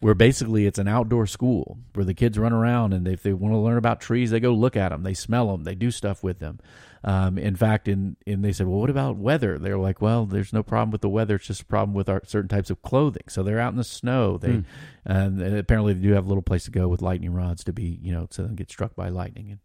where 0.00 0.14
basically 0.14 0.66
it's 0.66 0.78
an 0.78 0.88
outdoor 0.88 1.26
school 1.26 1.78
where 1.94 2.04
the 2.04 2.14
kids 2.14 2.38
run 2.38 2.52
around 2.52 2.92
and 2.92 3.06
if 3.06 3.22
they 3.22 3.32
want 3.32 3.54
to 3.54 3.58
learn 3.58 3.78
about 3.78 4.00
trees, 4.00 4.30
they 4.30 4.40
go 4.40 4.52
look 4.52 4.76
at 4.76 4.88
them, 4.88 5.04
they 5.04 5.14
smell 5.14 5.52
them, 5.52 5.62
they 5.64 5.76
do 5.76 5.90
stuff 5.90 6.22
with 6.24 6.40
them. 6.40 6.58
Um, 7.02 7.38
in 7.38 7.56
fact, 7.56 7.88
in, 7.88 8.16
in 8.26 8.42
they 8.42 8.52
said, 8.52 8.66
well, 8.66 8.78
what 8.78 8.90
about 8.90 9.16
weather? 9.16 9.58
They're 9.58 9.78
like, 9.78 10.02
well, 10.02 10.26
there's 10.26 10.52
no 10.52 10.62
problem 10.62 10.90
with 10.90 11.00
the 11.00 11.08
weather. 11.08 11.36
It's 11.36 11.46
just 11.46 11.62
a 11.62 11.66
problem 11.66 11.94
with 11.94 12.08
our 12.08 12.20
certain 12.26 12.48
types 12.48 12.68
of 12.70 12.82
clothing. 12.82 13.22
So 13.28 13.42
they're 13.42 13.58
out 13.58 13.72
in 13.72 13.78
the 13.78 13.84
snow. 13.84 14.36
They 14.36 14.50
Hmm. 14.50 14.60
and 15.06 15.40
apparently 15.42 15.94
they 15.94 16.02
do 16.02 16.12
have 16.12 16.26
a 16.26 16.28
little 16.28 16.42
place 16.42 16.64
to 16.64 16.70
go 16.70 16.88
with 16.88 17.00
lightning 17.00 17.32
rods 17.32 17.64
to 17.64 17.72
be, 17.72 17.98
you 18.02 18.12
know, 18.12 18.26
so 18.30 18.42
they 18.42 18.54
get 18.54 18.70
struck 18.70 18.94
by 18.94 19.08
lightning. 19.08 19.50
And, 19.52 19.60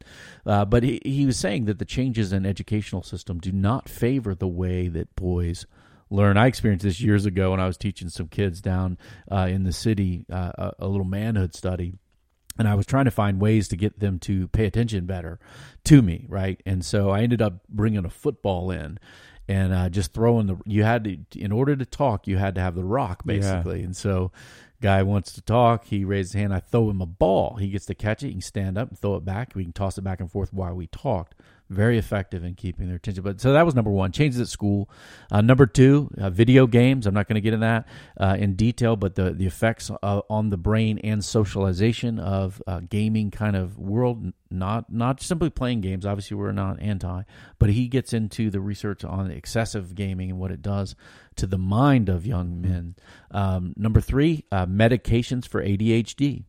uh, 0.45 0.63
but 0.65 0.83
he, 0.83 1.01
he 1.03 1.25
was 1.25 1.37
saying 1.37 1.65
that 1.65 1.77
the 1.79 1.85
changes 1.85 2.31
in 2.31 2.45
educational 2.45 3.03
system 3.03 3.39
do 3.39 3.51
not 3.51 3.89
favor 3.89 4.33
the 4.33 4.47
way 4.47 4.87
that 4.87 5.13
boys 5.15 5.65
learn. 6.09 6.37
I 6.37 6.47
experienced 6.47 6.83
this 6.83 7.01
years 7.01 7.25
ago 7.25 7.51
when 7.51 7.59
I 7.59 7.67
was 7.67 7.77
teaching 7.77 8.07
some 8.09 8.27
kids 8.29 8.61
down 8.61 8.97
uh, 9.29 9.47
in 9.49 9.63
the 9.63 9.73
city 9.73 10.25
uh, 10.31 10.51
a, 10.57 10.71
a 10.79 10.87
little 10.87 11.05
manhood 11.05 11.53
study 11.53 11.95
and 12.57 12.67
I 12.67 12.75
was 12.75 12.85
trying 12.85 13.05
to 13.05 13.11
find 13.11 13.39
ways 13.39 13.67
to 13.69 13.75
get 13.75 13.99
them 13.99 14.19
to 14.19 14.47
pay 14.49 14.65
attention 14.65 15.05
better 15.05 15.39
to 15.85 16.01
me, 16.01 16.25
right? 16.29 16.61
And 16.65 16.83
so 16.85 17.09
I 17.09 17.21
ended 17.21 17.41
up 17.41 17.67
bringing 17.69 18.05
a 18.05 18.09
football 18.09 18.71
in 18.71 18.97
and 19.47 19.73
uh, 19.73 19.89
just 19.89 20.13
throwing 20.13 20.47
the. 20.47 20.57
You 20.65 20.83
had 20.83 21.03
to, 21.03 21.39
in 21.39 21.51
order 21.51 21.75
to 21.75 21.85
talk, 21.85 22.27
you 22.27 22.37
had 22.37 22.55
to 22.55 22.61
have 22.61 22.75
the 22.75 22.83
rock 22.83 23.23
Yeah. 23.25 23.35
basically. 23.35 23.83
And 23.83 23.95
so, 23.95 24.31
guy 24.81 25.03
wants 25.03 25.31
to 25.33 25.41
talk. 25.41 25.85
He 25.85 26.03
raises 26.03 26.33
his 26.33 26.41
hand. 26.41 26.53
I 26.53 26.59
throw 26.59 26.89
him 26.89 27.01
a 27.01 27.05
ball. 27.05 27.55
He 27.57 27.69
gets 27.69 27.85
to 27.87 27.95
catch 27.95 28.23
it. 28.23 28.27
He 28.27 28.33
can 28.33 28.41
stand 28.41 28.77
up 28.77 28.89
and 28.89 28.97
throw 28.99 29.15
it 29.15 29.25
back. 29.25 29.53
We 29.55 29.63
can 29.63 29.73
toss 29.73 29.97
it 29.97 30.03
back 30.03 30.19
and 30.19 30.31
forth 30.31 30.51
while 30.53 30.73
we 30.73 30.87
talked. 30.87 31.35
Very 31.69 31.97
effective 31.97 32.43
in 32.43 32.53
keeping 32.53 32.87
their 32.87 32.97
attention. 32.97 33.23
But 33.23 33.41
so 33.41 33.53
that 33.53 33.65
was 33.65 33.73
number 33.73 33.89
one. 33.89 34.11
Changes 34.11 34.39
at 34.39 34.47
school. 34.47 34.87
Uh, 35.31 35.41
number 35.41 35.65
two, 35.65 36.11
uh, 36.19 36.29
video 36.29 36.67
games. 36.67 37.07
I'm 37.07 37.15
not 37.15 37.27
going 37.27 37.35
to 37.35 37.41
get 37.41 37.53
in 37.53 37.61
that 37.61 37.87
uh, 38.19 38.35
in 38.37 38.53
detail, 38.53 38.95
but 38.95 39.15
the 39.15 39.31
the 39.31 39.47
effects 39.47 39.89
uh, 39.89 40.21
on 40.29 40.51
the 40.51 40.57
brain 40.57 40.99
and 40.99 41.25
socialization 41.25 42.19
of 42.19 42.61
uh, 42.67 42.81
gaming 42.87 43.31
kind 43.31 43.55
of 43.55 43.79
world. 43.79 44.31
Not 44.51 44.93
not 44.93 45.23
simply 45.23 45.49
playing 45.49 45.81
games. 45.81 46.05
Obviously, 46.05 46.37
we're 46.37 46.51
not 46.51 46.79
anti, 46.79 47.23
but 47.57 47.71
he 47.71 47.87
gets 47.87 48.13
into 48.13 48.51
the 48.51 48.61
research 48.61 49.03
on 49.03 49.31
excessive 49.31 49.95
gaming 49.95 50.29
and 50.29 50.39
what 50.39 50.51
it 50.51 50.61
does 50.61 50.95
to 51.37 51.47
the 51.47 51.57
mind 51.57 52.09
of 52.09 52.27
young 52.27 52.61
men. 52.61 52.95
Um, 53.31 53.73
number 53.75 54.01
three, 54.01 54.45
uh, 54.51 54.67
medications 54.67 55.47
for 55.47 55.63
ADHD. 55.63 56.45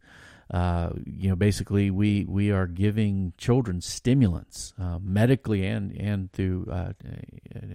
Uh, 0.50 0.90
you 1.04 1.28
know, 1.28 1.36
basically 1.36 1.90
we 1.90 2.24
we 2.24 2.52
are 2.52 2.66
giving 2.66 3.32
children 3.36 3.80
stimulants 3.80 4.74
uh, 4.80 4.98
medically 5.02 5.66
and 5.66 5.92
and 6.00 6.32
through 6.32 6.66
uh, 6.70 6.92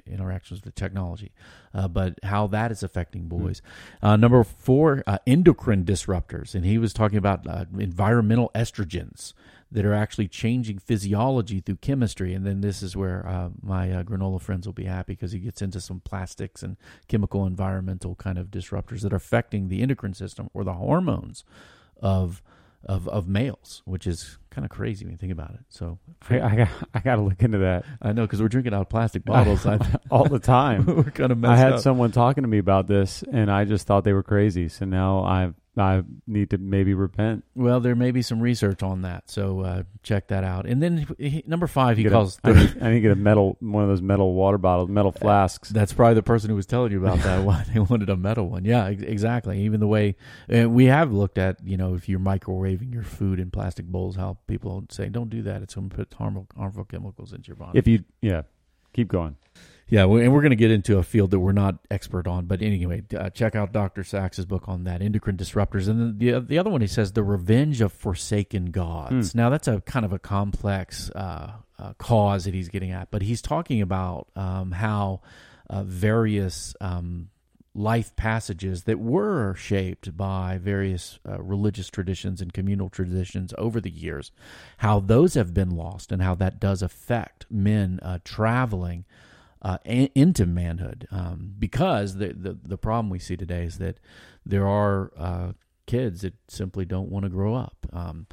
interactions 0.08 0.64
with 0.64 0.76
technology, 0.76 1.32
uh, 1.74 1.88
but 1.88 2.18
how 2.24 2.48
that 2.48 2.72
is 2.72 2.82
affecting 2.84 3.24
Hmm. 3.24 3.28
boys. 3.28 3.62
Uh, 4.02 4.16
number 4.16 4.44
four, 4.44 5.04
uh, 5.06 5.18
endocrine 5.28 5.84
disruptors, 5.84 6.56
and 6.56 6.66
he 6.66 6.78
was 6.78 6.94
talking 6.94 7.18
about 7.18 7.46
uh, 7.48 7.66
environmental 7.78 8.52
estrogens 8.56 9.34
that 9.72 9.86
are 9.86 9.94
actually 9.94 10.28
changing 10.28 10.78
physiology 10.78 11.62
through 11.62 11.78
chemistry. 11.78 12.34
And 12.34 12.46
then 12.46 12.60
this 12.60 12.84
is 12.84 12.96
where 12.96 13.26
uh, 13.26 13.50
my 13.62 13.90
uh, 13.92 14.04
granola 14.04 14.42
friends 14.42 14.68
will 14.68 14.74
be 14.74 14.84
happy 14.84 15.14
because 15.14 15.32
he 15.32 15.40
gets 15.40 15.62
into 15.62 15.80
some 15.80 16.02
plastics 16.02 16.62
and 16.62 16.76
chemical 17.08 17.46
environmental 17.46 18.16
kind 18.16 18.38
of 18.38 18.48
disruptors 18.48 19.02
that 19.02 19.14
are 19.14 19.18
affecting 19.18 19.70
the 19.70 19.82
endocrine 19.82 20.14
system 20.14 20.50
or 20.54 20.66
the 20.66 20.74
hormones 20.74 21.46
of 22.02 22.42
of 22.86 23.08
of 23.08 23.28
males, 23.28 23.82
which 23.86 24.08
is 24.08 24.38
kind 24.50 24.66
of 24.66 24.72
crazy 24.72 25.06
when 25.06 25.14
you 25.14 25.18
think 25.18 25.32
about 25.32 25.52
it. 25.52 25.62
So 25.70 25.98
I, 26.30 26.42
I, 26.42 26.56
got, 26.56 26.70
I 26.94 27.00
got 27.00 27.16
to 27.16 27.22
look 27.22 27.42
into 27.42 27.60
that 27.60 27.86
I 28.02 28.12
know 28.12 28.24
because 28.24 28.42
we're 28.42 28.50
drinking 28.50 28.74
out 28.74 28.82
of 28.82 28.90
plastic 28.90 29.24
bottles. 29.24 29.66
I, 29.66 29.80
all 30.12 30.26
the 30.26 30.40
time. 30.40 30.86
we're 30.88 31.04
kind 31.04 31.32
of 31.32 31.38
messed 31.38 31.52
up. 31.52 31.58
I 31.58 31.60
had 31.60 31.74
up. 31.74 31.80
someone 31.80 32.12
talking 32.12 32.44
to 32.44 32.48
me 32.48 32.58
about 32.58 32.88
this, 32.88 33.24
and 33.32 33.50
I 33.50 33.66
just 33.66 33.88
thought 33.88 34.04
they 34.04 34.14
were 34.14 34.24
crazy. 34.24 34.68
So 34.68 34.86
now 34.86 35.24
I 35.24 35.52
I 35.78 36.04
need 36.28 36.50
to 36.50 36.58
maybe 36.58 36.94
repent. 36.94 37.46
well, 37.56 37.80
there 37.80 37.96
may 37.96 38.12
be 38.12 38.22
some 38.22 38.42
research 38.42 38.84
on 38.84 39.04
that, 39.04 39.30
so 39.30 39.62
uh, 39.62 39.84
check 40.04 40.28
that 40.28 40.44
out. 40.44 40.66
And 40.66 40.84
then 40.84 41.08
he, 41.18 41.44
number 41.48 41.66
five, 41.66 41.96
he 41.96 42.04
Get 42.04 42.12
a- 42.12 42.16
calls. 42.16 42.40
I, 42.44 42.52
need, 42.52 42.78
I 42.82 42.90
need 42.90 42.96
to 42.96 43.00
get 43.02 43.12
a 43.12 43.16
metal 43.16 43.56
one 43.62 43.84
of 43.84 43.90
those 43.90 44.02
metal 44.02 44.34
water 44.34 44.58
bottles, 44.58 44.90
metal 44.90 45.14
flasks. 45.14 45.70
That's 45.70 45.94
probably 45.94 46.16
the 46.16 46.24
person 46.24 46.50
who 46.50 46.58
was 46.58 46.66
telling 46.66 46.92
you 46.92 47.00
about 47.06 47.20
that 47.20 47.46
one. 47.46 47.64
They 47.74 47.80
wanted 47.80 48.10
a 48.10 48.18
metal 48.18 48.50
one. 48.50 48.66
Yeah, 48.66 48.88
exactly. 48.88 49.62
Even 49.62 49.80
the 49.80 49.88
way 49.88 50.18
and 50.50 50.74
we 50.74 50.86
have 50.86 51.14
looked 51.14 51.38
at, 51.38 51.66
you 51.66 51.78
know, 51.78 51.94
if 51.96 52.10
you're 52.10 52.20
microwaving 52.20 52.94
your 52.94 53.04
food 53.04 53.40
in 53.40 53.50
plastic 53.50 53.86
bowls, 53.86 54.18
how 54.18 54.40
people 54.48 54.84
say, 54.90 55.08
"Don't 55.08 55.30
do 55.30 55.42
that. 55.44 55.62
It's 55.62 55.76
going 55.76 55.90
to 55.90 55.96
put 55.96 56.14
harmful 56.16 56.48
harmful 56.58 56.84
chemicals 56.84 57.32
into 57.32 57.48
your 57.48 57.56
body." 57.56 57.80
If 57.80 57.88
you 57.88 58.04
yeah, 58.22 58.42
keep 58.94 59.08
going. 59.08 59.38
Yeah, 59.92 60.06
we- 60.06 60.24
and 60.24 60.34
we're 60.34 60.42
going 60.42 60.52
to 60.52 60.56
get 60.56 60.72
into 60.72 60.98
a 60.98 61.04
field 61.04 61.32
that 61.32 61.40
we're 61.40 61.52
not 61.52 61.78
expert 61.92 62.26
on, 62.26 62.46
but 62.46 62.62
anyway, 62.62 63.04
uh, 63.16 63.30
check 63.30 63.56
out 63.56 63.74
Dr. 63.74 64.04
Sax's 64.06 64.46
book 64.46 64.68
on 64.70 64.86
that, 64.86 65.02
endocrine 65.02 65.36
disruptors, 65.38 65.88
and 65.90 66.00
then 66.00 66.18
the 66.18 66.40
the 66.40 66.58
other 66.58 66.70
one 66.70 66.80
he 66.82 66.88
says, 66.88 67.12
"The 67.12 67.24
Revenge 67.24 67.82
of 67.82 67.92
Forsaken 67.92 68.72
Gods." 68.72 69.36
Now 69.36 69.50
that's 69.50 69.68
a 69.68 69.82
kind 69.82 70.06
of 70.06 70.14
a 70.14 70.20
complex 70.20 71.12
uh, 71.12 71.52
uh, 71.78 71.94
cause 72.00 72.46
that 72.46 72.54
he's 72.54 72.70
getting 72.70 72.92
at, 72.92 73.12
but 73.12 73.22
he's 73.22 73.42
talking 73.42 73.82
about 73.82 74.30
um, 74.36 74.72
how 74.72 75.22
uh, 75.70 75.84
various 75.84 76.74
um, 76.80 77.28
life 77.74 78.16
passages 78.16 78.84
that 78.84 79.00
were 79.00 79.56
shaped 79.56 80.16
by 80.16 80.58
various 80.62 81.20
uh, 81.28 81.42
religious 81.42 81.90
traditions 81.90 82.42
and 82.42 82.54
communal 82.54 82.90
traditions 82.90 83.54
over 83.58 83.82
the 83.82 83.90
years, 83.92 84.32
how 84.78 85.00
those 85.02 85.34
have 85.34 85.54
been 85.54 85.72
lost, 85.72 86.12
and 86.14 86.22
how 86.22 86.34
that 86.36 86.60
does 86.62 86.82
affect 86.82 87.46
men 87.50 88.00
uh, 88.02 88.20
traveling 88.24 89.04
uh, 89.62 89.78
in- 89.86 90.10
into 90.16 90.46
manhood. 90.46 91.08
Um, 91.12 91.54
because 91.58 92.16
the, 92.16 92.34
the 92.34 92.58
the 92.64 92.78
problem 92.78 93.10
we 93.10 93.20
see 93.20 93.38
today 93.38 93.64
is 93.64 93.78
that 93.78 94.00
there 94.46 94.68
are 94.68 95.12
uh, 95.18 95.52
kids 95.86 96.22
that 96.22 96.34
simply 96.48 96.86
don't 96.86 97.10
want 97.10 97.24
to 97.24 97.30
grow 97.30 97.56
up. 97.56 97.76
Um, 97.94 98.28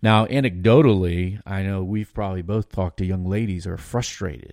now, 0.00 0.26
anecdotally, 0.26 1.40
I 1.44 1.62
know 1.62 1.82
we've 1.82 2.12
probably 2.14 2.42
both 2.42 2.70
talked 2.70 2.98
to 2.98 3.04
young 3.04 3.24
ladies 3.24 3.64
who 3.64 3.72
are 3.72 3.76
frustrated 3.76 4.52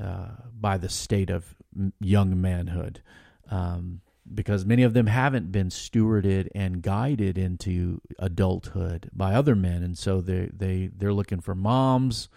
uh, 0.00 0.28
by 0.58 0.78
the 0.78 0.88
state 0.88 1.28
of 1.30 1.54
young 2.00 2.40
manhood 2.40 3.02
um, 3.50 4.00
because 4.32 4.64
many 4.64 4.82
of 4.82 4.94
them 4.94 5.06
haven't 5.06 5.52
been 5.52 5.68
stewarded 5.68 6.48
and 6.54 6.82
guided 6.82 7.36
into 7.36 8.00
adulthood 8.18 9.10
by 9.12 9.34
other 9.34 9.54
men, 9.54 9.82
and 9.82 9.98
so 9.98 10.20
they 10.20 10.48
they 10.52 10.90
they're 10.96 11.12
looking 11.12 11.40
for 11.40 11.54
moms 11.54 12.28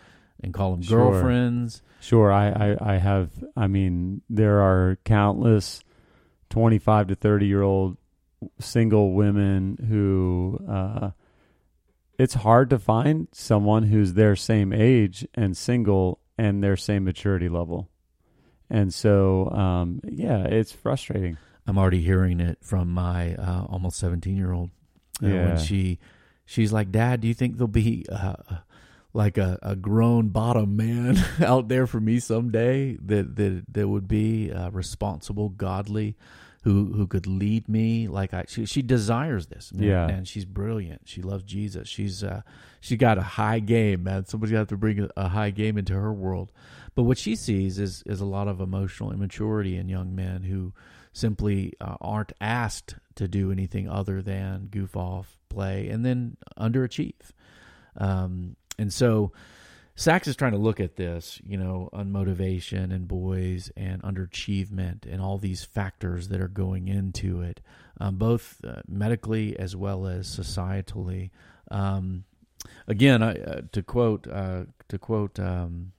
and 0.44 0.54
call 0.54 0.72
them 0.72 0.82
Sure. 0.82 1.12
girlfriends. 1.12 1.82
Sure, 2.02 2.32
I, 2.32 2.50
I 2.50 2.94
I 2.96 2.98
have. 2.98 3.30
I 3.56 3.68
mean, 3.68 4.22
there 4.30 4.60
are 4.62 4.98
countless 5.06 5.84
twenty-five 6.50 7.08
to 7.08 7.16
thirty-year-old 7.16 7.98
single 8.60 9.14
women 9.14 9.78
who. 9.90 10.60
Uh, 10.70 11.12
it's 12.20 12.36
hard 12.36 12.70
to 12.70 12.78
find 12.78 13.28
someone 13.32 13.84
who's 13.84 14.14
their 14.14 14.36
same 14.36 14.72
age 14.72 15.28
and 15.34 15.58
single 15.58 16.20
and 16.38 16.64
their 16.64 16.78
same 16.78 17.04
maturity 17.06 17.50
level, 17.50 17.90
and 18.70 18.94
so 18.94 19.50
um, 19.50 20.00
yeah, 20.08 20.44
it's 20.44 20.72
frustrating. 20.72 21.38
I'm 21.66 21.78
already 21.78 22.02
hearing 22.02 22.40
it 22.40 22.60
from 22.62 22.90
my 22.94 23.34
uh, 23.36 23.64
almost 23.70 23.98
17 23.98 24.36
year 24.38 24.52
old. 24.52 24.70
Uh, 25.24 25.28
Yeah. 25.28 25.48
When 25.48 25.58
she, 25.60 26.00
she's 26.46 26.74
like, 26.74 26.92
Dad, 26.92 27.22
do 27.22 27.28
you 27.30 27.34
think 27.34 27.56
there'll 27.58 27.68
be 27.70 28.06
uh, 28.12 28.34
like 29.14 29.38
a, 29.38 29.60
a 29.62 29.76
grown 29.76 30.30
bottom 30.30 30.76
man 30.76 31.18
out 31.46 31.68
there 31.68 31.86
for 31.88 32.00
me 32.00 32.20
someday 32.20 32.98
that 33.06 33.36
that 33.36 33.64
that 33.72 33.88
would 33.88 34.08
be 34.08 34.52
uh, 34.52 34.70
responsible, 34.72 35.50
godly, 35.50 36.16
who 36.64 36.94
who 36.94 37.06
could 37.08 37.28
lead 37.28 37.70
me? 37.70 38.08
Like 38.08 38.34
I, 38.34 38.46
she, 38.48 38.66
she 38.66 38.82
desires 38.82 39.48
this. 39.48 39.72
Man, 39.74 39.88
Yeah. 39.88 40.08
and 40.08 40.28
she's 40.28 40.46
brilliant. 40.46 41.02
She 41.06 41.22
loves 41.22 41.44
Jesus. 41.44 41.88
She's 41.88 42.24
uh, 42.24 42.42
she 42.82 42.98
got 42.98 43.18
a 43.18 43.22
high 43.24 43.60
game, 43.60 44.04
man. 44.04 44.26
Somebody's 44.26 44.54
got 44.54 44.70
to 44.70 44.78
bring 44.78 45.00
a, 45.02 45.10
a 45.16 45.28
high 45.30 45.52
game 45.52 45.78
into 45.78 45.94
her 45.94 46.12
world. 46.14 46.52
But 46.96 47.04
what 47.04 47.18
she 47.18 47.36
sees 47.36 47.80
is 47.80 48.02
is 48.06 48.20
a 48.22 48.26
lot 48.26 48.48
of 48.48 48.62
emotional 48.62 49.12
immaturity 49.12 49.78
in 49.78 49.90
young 49.90 50.16
men 50.16 50.44
who 50.44 50.74
simply 51.12 51.74
uh, 51.80 51.96
aren't 52.02 52.34
asked 52.42 52.96
to 53.16 53.28
do 53.28 53.52
anything 53.52 53.88
other 53.88 54.22
than 54.24 54.68
goof 54.72 54.96
off, 54.98 55.38
play, 55.50 55.90
and 55.90 56.04
then 56.04 56.38
underachieve. 56.58 57.14
Um, 57.96 58.56
and 58.78 58.92
so 58.92 59.32
Sax 59.96 60.28
is 60.28 60.36
trying 60.36 60.54
to 60.54 60.58
look 60.58 60.80
at 60.80 60.96
this, 60.96 61.40
you 61.46 61.58
know, 61.58 61.90
unmotivation 61.94 62.92
and 62.92 63.08
boys 63.08 63.72
and 63.78 64.02
underachievement 64.02 65.06
and 65.06 65.22
all 65.22 65.38
these 65.38 65.64
factors 65.64 66.30
that 66.30 66.42
are 66.42 66.48
going 66.48 66.88
into 66.88 67.42
it, 67.42 67.62
um, 68.00 68.16
both 68.16 68.60
uh, 68.66 68.82
medically 68.88 69.58
as 69.58 69.76
well 69.76 70.08
as 70.08 70.28
societally. 70.28 71.30
Um, 71.70 72.24
again, 72.88 73.22
I, 73.22 73.36
uh, 73.36 73.62
to 73.72 73.84
quote 73.84 74.28
uh, 74.28 74.64
to 74.90 74.98
quote 74.98 75.40
um, 75.40 75.92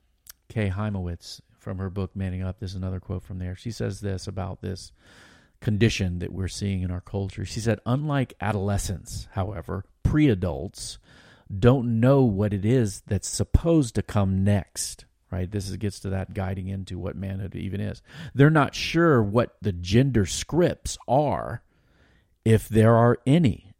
Kay 0.48 0.70
Hymowitz 0.70 1.40
from 1.60 1.78
her 1.78 1.88
book 1.88 2.16
Manning 2.16 2.42
Up, 2.42 2.58
this 2.58 2.70
is 2.70 2.76
another 2.76 3.00
quote 3.00 3.22
from 3.22 3.38
there. 3.38 3.54
She 3.54 3.70
says 3.70 4.00
this 4.00 4.26
about 4.26 4.60
this 4.60 4.90
condition 5.60 6.18
that 6.18 6.32
we're 6.32 6.48
seeing 6.48 6.82
in 6.82 6.90
our 6.90 7.00
culture. 7.00 7.44
She 7.44 7.60
said, 7.60 7.80
unlike 7.86 8.34
adolescents, 8.40 9.28
however, 9.32 9.84
pre 10.02 10.28
adults 10.28 10.98
don't 11.60 12.00
know 12.00 12.22
what 12.22 12.52
it 12.52 12.64
is 12.64 13.02
that's 13.06 13.28
supposed 13.28 13.94
to 13.94 14.02
come 14.02 14.44
next. 14.44 15.04
Right? 15.30 15.50
This 15.50 15.68
is, 15.68 15.76
gets 15.78 15.98
to 16.00 16.10
that 16.10 16.32
guiding 16.32 16.68
into 16.68 16.96
what 16.96 17.16
manhood 17.16 17.56
even 17.56 17.80
is. 17.80 18.02
They're 18.34 18.50
not 18.50 18.74
sure 18.74 19.20
what 19.20 19.56
the 19.60 19.72
gender 19.72 20.26
scripts 20.26 20.96
are, 21.08 21.62
if 22.44 22.68
there 22.68 22.94
are 22.94 23.18
any. 23.26 23.74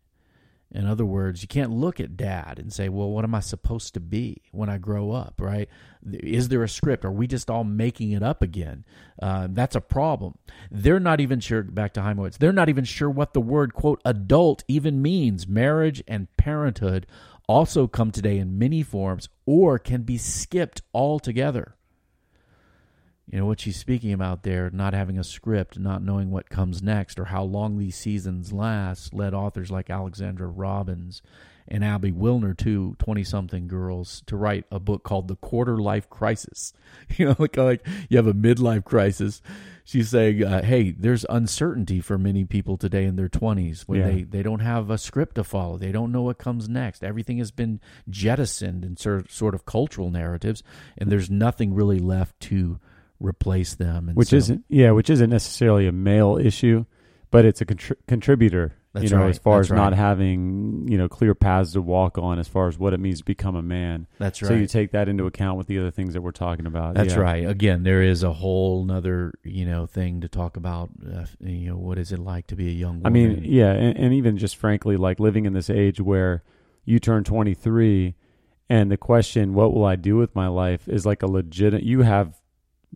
In 0.72 0.88
other 0.88 1.04
words, 1.04 1.40
you 1.40 1.46
can't 1.46 1.70
look 1.70 2.00
at 2.00 2.16
dad 2.16 2.58
and 2.58 2.72
say, 2.72 2.88
well, 2.88 3.08
what 3.08 3.22
am 3.22 3.36
I 3.36 3.38
supposed 3.38 3.94
to 3.94 4.00
be 4.00 4.42
when 4.50 4.68
I 4.68 4.78
grow 4.78 5.12
up, 5.12 5.34
right? 5.40 5.68
Is 6.12 6.48
there 6.48 6.64
a 6.64 6.68
script? 6.68 7.04
Are 7.04 7.12
we 7.12 7.28
just 7.28 7.48
all 7.48 7.62
making 7.62 8.10
it 8.10 8.24
up 8.24 8.42
again? 8.42 8.84
Uh, 9.22 9.46
that's 9.48 9.76
a 9.76 9.80
problem. 9.80 10.36
They're 10.72 10.98
not 10.98 11.20
even 11.20 11.38
sure, 11.38 11.62
back 11.62 11.94
to 11.94 12.00
Hymowitz, 12.00 12.38
they're 12.38 12.52
not 12.52 12.68
even 12.68 12.84
sure 12.84 13.08
what 13.08 13.34
the 13.34 13.40
word, 13.40 13.72
quote, 13.72 14.02
adult 14.04 14.64
even 14.66 15.00
means. 15.00 15.46
Marriage 15.46 16.02
and 16.08 16.36
parenthood 16.36 17.06
also 17.49 17.86
come 17.86 18.11
today 18.11 18.38
in 18.38 18.59
many 18.59 18.82
forms 18.82 19.28
or 19.47 19.78
can 19.78 20.03
be 20.03 20.18
skipped 20.18 20.82
altogether. 20.92 21.76
You 23.30 23.38
know 23.38 23.47
what 23.47 23.61
she's 23.61 23.78
speaking 23.78 24.12
about 24.12 24.42
there, 24.42 24.70
not 24.70 24.92
having 24.92 25.18
a 25.18 25.24
script, 25.24 25.78
not 25.78 26.03
knowing 26.03 26.30
what 26.30 26.51
comes 26.51 26.82
next 26.82 27.18
or 27.18 27.26
how 27.26 27.42
long 27.42 27.78
these 27.78 27.97
seasons 27.97 28.53
last, 28.53 29.14
led 29.14 29.32
authors 29.32 29.70
like 29.70 29.88
Alexandra 29.88 30.47
Robbins 30.47 31.22
and 31.66 31.82
Abby 31.82 32.12
Wilner, 32.12 32.55
two 32.57 32.95
20 32.99 33.24
something 33.24 33.66
girls, 33.66 34.22
to 34.26 34.36
write 34.36 34.66
a 34.70 34.78
book 34.78 35.03
called 35.03 35.28
The 35.28 35.36
Quarter 35.36 35.78
Life 35.78 36.09
Crisis. 36.11 36.72
You 37.16 37.26
know, 37.26 37.36
like, 37.38 37.57
like 37.57 37.86
you 38.09 38.16
have 38.16 38.26
a 38.26 38.34
midlife 38.34 38.84
crisis. 38.84 39.42
She's 39.87 40.09
saying, 40.09 40.43
uh, 40.43 40.62
hey, 40.62 40.93
there's 40.93 41.26
uncertainty 41.28 42.01
for 42.01 42.16
many 42.16 42.45
people 42.47 42.78
today 42.78 43.05
in 43.05 43.16
their 43.16 43.28
20s 43.28 43.82
when 43.82 44.01
Yeah. 44.01 44.07
they, 44.07 44.22
they 44.22 44.43
don't 44.43 44.61
have 44.61 44.89
a 44.89 44.97
script 44.97 45.35
to 45.35 45.45
follow. 45.45 45.76
They 45.76 45.93
don't 45.93 46.11
know 46.11 46.22
what 46.22 46.39
comes 46.39 46.70
next. 46.70 47.05
Everything 47.05 47.37
has 47.37 47.51
been 47.51 47.80
jettisoned 48.09 48.82
in 48.85 48.97
sort 48.97 49.30
sort 49.30 49.55
of 49.55 49.66
cultural 49.66 50.11
narratives, 50.11 50.62
and 50.97 51.12
there's 51.12 51.28
nothing 51.30 51.74
really 51.74 51.99
left 51.99 52.41
to 52.41 52.80
replace 53.20 53.74
them. 53.74 54.09
And 54.09 54.16
which 54.16 54.28
so- 54.28 54.37
isn't 54.37 54.64
yeah, 54.68 54.91
which 54.93 55.11
isn't 55.11 55.28
necessarily 55.30 55.87
a 55.87 55.93
male 55.93 56.39
issue, 56.39 56.87
but 57.30 57.45
it's 57.45 57.61
a 57.61 57.66
contri- 57.66 57.97
contributor 58.09 58.72
That's 58.95 59.11
you 59.11 59.11
know, 59.11 59.22
right. 59.24 59.30
as 59.30 59.38
far 59.38 59.59
That's 59.59 59.72
as 59.72 59.76
not 59.76 59.92
having 59.92 60.86
you 60.88 60.97
know 60.97 61.09
clear 61.09 61.34
paths 61.34 61.72
to 61.72 61.82
walk 61.82 62.16
on, 62.16 62.38
as 62.38 62.49
far 62.49 62.68
as 62.68 62.78
what 62.78 62.95
it 62.95 63.01
means 63.01 63.18
to 63.18 63.24
become 63.24 63.57
a 63.57 63.62
man. 63.62 64.07
That's 64.18 64.40
right. 64.40 64.49
So 64.49 64.55
you 64.55 64.66
take 64.66 64.92
that 64.92 65.09
into 65.09 65.26
account 65.26 65.59
with 65.59 65.66
the 65.66 65.78
other 65.80 65.90
things 65.90 66.14
that 66.14 66.22
we're 66.22 66.30
talking 66.30 66.64
about. 66.64 66.95
That's 66.95 67.14
Yeah. 67.14 67.20
right. 67.20 67.47
Again, 67.47 67.82
there 67.82 68.03
is 68.03 68.22
a 68.22 68.32
whole 68.32 68.90
other 68.90 69.34
you 69.42 69.66
know 69.66 69.86
thing 69.86 70.20
to 70.20 70.28
talk 70.28 70.57
about. 70.57 70.90
Uh, 71.05 71.24
you 71.40 71.70
know, 71.70 71.76
what 71.76 71.99
is 71.99 72.12
it 72.12 72.20
like 72.20 72.47
to 72.47 72.57
be 72.57 72.68
a 72.68 72.72
young 72.72 73.03
woman? 73.03 73.07
I 73.07 73.11
mean, 73.11 73.42
yeah, 73.45 73.72
and, 73.72 73.99
and 73.99 74.14
even 74.14 74.38
just 74.38 74.57
frankly, 74.57 74.97
like 74.97 75.18
living 75.18 75.45
in 75.45 75.53
this 75.53 75.68
age 75.68 76.01
where 76.01 76.45
you 76.84 77.01
turn 77.01 77.24
23 77.24 78.14
and 78.68 78.90
the 78.90 78.97
question, 78.97 79.55
what 79.55 79.74
will 79.74 79.84
I 79.84 79.97
do 79.97 80.16
with 80.16 80.34
my 80.34 80.49
life, 80.49 80.88
is 80.88 81.05
like 81.05 81.22
a 81.22 81.26
legitimate. 81.26 81.82
you 81.84 82.03
have, 82.03 82.40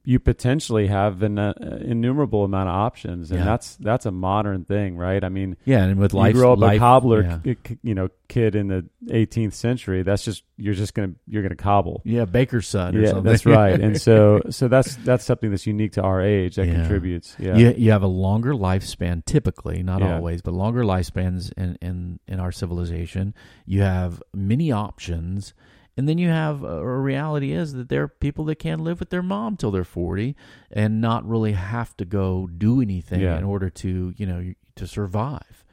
you 0.05 0.19
potentially 0.19 0.87
have 0.87 1.23
an 1.23 1.39
uh, 1.39 1.53
innumerable 1.81 2.45
amount 2.45 2.69
of 2.69 2.75
options. 2.75 3.31
And 3.31 3.41
Yeah. 3.41 3.45
that's, 3.47 3.77
that's 3.77 4.07
a 4.07 4.11
modern 4.11 4.65
thing, 4.65 4.97
right? 4.97 5.23
I 5.23 5.29
mean, 5.29 5.57
yeah, 5.65 5.85
and 5.85 5.99
with 5.99 6.15
life, 6.15 6.35
you 6.35 6.41
grow 6.41 6.53
up 6.53 6.59
life, 6.59 6.77
a 6.77 6.79
cobbler, 6.79 7.41
yeah. 7.45 7.55
you 7.83 7.95
know, 7.95 8.09
kid 8.29 8.55
in 8.55 8.69
the 8.69 8.87
18th 9.07 9.55
century. 9.55 10.03
That's 10.03 10.25
just, 10.25 10.45
you're 10.57 10.75
just 10.75 10.95
to, 10.95 11.15
you're 11.27 11.49
to 11.49 11.55
cobble. 11.57 12.03
Yeah, 12.05 12.25
baker's 12.27 12.69
son. 12.69 12.97
Or 12.97 13.01
Yeah, 13.01 13.07
something. 13.09 13.25
that's 13.25 13.47
right. 13.61 13.81
And 13.81 14.01
so, 14.01 14.41
so 14.51 14.69
that's, 14.69 14.97
that's 14.97 15.25
something 15.25 15.51
that's 15.51 15.67
unique 15.67 15.93
to 15.93 16.03
our 16.03 16.21
age 16.21 16.57
that 16.57 16.67
Yeah. 16.67 16.75
contributes. 16.75 17.35
Yeah. 17.39 17.57
you, 17.57 17.75
you 17.77 17.91
have 17.91 18.03
a 18.03 18.07
longer 18.09 18.53
lifespan 18.55 19.25
typically 19.25 19.83
not 19.83 20.01
Yeah. 20.01 20.17
always 20.17 20.43
but 20.43 20.53
longer 20.55 20.83
lifespans 20.83 21.53
in, 21.57 21.77
in 21.81 22.19
in 22.27 22.41
our 22.41 22.53
civilization 22.53 23.35
you 23.67 23.83
have 23.83 24.23
many 24.35 24.71
options 24.73 25.55
and 25.99 26.09
then 26.09 26.17
you 26.17 26.29
have 26.29 26.65
uh, 26.65 26.69
a 26.69 26.99
reality 26.99 27.53
is 27.53 27.73
that 27.75 27.89
there 27.91 28.05
are 28.05 28.09
people 28.09 28.45
that 28.47 28.55
can't 28.61 28.81
live 28.81 29.01
with 29.01 29.11
their 29.11 29.23
mom 29.23 29.57
till 29.57 29.71
they're 29.71 29.85
40 29.85 30.35
and 30.71 31.01
not 31.01 31.29
really 31.29 31.53
have 31.53 31.95
to 31.99 32.05
go 32.07 32.47
do 32.47 32.81
anything 32.81 33.21
Yeah. 33.21 33.37
in 33.37 33.45
order 33.45 33.69
to 33.69 34.15
you 34.17 34.27
know 34.27 34.55
to 34.77 34.87
survive 34.87 35.65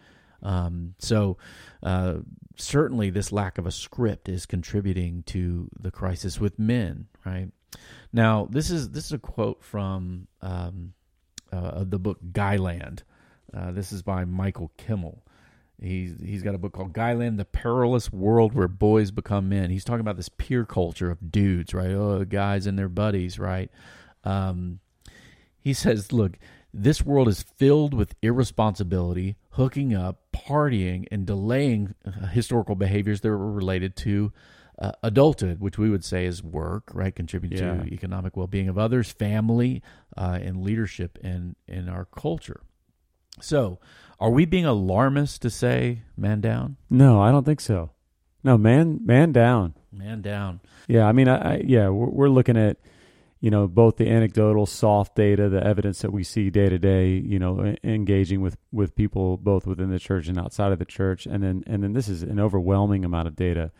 um, 0.42 0.96
so 1.00 1.38
uh, 1.84 2.16
certainly 2.58 3.10
this 3.10 3.32
lack 3.32 3.58
of 3.58 3.66
a 3.66 3.72
script 3.72 4.28
is 4.28 4.46
contributing 4.46 5.24
to 5.28 5.70
the 5.80 5.92
crisis 5.92 6.40
with 6.42 6.58
men 6.60 7.08
right 7.26 7.52
now 8.12 8.48
this 8.50 8.70
is 8.72 8.90
this 8.92 9.06
is 9.06 9.12
a 9.14 9.20
quote 9.20 9.64
from 9.64 10.28
um, 10.42 10.94
uh, 11.52 11.84
the 11.84 12.00
book 12.00 12.20
Guyland. 12.34 13.04
Uh, 13.54 13.72
this 13.72 13.92
is 13.94 14.02
by 14.02 14.26
Michael 14.26 14.72
Kimmel. 14.78 15.24
He's 15.82 16.16
he's 16.22 16.42
got 16.44 16.56
a 16.56 16.58
book 16.58 16.74
called 16.74 16.94
Guyland: 16.94 17.38
The 17.38 17.46
Perilous 17.46 18.12
World 18.12 18.54
Where 18.54 18.68
Boys 18.68 19.12
Become 19.12 19.50
Men. 19.50 19.70
He's 19.70 19.84
talking 19.84 20.00
about 20.02 20.16
this 20.16 20.30
peer 20.30 20.66
culture 20.66 21.12
of 21.12 21.32
dudes, 21.32 21.74
right? 21.74 21.92
Oh, 21.92 22.24
guys 22.26 22.66
and 22.66 22.78
their 22.80 22.90
buddies, 22.90 23.38
right? 23.38 23.70
Um, 24.24 24.80
he 25.60 25.74
says, 25.74 26.12
look, 26.12 26.38
this 26.74 27.04
world 27.06 27.28
is 27.28 27.42
filled 27.44 27.94
with 27.94 28.16
irresponsibility, 28.22 29.36
hooking 29.52 29.94
up, 29.96 30.22
partying, 30.34 31.06
and 31.12 31.26
delaying 31.26 31.96
uh, 32.06 32.28
historical 32.28 32.76
behaviors 32.76 33.22
that 33.22 33.30
were 33.30 33.52
related 33.52 33.96
to 33.98 34.32
uh, 34.80 34.92
adulthood, 35.04 35.60
which 35.60 35.78
we 35.78 35.90
would 35.90 36.04
say 36.04 36.26
is 36.26 36.44
work, 36.44 36.84
right? 36.94 37.16
Contributing 37.16 37.58
Yeah. 37.60 37.84
to 37.84 37.94
economic 37.94 38.36
well 38.38 38.48
being 38.48 38.68
of 38.70 38.78
others, 38.78 39.12
family, 39.12 39.82
uh, 40.18 40.38
and 40.42 40.62
leadership 40.64 41.18
in, 41.24 41.56
in 41.68 41.90
our 41.90 42.06
culture. 42.06 42.62
So, 43.42 43.80
are 44.20 44.30
we 44.30 44.46
being 44.46 44.66
alarmist 44.66 45.42
to 45.42 45.50
say 45.50 46.04
man 46.18 46.42
down? 46.42 46.78
No, 46.90 47.22
I 47.22 47.32
don't 47.32 47.44
think 47.46 47.60
so. 47.60 47.92
No, 48.44 48.58
man, 48.58 49.00
man 49.04 49.32
down. 49.32 49.74
Man 49.92 50.22
down. 50.22 50.62
Yeah, 50.88 51.08
I 51.08 51.12
mean, 51.12 51.28
I, 51.28 51.56
I 51.56 51.64
yeah, 51.66 51.90
we're, 51.90 52.10
we're 52.10 52.30
looking 52.30 52.58
at 52.58 52.78
you 53.42 53.52
know 53.52 53.68
both 53.68 53.98
the 53.98 54.10
anecdotal, 54.10 54.66
soft 54.66 55.16
data, 55.16 55.50
the 55.50 55.64
evidence 55.64 56.00
that 56.00 56.12
we 56.12 56.24
see 56.24 56.50
day 56.50 56.70
to 56.70 56.78
day. 56.80 57.10
You 57.10 57.40
know, 57.40 57.76
engaging 57.84 58.42
with 58.42 58.58
with 58.72 58.96
people 58.96 59.38
both 59.38 59.66
within 59.68 59.90
the 59.90 60.00
church 60.00 60.28
and 60.28 60.40
outside 60.40 60.72
of 60.72 60.80
the 60.80 60.86
church, 60.86 61.26
and 61.26 61.44
then 61.44 61.64
and 61.68 61.84
then 61.84 61.94
this 61.94 62.08
is 62.08 62.24
an 62.24 62.40
overwhelming 62.40 63.04
amount 63.04 63.28
of 63.28 63.36
data. 63.36 63.72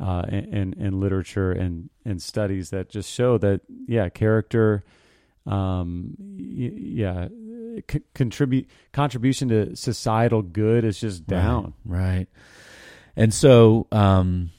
Uh, 0.00 0.22
and, 0.28 0.54
and, 0.54 0.74
and 0.76 1.00
literature 1.00 1.50
and, 1.50 1.90
and 2.04 2.22
studies 2.22 2.70
that 2.70 2.88
just 2.88 3.12
show 3.12 3.36
that 3.36 3.62
yeah 3.88 4.08
character 4.08 4.84
um, 5.44 6.14
y- 6.20 6.70
yeah 6.72 7.26
c- 7.90 8.02
contribute 8.14 8.68
contribution 8.92 9.48
to 9.48 9.74
societal 9.76 10.42
good 10.42 10.84
is 10.84 11.00
just 11.00 11.26
down 11.26 11.74
Right. 11.84 12.00
right. 12.00 12.26
And 13.16 13.34
so 13.34 13.86
um, 13.90 14.50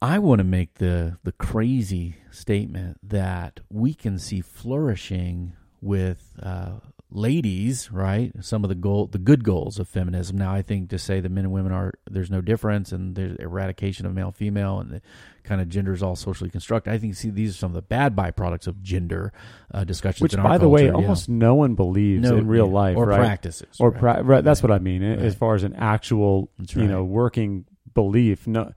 I 0.00 0.18
want 0.18 0.38
to 0.40 0.44
make 0.44 0.74
the 0.74 1.18
the 1.22 1.32
crazy 1.32 2.16
statement 2.30 2.98
that 3.08 3.60
we 3.70 3.94
can 3.94 4.18
see 4.18 4.40
flourishing 4.40 5.52
with 5.80 6.32
uh, 6.42 6.72
ladies, 7.14 7.90
right? 7.92 8.32
Some 8.40 8.64
of 8.64 8.68
the 8.68 8.74
goal, 8.74 9.06
the 9.06 9.18
good 9.18 9.44
goals 9.44 9.78
of 9.78 9.88
feminism. 9.88 10.36
Now, 10.38 10.52
I 10.52 10.62
think 10.62 10.90
to 10.90 10.98
say 10.98 11.20
that 11.20 11.30
men 11.30 11.44
and 11.44 11.52
women 11.52 11.70
are 11.72 11.92
there's 12.10 12.30
no 12.30 12.40
difference 12.40 12.90
and 12.92 13.14
there's 13.14 13.36
eradication 13.38 14.06
of 14.06 14.14
male 14.14 14.32
female 14.32 14.78
and 14.80 14.90
the 14.90 15.02
kind 15.44 15.60
of 15.60 15.68
gender 15.68 15.92
is 15.92 16.02
all 16.02 16.16
socially 16.16 16.50
constructed. 16.50 16.92
I 16.92 16.98
think 16.98 17.14
see 17.14 17.30
these 17.30 17.50
are 17.54 17.58
some 17.58 17.70
of 17.70 17.74
the 17.74 17.82
bad 17.82 18.16
byproducts 18.16 18.66
of 18.66 18.82
gender 18.82 19.32
uh, 19.72 19.84
discussions. 19.84 20.22
which 20.22 20.34
in 20.34 20.40
our 20.40 20.48
by 20.48 20.58
the 20.58 20.68
way 20.68 20.86
yeah. 20.86 20.92
almost 20.92 21.28
no 21.28 21.54
one 21.54 21.74
believes 21.74 22.22
No, 22.28 22.36
in 22.36 22.46
real 22.46 22.66
yeah. 22.66 22.72
life 22.72 22.96
or 22.96 23.06
right? 23.06 23.18
practices 23.18 23.76
or 23.78 23.90
right. 23.90 24.00
pra- 24.00 24.22
right, 24.22 24.44
that's 24.44 24.62
what 24.62 24.72
I 24.72 24.78
mean 24.78 25.02
as 25.02 25.34
far 25.34 25.54
as 25.54 25.64
an 25.64 25.74
actual 25.74 26.50
That's 26.58 26.74
you 26.74 26.86
know 26.86 27.04
working 27.04 27.66
belief. 27.94 28.46
No, 28.46 28.72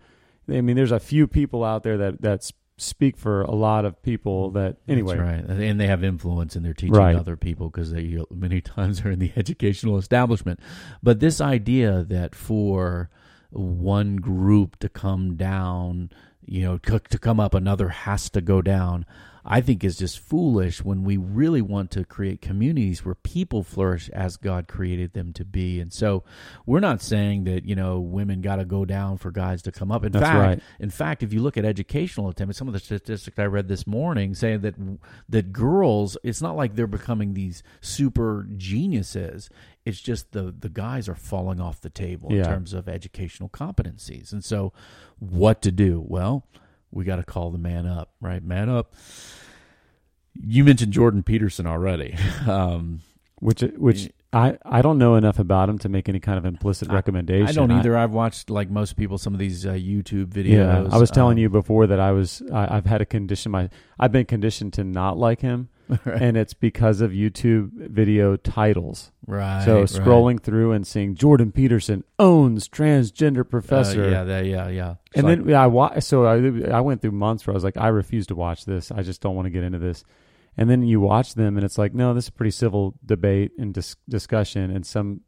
I 0.50 0.62
mean 0.62 0.76
there's 0.76 0.92
a 0.92 1.00
few 1.00 1.28
people 1.28 1.64
out 1.64 1.84
there 1.84 1.98
that 1.98 2.22
that 2.22 2.40
s- 2.40 2.52
speak 2.78 3.18
for 3.18 3.42
a 3.42 3.56
lot 3.56 3.86
of 3.86 4.02
people. 4.02 4.52
That 4.52 4.78
anyway, 4.88 5.18
That's 5.18 5.50
right, 5.50 5.60
and 5.60 5.80
they 5.80 5.88
have 5.88 6.04
influence, 6.04 6.56
and 6.56 6.66
they're 6.66 6.74
teaching 6.74 6.96
Right. 6.96 7.16
other 7.16 7.38
people 7.38 7.70
because 7.70 7.92
they 7.92 8.20
many 8.30 8.62
times 8.76 9.02
are 9.06 9.12
in 9.12 9.20
the 9.20 9.32
educational 9.36 9.98
establishment. 9.98 10.60
But 11.02 11.20
this 11.20 11.40
idea 11.42 12.04
that 12.04 12.36
for 12.36 13.10
one 13.52 14.18
group 14.18 14.78
to 14.80 14.90
come 14.90 15.36
down, 15.36 16.10
you 16.46 16.62
know, 16.64 16.78
to, 16.80 17.00
to 17.00 17.18
come 17.18 17.40
up, 17.40 17.54
another 17.54 17.90
has 17.90 18.30
to 18.32 18.42
go 18.42 18.62
down. 18.62 19.06
I 19.48 19.62
think 19.62 19.84
is 19.84 19.96
just 19.96 20.18
foolish 20.18 20.84
when 20.84 21.04
we 21.04 21.18
really 21.18 21.62
want 21.62 21.92
to 21.92 22.04
create 22.04 22.42
communities 22.42 23.06
where 23.06 23.14
people 23.14 23.62
flourish 23.62 24.10
as 24.10 24.38
God 24.38 24.68
created 24.68 25.14
them 25.14 25.34
to 25.34 25.46
be. 25.46 25.80
And 25.80 25.94
so 25.94 26.24
we're 26.66 26.80
not 26.80 27.00
saying 27.00 27.44
that, 27.44 27.64
you 27.64 27.76
know, 27.76 28.00
women 28.00 28.42
got 28.42 28.56
to 28.56 28.66
go 28.66 28.86
down 28.86 29.18
for 29.18 29.30
guys 29.30 29.62
to 29.64 29.72
come 29.72 29.92
up. 29.92 30.04
In 30.04 30.12
That's 30.12 30.26
fact, 30.26 30.40
right. 30.40 30.60
in 30.80 30.90
fact, 30.90 31.22
if 31.22 31.32
you 31.32 31.42
look 31.42 31.58
at 31.58 31.66
educational 31.66 32.30
attainment, 32.30 32.56
some 32.56 32.68
of 32.68 32.74
the 32.74 32.80
statistics 32.80 33.38
I 33.38 33.46
read 33.46 33.68
this 33.68 33.86
morning 33.86 34.34
saying 34.34 34.62
that 34.62 34.76
that 35.30 35.54
girls, 35.54 36.18
it's 36.24 36.42
not 36.42 36.56
like 36.56 36.76
they're 36.76 36.88
becoming 36.88 37.36
these 37.36 37.62
super 37.82 38.48
geniuses. 38.58 39.50
It's 39.86 40.02
just 40.02 40.32
the 40.32 40.56
the 40.58 40.70
guys 40.70 41.08
are 41.08 41.16
falling 41.16 41.62
off 41.62 41.82
the 41.82 41.92
table 41.92 42.34
in 42.34 42.44
terms 42.44 42.74
of 42.74 42.90
educational 42.90 43.50
competencies. 43.50 44.32
And 44.32 44.44
so, 44.44 44.74
what 45.20 45.62
to 45.62 45.72
do? 45.72 46.04
Well, 46.04 46.48
we 46.96 47.04
got 47.06 47.18
to 47.18 47.24
call 47.24 47.52
the 47.52 47.60
man 47.60 47.86
up, 47.86 48.10
right? 48.20 48.44
Man 48.44 48.70
up. 48.70 48.96
You 50.34 50.64
mentioned 50.64 50.92
Jordan 50.94 51.22
Peterson 51.22 51.68
already. 51.68 52.16
Um, 52.48 53.02
which 53.40 53.62
which 53.62 54.10
I 54.32 54.58
I 54.64 54.82
don't 54.82 54.98
know 54.98 55.16
enough 55.16 55.40
about 55.40 55.68
him 55.70 55.78
to 55.80 55.90
make 55.90 56.08
any 56.08 56.20
kind 56.20 56.38
of 56.38 56.46
implicit 56.46 56.90
recommendation. 56.90 57.48
I 57.48 57.52
don't 57.52 57.70
either. 57.72 57.98
I've 57.98 58.12
watched 58.12 58.50
like 58.50 58.70
most 58.70 58.96
people 58.96 59.18
some 59.18 59.34
of 59.34 59.40
these 59.40 59.66
uh, 59.66 59.72
YouTube 59.74 60.28
videos. 60.28 60.54
Yeah, 60.56 60.88
I 60.96 60.98
was 60.98 61.12
telling 61.12 61.38
Um, 61.38 61.42
you 61.42 61.50
before 61.50 61.86
that 61.88 62.00
I 62.00 62.12
was 62.12 62.42
I, 62.54 62.78
I've 62.78 62.86
had 62.86 63.02
a 63.02 63.06
condition 63.06 63.52
my 63.52 63.70
I've 64.00 64.12
been 64.14 64.26
conditioned 64.26 64.74
to 64.74 64.84
not 64.86 65.18
like 65.18 65.42
him, 65.42 65.68
right, 66.06 66.22
and 66.22 66.38
it's 66.38 66.54
because 66.54 67.02
of 67.02 67.12
YouTube 67.12 67.72
video 67.74 68.36
titles. 68.38 69.12
right. 69.28 69.64
so 69.64 69.80
right. 69.80 69.86
scrolling 69.90 70.42
through 70.42 70.72
and 70.72 70.86
seeing 70.86 71.16
Jordan 71.16 71.52
Peterson 71.52 72.04
owns 72.20 72.68
transgender 72.70 73.48
professor. 73.50 74.06
Uh, 74.06 74.10
yeah, 74.10 74.24
that, 74.24 74.46
yeah, 74.46 74.68
yeah. 74.70 74.96
It's 75.08 75.18
And 75.18 75.28
like- 75.28 75.40
then 75.40 75.50
yeah, 75.50 75.62
I 75.64 75.68
wa- 75.68 76.00
so 76.00 76.26
I 76.26 76.78
I 76.78 76.82
went 76.82 77.02
through 77.02 77.12
months 77.12 77.46
where 77.46 77.54
I 77.54 77.56
was 77.56 77.64
like, 77.64 77.78
I 77.78 77.88
refuse 77.90 78.28
to 78.28 78.36
watch 78.36 78.66
this. 78.66 78.92
I 78.92 79.04
just 79.04 79.22
don't 79.22 79.36
want 79.36 79.46
to 79.46 79.50
get 79.52 79.64
into 79.64 79.80
this. 79.80 80.04
And 80.58 80.70
then 80.70 80.84
you 80.84 81.02
watch 81.02 81.34
them, 81.36 81.58
and 81.58 81.66
it's 81.66 81.78
like, 81.78 81.94
no, 81.94 82.14
this 82.14 82.26
is 82.26 82.30
a 82.30 82.32
pretty 82.32 82.52
civil 82.52 82.96
debate 83.06 83.52
and 83.60 83.74
dis- 83.74 83.98
discussion. 84.08 84.72
And 84.72 84.86
some 84.86 85.22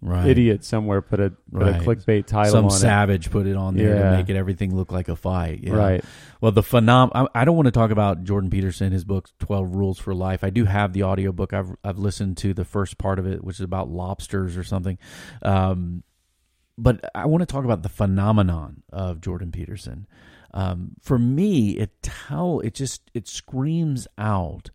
right. 0.00 0.26
idiot 0.28 0.64
somewhere 0.64 1.02
put 1.02 1.20
a 1.20 1.30
put 1.30 1.62
Right. 1.62 1.76
a 1.80 1.84
clickbait 1.84 2.26
title 2.26 2.52
some 2.52 2.70
savage 2.70 3.30
put 3.30 3.46
it 3.46 3.56
on 3.56 3.76
there 3.76 3.94
Yeah. 3.96 4.10
to 4.10 4.16
make 4.16 4.28
it 4.28 4.36
everything 4.36 4.74
look 4.76 4.92
like 4.92 5.08
a 5.08 5.16
fight. 5.16 5.60
Yeah. 5.62 5.74
Right. 5.74 6.04
Well, 6.40 6.52
the 6.52 6.62
phenom. 6.62 7.10
I, 7.14 7.26
I 7.34 7.44
don't 7.44 7.56
want 7.56 7.66
to 7.66 7.72
talk 7.72 7.90
about 7.90 8.22
Jordan 8.24 8.48
Peterson, 8.50 8.92
his 8.92 9.04
book 9.04 9.28
Twelve 9.40 9.74
Rules 9.74 9.98
for 9.98 10.14
Life. 10.14 10.44
I 10.44 10.50
do 10.50 10.64
have 10.66 10.92
the 10.92 11.02
audiobook. 11.04 11.52
I've 11.52 11.74
I've 11.82 11.98
listened 11.98 12.36
to 12.38 12.54
the 12.54 12.64
first 12.64 12.98
part 12.98 13.18
of 13.18 13.26
it, 13.26 13.42
which 13.42 13.56
is 13.56 13.64
about 13.64 13.88
lobsters 13.90 14.56
or 14.56 14.62
something. 14.64 14.98
Um, 15.42 16.02
but 16.76 17.10
I 17.14 17.26
want 17.26 17.42
to 17.42 17.46
talk 17.46 17.64
about 17.64 17.82
the 17.82 17.88
phenomenon 17.88 18.82
of 18.92 19.20
Jordan 19.20 19.50
Peterson. 19.50 20.06
Um, 20.54 20.92
for 21.02 21.18
me, 21.18 21.76
it 21.76 21.90
tell 22.02 22.60
it 22.60 22.72
just 22.74 23.10
it 23.14 23.26
screams 23.28 24.06
out 24.16 24.70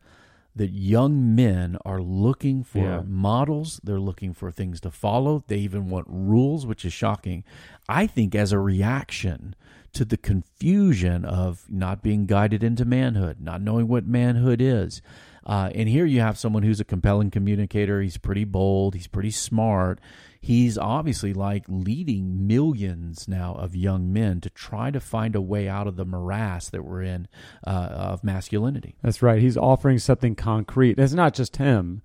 that 0.56 0.72
young 0.72 1.34
men 1.36 1.78
are 1.84 2.02
looking 2.02 2.64
for 2.64 2.80
Yeah. 2.80 3.02
models. 3.08 3.80
They're 3.84 4.00
looking 4.00 4.34
for 4.34 4.52
things 4.52 4.80
to 4.82 4.92
follow. 4.92 5.44
They 5.48 5.58
even 5.58 5.90
want 5.90 6.06
rules, 6.10 6.66
which 6.68 6.86
is 6.86 6.94
shocking. 6.94 7.44
I 7.90 8.06
think 8.08 8.36
as 8.36 8.52
a 8.52 8.60
reaction 8.60 9.56
to 9.94 10.06
the 10.06 10.18
confusion 10.18 11.26
of 11.26 11.66
not 11.70 12.02
being 12.02 12.26
guided 12.26 12.64
into 12.64 12.86
manhood, 12.86 13.38
not 13.40 13.62
knowing 13.62 13.88
what 13.88 14.06
manhood 14.08 14.62
is. 14.62 15.02
Uh, 15.46 15.70
and 15.76 15.90
here 15.90 16.06
you 16.06 16.22
have 16.22 16.38
someone 16.38 16.64
who's 16.64 16.80
a 16.80 16.86
compelling 16.86 17.30
communicator. 17.30 18.02
He's 18.02 18.18
pretty 18.18 18.44
bold. 18.46 18.94
He's 18.96 19.08
pretty 19.08 19.32
smart. 19.32 20.00
He's 20.44 20.78
obviously 20.78 21.34
like 21.34 21.64
leading 21.70 22.46
millions 22.46 23.30
now 23.30 23.56
of 23.56 23.74
young 23.78 24.12
men 24.12 24.42
to 24.42 24.50
try 24.50 24.92
to 24.92 25.00
find 25.00 25.38
a 25.38 25.42
way 25.42 25.70
out 25.70 25.88
of 25.88 25.96
the 25.96 26.04
morass 26.04 26.70
that 26.70 26.84
we're 26.84 27.02
in 27.02 27.30
uh, 27.66 27.70
of 27.70 28.26
masculinity. 28.26 28.98
That's 29.02 29.22
right. 29.22 29.42
He's 29.42 29.56
offering 29.56 30.00
something 30.00 30.36
concrete. 30.36 31.00
It's 31.00 31.14
not 31.14 31.34
just 31.34 31.56
him, 31.56 32.02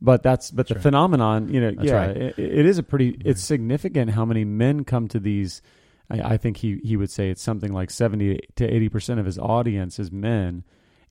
but 0.00 0.22
that's 0.22 0.50
but 0.50 0.68
the 0.68 0.74
Sure. 0.74 0.80
phenomenon. 0.82 1.52
You 1.52 1.60
know, 1.60 1.70
That's 1.72 1.86
yeah, 1.86 2.06
right. 2.06 2.16
it, 2.16 2.38
it 2.38 2.64
is 2.64 2.78
a 2.78 2.82
pretty. 2.82 3.20
It's 3.26 3.42
significant 3.42 4.12
how 4.12 4.24
many 4.24 4.46
men 4.46 4.84
come 4.84 5.06
to 5.08 5.20
these. 5.20 5.60
I, 6.08 6.32
I 6.32 6.36
think 6.38 6.56
he 6.56 6.80
he 6.82 6.96
would 6.96 7.10
say 7.10 7.28
it's 7.28 7.42
something 7.42 7.74
like 7.74 7.90
seventy 7.90 8.40
to 8.56 8.64
eighty 8.66 8.88
percent 8.88 9.20
of 9.20 9.26
his 9.26 9.38
audience 9.38 9.98
is 9.98 10.10
men, 10.10 10.64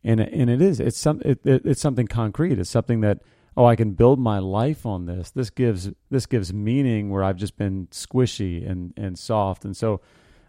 and 0.04 0.20
and 0.20 0.50
it 0.50 0.64
is 0.64 0.80
it's 0.80 0.98
some 0.98 1.22
it, 1.24 1.46
it, 1.46 1.62
it's 1.64 1.80
something 1.80 2.08
concrete. 2.08 2.58
It's 2.58 2.72
something 2.72 3.02
that 3.02 3.20
oh 3.58 3.66
I 3.66 3.76
can 3.76 3.92
build 3.92 4.20
my 4.20 4.40
life 4.40 4.86
on 4.86 5.06
this. 5.06 5.32
This 5.32 5.50
gives 5.50 5.90
this 6.10 6.26
gives 6.26 6.54
meaning 6.54 7.10
where 7.10 7.24
I've 7.24 7.38
just 7.38 7.58
been 7.58 7.88
squishy 7.92 8.70
and 8.70 8.94
and 8.98 9.18
soft, 9.18 9.66
and 9.66 9.76
so. 9.76 10.02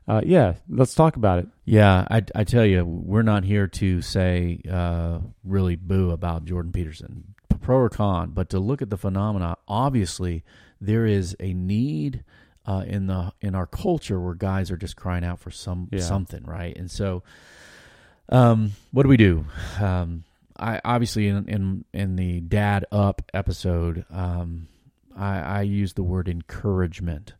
Uh, 0.08 0.20
yeah, 0.26 0.54
let's 0.68 0.96
talk 0.96 1.14
about 1.14 1.38
it. 1.38 1.46
Yeah, 1.64 2.04
I, 2.10 2.24
I 2.34 2.42
tell 2.42 2.66
you, 2.66 2.84
we're 2.84 3.22
not 3.22 3.44
here 3.44 3.68
to 3.68 4.02
say 4.02 4.58
uh, 4.68 5.20
really 5.44 5.76
boo 5.76 6.10
about 6.10 6.44
Jordan 6.44 6.72
Peterson, 6.72 7.34
pro 7.60 7.76
or 7.76 7.88
con, 7.88 8.30
but 8.30 8.50
to 8.50 8.58
look 8.58 8.82
at 8.82 8.90
the 8.90 8.96
phenomena. 8.96 9.56
Obviously, 9.68 10.42
there 10.80 11.06
is 11.06 11.36
a 11.38 11.54
need 11.54 12.24
uh, 12.66 12.82
in 12.84 13.06
the 13.06 13.32
in 13.40 13.54
our 13.54 13.64
culture 13.68 14.18
where 14.18 14.34
guys 14.34 14.72
are 14.72 14.76
just 14.76 14.96
crying 14.96 15.22
out 15.24 15.38
for 15.38 15.52
some 15.52 15.86
Yeah. 15.92 16.00
something, 16.00 16.42
right? 16.46 16.76
And 16.76 16.90
so, 16.90 17.22
um, 18.28 18.72
what 18.90 19.04
do 19.04 19.08
we 19.08 19.16
do? 19.16 19.44
Um, 19.80 20.24
I 20.62 20.80
obviously 20.84 21.26
in 21.28 21.48
in 21.48 21.84
in 21.92 22.16
the 22.16 22.40
Dad 22.40 22.86
Up 22.92 23.22
episode, 23.34 24.04
um, 24.10 24.68
I, 25.16 25.40
I 25.40 25.62
use 25.62 25.94
the 25.94 26.04
word 26.04 26.28
encouragement 26.28 27.34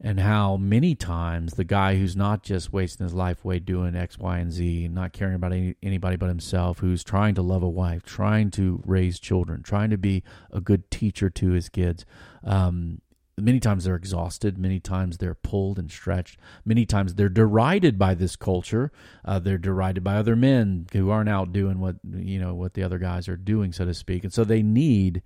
and 0.00 0.20
how 0.20 0.56
many 0.56 0.94
times 0.94 1.54
the 1.54 1.64
guy 1.64 1.96
who's 1.96 2.14
not 2.14 2.44
just 2.44 2.72
wasting 2.72 3.04
his 3.04 3.14
life 3.14 3.44
away 3.44 3.58
doing 3.58 3.96
X, 3.96 4.16
Y, 4.18 4.38
and 4.38 4.52
Z, 4.52 4.88
not 4.88 5.12
caring 5.12 5.34
about 5.34 5.52
any, 5.52 5.74
anybody 5.82 6.16
but 6.16 6.28
himself, 6.28 6.78
who's 6.78 7.02
trying 7.02 7.34
to 7.34 7.42
love 7.42 7.64
a 7.64 7.68
wife, 7.68 8.04
trying 8.04 8.50
to 8.52 8.80
raise 8.86 9.18
children, 9.18 9.62
trying 9.62 9.90
to 9.90 9.98
be 9.98 10.22
a 10.52 10.60
good 10.60 10.88
teacher 10.90 11.30
to 11.30 11.50
his 11.50 11.68
kids. 11.68 12.04
Um, 12.44 13.00
many 13.40 13.60
times 13.60 13.84
they're 13.84 13.96
exhausted. 13.96 14.58
Many 14.58 14.80
times 14.80 15.18
they're 15.18 15.34
pulled 15.34 15.78
and 15.78 15.90
stretched. 15.90 16.38
Many 16.64 16.86
times 16.86 17.14
they're 17.14 17.28
derided 17.28 17.98
by 17.98 18.14
this 18.14 18.36
culture. 18.36 18.92
Uh, 19.24 19.38
they're 19.38 19.58
derided 19.58 20.04
by 20.04 20.16
other 20.16 20.36
men 20.36 20.86
who 20.92 21.10
aren't 21.10 21.28
out 21.28 21.52
doing 21.52 21.78
what 21.80 21.96
you 22.04 22.38
know 22.38 22.54
what 22.54 22.74
the 22.74 22.82
other 22.82 22.98
guys 22.98 23.28
are 23.28 23.36
doing, 23.36 23.72
so 23.72 23.84
to 23.84 23.94
speak. 23.94 24.24
And 24.24 24.32
so 24.32 24.44
they 24.44 24.62
need 24.62 25.22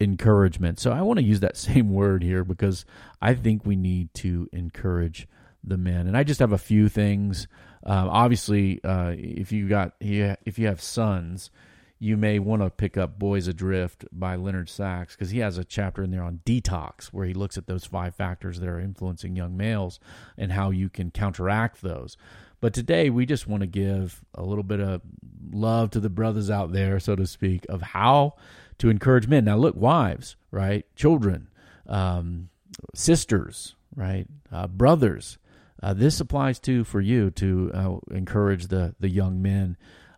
encouragement. 0.00 0.80
So 0.80 0.92
I 0.92 1.02
want 1.02 1.18
to 1.18 1.24
use 1.24 1.40
that 1.40 1.56
same 1.68 1.92
word 1.92 2.22
here 2.22 2.44
because 2.44 2.84
I 3.20 3.34
think 3.34 3.64
we 3.64 3.76
need 3.76 4.12
to 4.14 4.48
encourage 4.52 5.28
the 5.62 5.78
men. 5.78 6.06
And 6.06 6.16
I 6.16 6.24
just 6.24 6.40
have 6.40 6.52
a 6.52 6.58
few 6.58 6.88
things. 6.88 7.48
Um, 7.84 8.08
obviously, 8.08 8.82
uh, 8.84 9.14
if 9.16 9.52
you 9.52 9.68
got 9.68 9.94
if 10.00 10.58
you 10.58 10.66
have 10.66 10.80
sons, 10.80 11.50
you 11.98 12.16
may 12.16 12.38
want 12.38 12.62
to 12.62 12.70
pick 12.70 12.96
up 12.96 13.18
"Boys 13.18 13.48
Adrift" 13.48 14.04
by 14.12 14.36
Leonard 14.36 14.68
Sax 14.68 15.14
because 15.14 15.30
he 15.30 15.38
has 15.38 15.58
a 15.58 15.64
chapter 15.64 16.02
in 16.02 16.10
there 16.10 16.22
on 16.22 16.40
detox 16.44 17.06
where 17.06 17.26
he 17.26 17.34
looks 17.34 17.56
at 17.56 17.66
those 17.66 17.84
five 17.84 18.14
factors 18.14 18.60
that 18.60 18.68
are 18.68 18.80
influencing 18.80 19.36
young 19.36 19.56
males 19.56 20.00
and 20.36 20.52
how 20.52 20.70
you 20.70 20.88
can 20.88 21.10
counteract 21.10 21.82
those. 21.82 22.16
But 22.60 22.74
today 22.74 23.10
we 23.10 23.26
just 23.26 23.46
want 23.46 23.60
to 23.60 23.66
give 23.66 24.24
a 24.34 24.42
little 24.42 24.64
bit 24.64 24.80
of 24.80 25.02
love 25.52 25.90
to 25.90 26.00
the 26.00 26.10
brothers 26.10 26.50
out 26.50 26.72
there, 26.72 26.98
so 26.98 27.14
to 27.14 27.26
speak, 27.26 27.66
of 27.68 27.82
how 27.82 28.34
to 28.78 28.88
encourage 28.88 29.28
men. 29.28 29.44
Now, 29.44 29.56
look, 29.56 29.76
wives, 29.76 30.36
right? 30.50 30.86
Children, 30.96 31.48
um, 31.86 32.48
sisters, 32.94 33.76
right? 33.94 34.26
Uh, 34.50 34.66
brothers. 34.66 35.38
Uh, 35.82 35.92
this 35.92 36.18
applies 36.20 36.58
to 36.60 36.84
for 36.84 37.00
you 37.00 37.30
to 37.32 37.70
uh, 37.74 37.96
encourage 38.10 38.68
the 38.68 38.94
the 38.98 39.10
young 39.10 39.42
men 39.42 39.76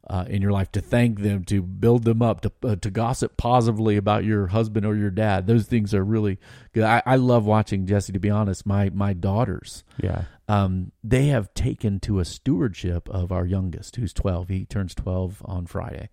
uh, 0.08 0.24
in 0.28 0.42
your 0.42 0.52
life, 0.52 0.70
to 0.72 0.80
thank 0.80 1.20
them, 1.20 1.44
to 1.44 1.62
build 1.62 2.04
them 2.04 2.22
up, 2.22 2.40
to 2.42 2.52
uh, 2.62 2.76
to 2.76 2.90
gossip 2.90 3.36
positively 3.36 3.96
about 3.96 4.24
your 4.24 4.48
husband 4.48 4.86
or 4.86 4.94
your 4.94 5.10
dad. 5.10 5.46
Those 5.46 5.66
things 5.66 5.94
are 5.94 6.04
really 6.04 6.38
good. 6.72 6.84
I, 6.84 7.02
I 7.04 7.16
love 7.16 7.44
watching 7.44 7.86
Jesse. 7.86 8.12
To 8.12 8.18
be 8.18 8.30
honest, 8.30 8.66
my 8.66 8.90
my 8.90 9.12
daughters 9.12 9.84
Yeah, 10.02 10.24
um, 10.48 10.92
they 11.02 11.26
have 11.26 11.52
taken 11.54 11.98
to 12.00 12.20
a 12.20 12.24
stewardship 12.24 13.08
of 13.08 13.32
our 13.32 13.44
youngest, 13.44 13.96
who's 13.96 14.12
12. 14.12 14.48
He 14.48 14.64
turns 14.64 14.94
12 14.94 15.42
on 15.44 15.66
Friday. 15.66 16.08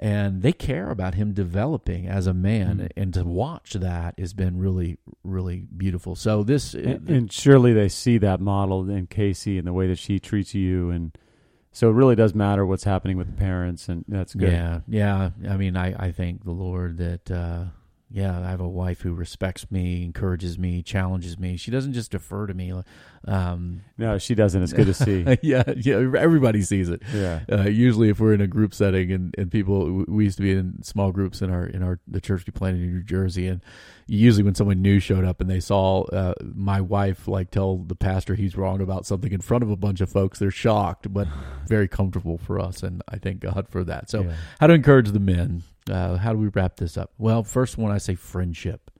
And 0.00 0.42
they 0.42 0.52
care 0.52 0.90
about 0.90 1.14
him 1.14 1.32
developing 1.32 2.06
as 2.06 2.28
a 2.28 2.34
man. 2.34 2.78
Mm. 2.78 2.88
And 2.96 3.14
to 3.14 3.24
watch 3.24 3.72
that 3.72 4.18
has 4.18 4.32
been 4.32 4.58
really, 4.58 4.98
really 5.24 5.66
beautiful. 5.76 6.14
So, 6.14 6.44
this, 6.44 6.74
and, 6.74 7.08
and 7.08 7.32
surely 7.32 7.72
they 7.72 7.88
see 7.88 8.18
that 8.18 8.40
model 8.40 8.88
in 8.88 9.08
Casey 9.08 9.58
and 9.58 9.66
the 9.66 9.72
way 9.72 9.88
that 9.88 9.98
she 9.98 10.20
treats 10.20 10.54
you, 10.54 10.90
and 10.90 11.16
so 11.78 11.88
it 11.88 11.92
really 11.92 12.16
does 12.16 12.34
matter 12.34 12.66
what's 12.66 12.82
happening 12.82 13.16
with 13.16 13.28
the 13.28 13.34
parents, 13.34 13.88
and 13.88 14.04
that's 14.08 14.34
good. 14.34 14.50
yeah, 14.50 14.80
yeah. 14.88 15.30
I 15.48 15.56
mean, 15.56 15.76
I, 15.76 16.06
I 16.06 16.10
thank 16.10 16.42
the 16.42 16.50
Lord 16.50 16.98
that, 16.98 17.30
uh, 17.30 17.66
yeah, 18.10 18.38
I 18.40 18.48
have 18.50 18.60
a 18.60 18.68
wife 18.68 19.02
who 19.02 19.12
respects 19.12 19.70
me, 19.70 20.04
encourages 20.04 20.58
me, 20.58 20.82
challenges 20.82 21.38
me. 21.38 21.56
She 21.56 21.70
doesn't 21.70 21.92
just 21.92 22.10
defer 22.12 22.46
to 22.46 22.54
me. 22.54 22.72
Um, 23.26 23.82
No, 23.98 24.16
she 24.18 24.34
doesn't. 24.34 24.62
It's 24.62 24.72
good 24.72 24.86
to 24.86 24.94
see. 24.94 25.24
yeah, 25.42 25.64
yeah. 25.76 25.96
Everybody 25.96 26.62
sees 26.62 26.88
it. 26.88 27.02
yeah, 27.12 27.40
uh, 27.50 27.62
usually 27.62 28.08
if 28.08 28.20
we're 28.20 28.32
in 28.32 28.40
a 28.40 28.46
group 28.46 28.72
setting 28.74 29.12
and, 29.12 29.34
and 29.36 29.50
people 29.50 30.04
we 30.08 30.24
used 30.24 30.36
to 30.38 30.42
be 30.42 30.52
in 30.52 30.82
small 30.82 31.12
groups 31.12 31.42
in 31.42 31.50
our 31.50 31.66
in 31.66 31.82
our 31.82 32.00
the 32.06 32.20
church 32.20 32.44
we 32.46 32.52
planted 32.52 32.82
in 32.82 32.94
New 32.94 33.02
Jersey 33.02 33.46
and 33.46 33.60
usually 34.06 34.42
when 34.42 34.54
someone 34.54 34.80
new 34.80 35.00
showed 35.00 35.24
up 35.24 35.40
and 35.40 35.50
they 35.50 35.60
saw 35.60 36.02
uh, 36.04 36.32
my 36.54 36.80
wife 36.80 37.28
like 37.28 37.50
tell 37.50 37.76
the 37.76 37.94
pastor 37.94 38.34
he's 38.36 38.56
wrong 38.56 38.80
about 38.80 39.04
something 39.04 39.32
in 39.32 39.40
front 39.42 39.62
of 39.62 39.70
a 39.70 39.76
bunch 39.76 40.00
of 40.00 40.08
folks 40.08 40.38
they're 40.38 40.50
shocked 40.50 41.12
but 41.12 41.28
very 41.66 41.86
comfortable 41.88 42.38
for 42.38 42.58
us 42.58 42.82
and 42.82 43.02
I 43.08 43.18
thank 43.18 43.40
God 43.40 43.66
for 43.68 43.84
that 43.84 44.08
so 44.08 44.22
Yeah. 44.22 44.34
how 44.60 44.68
to 44.68 44.72
encourage 44.72 45.10
the 45.10 45.20
men 45.20 45.62
uh, 45.90 46.16
how 46.16 46.32
do 46.32 46.38
we 46.38 46.48
wrap 46.48 46.76
this 46.76 46.96
up 46.96 47.12
well 47.18 47.42
first 47.42 47.78
one 47.78 47.92
I 47.92 47.98
say 47.98 48.14
friendship 48.14 48.90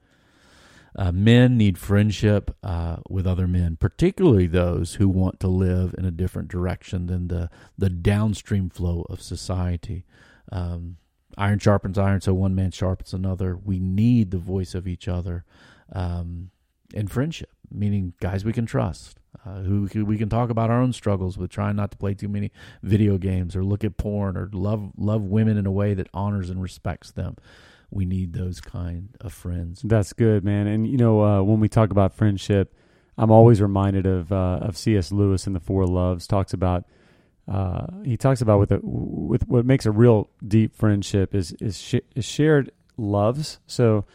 uh, 0.95 1.11
men 1.11 1.57
need 1.57 1.77
friendship 1.77 2.55
uh, 2.63 2.97
with 3.09 3.27
other 3.27 3.47
men, 3.47 3.77
particularly 3.77 4.47
those 4.47 4.95
who 4.95 5.07
want 5.07 5.39
to 5.39 5.47
live 5.47 5.93
in 5.97 6.05
a 6.05 6.11
different 6.11 6.49
direction 6.49 7.07
than 7.07 7.27
the 7.27 7.49
the 7.77 7.89
downstream 7.89 8.69
flow 8.69 9.05
of 9.09 9.21
society. 9.21 10.05
Um, 10.51 10.97
iron 11.37 11.59
sharpens 11.59 11.97
iron, 11.97 12.21
so 12.21 12.33
one 12.33 12.55
man 12.55 12.71
sharpens 12.71 13.13
another. 13.13 13.55
We 13.55 13.79
need 13.79 14.31
the 14.31 14.37
voice 14.37 14.73
of 14.73 14.87
each 14.87 15.07
other, 15.07 15.45
um, 15.93 16.49
and 16.93 17.09
friendship, 17.09 17.51
meaning 17.71 18.13
guys 18.19 18.43
we 18.43 18.53
can 18.53 18.65
trust. 18.65 19.18
Uh, 19.45 19.59
who 19.61 19.87
we 20.05 20.17
can 20.17 20.27
talk 20.27 20.49
about 20.49 20.69
our 20.69 20.81
own 20.81 20.91
struggles 20.91 21.37
with 21.37 21.51
trying 21.51 21.75
not 21.75 21.91
to 21.91 21.97
play 21.97 22.13
too 22.13 22.27
many 22.27 22.51
video 22.81 23.17
games 23.17 23.55
or 23.55 23.63
look 23.63 23.83
at 23.83 23.95
porn 23.95 24.35
or 24.35 24.49
love 24.51 24.91
love 24.97 25.23
women 25.23 25.55
in 25.55 25.65
a 25.65 25.71
way 25.71 25.93
that 25.93 26.07
honors 26.13 26.49
and 26.49 26.61
respects 26.61 27.11
them. 27.11 27.35
We 27.91 28.05
need 28.05 28.33
those 28.33 28.59
kind 28.59 29.09
of 29.21 29.31
friends. 29.31 29.81
that's 29.83 30.13
good, 30.13 30.43
man. 30.43 30.67
And 30.67 30.87
you 30.87 30.97
know, 30.97 31.23
uh, 31.23 31.41
when 31.43 31.59
we 31.59 31.69
talk 31.69 31.91
about 31.91 32.13
friendship, 32.13 32.75
I'm 33.17 33.31
always 33.31 33.61
reminded 33.61 34.05
of 34.05 34.31
uh, 34.31 34.59
of 34.61 34.77
C.S. 34.77 35.11
Lewis 35.11 35.45
in 35.45 35.53
the 35.53 35.59
Four 35.59 35.85
Loves. 35.85 36.25
Talks 36.25 36.53
about 36.53 36.85
uh, 37.49 37.87
he 38.03 38.15
talks 38.15 38.41
about 38.41 38.59
with 38.59 38.71
a, 38.71 38.79
with 38.83 39.47
what 39.47 39.65
makes 39.65 39.85
a 39.85 39.91
real 39.91 40.29
deep 40.45 40.75
friendship 40.75 41.33
is 41.33 41.51
is, 41.53 41.79
sh- 41.79 41.95
is 42.15 42.25
shared 42.25 42.71
loves. 42.95 43.59
So, 43.65 44.05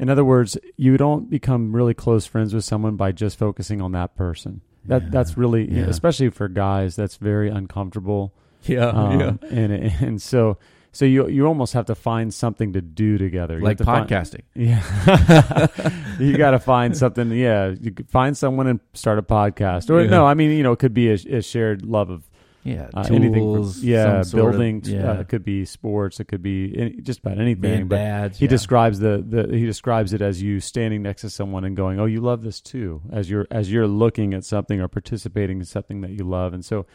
in 0.00 0.08
other 0.10 0.24
words, 0.24 0.56
you 0.76 0.96
don't 0.96 1.30
become 1.30 1.74
really 1.76 1.94
close 1.94 2.26
friends 2.26 2.52
with 2.54 2.64
someone 2.64 2.96
by 2.96 3.12
just 3.12 3.38
focusing 3.38 3.80
on 3.80 3.92
that 3.92 4.16
person. 4.16 4.62
That 4.86 5.02
Yeah. 5.02 5.08
that's 5.12 5.36
really, 5.36 5.70
Yeah. 5.70 5.84
especially 5.84 6.30
for 6.30 6.48
guys, 6.48 6.96
that's 6.96 7.16
very 7.16 7.48
uncomfortable. 7.50 8.32
Yeah, 8.64 8.86
Um, 8.88 9.38
and 9.50 9.72
and 9.72 10.20
so 10.22 10.56
so 10.92 11.04
you 11.04 11.28
you 11.28 11.46
almost 11.46 11.72
have 11.74 11.86
to 11.86 11.94
find 11.94 12.32
something 12.34 12.72
to 12.72 12.80
do 12.80 13.16
together, 13.18 13.58
You 13.58 13.64
like 13.64 13.76
to 13.78 13.84
find- 13.84 14.08
podcasting. 14.08 14.42
yeah, 14.54 15.66
you 16.18 16.36
got 16.36 16.50
to 16.52 16.58
find 16.58 16.96
something. 16.96 17.30
Yeah, 17.32 17.74
you 17.80 17.94
find 18.08 18.36
someone 18.36 18.66
and 18.66 18.80
start 18.94 19.18
a 19.18 19.22
podcast, 19.22 19.90
or 19.90 20.02
Yeah. 20.02 20.10
no, 20.10 20.26
I 20.26 20.34
mean, 20.34 20.50
you 20.50 20.62
know, 20.62 20.72
it 20.72 20.78
could 20.78 20.94
be 20.94 21.10
a, 21.10 21.14
a 21.38 21.42
shared 21.42 21.84
love 21.84 22.10
of 22.10 22.29
yeah, 22.62 22.88
uh, 22.94 23.04
tools, 23.04 23.10
anything. 23.10 23.42
From, 23.42 23.88
yeah, 23.88 24.22
sort 24.22 24.54
of- 24.54 24.88
yeah, 24.88 25.12
Uh, 25.12 25.20
it 25.20 25.28
could 25.28 25.44
be 25.44 25.64
sports. 25.64 26.20
It 26.20 26.24
could 26.28 26.42
be 26.42 26.74
any, 26.76 26.90
just 27.00 27.20
about 27.20 27.38
anything. 27.38 27.60
man, 27.60 27.86
but 27.88 27.96
dads. 27.96 28.38
he 28.38 28.44
yeah. 28.44 28.50
describes 28.50 28.98
the, 28.98 29.24
the 29.26 29.56
he 29.56 29.64
describes 29.66 30.12
it 30.12 30.20
as 30.20 30.42
you 30.42 30.60
standing 30.60 31.02
next 31.02 31.22
to 31.22 31.30
someone 31.30 31.64
and 31.64 31.76
going, 31.76 31.98
"Oh, 31.98 32.06
you 32.06 32.20
love 32.20 32.42
this 32.42 32.60
too," 32.60 33.02
as 33.12 33.30
you're 33.30 33.46
as 33.50 33.72
you're 33.72 33.86
looking 33.88 34.34
at 34.34 34.44
something 34.44 34.80
or 34.80 34.88
participating 34.88 35.58
in 35.58 35.64
something 35.64 36.00
that 36.02 36.10
you 36.10 36.24
love, 36.24 36.52
and 36.52 36.64
so. 36.64 36.86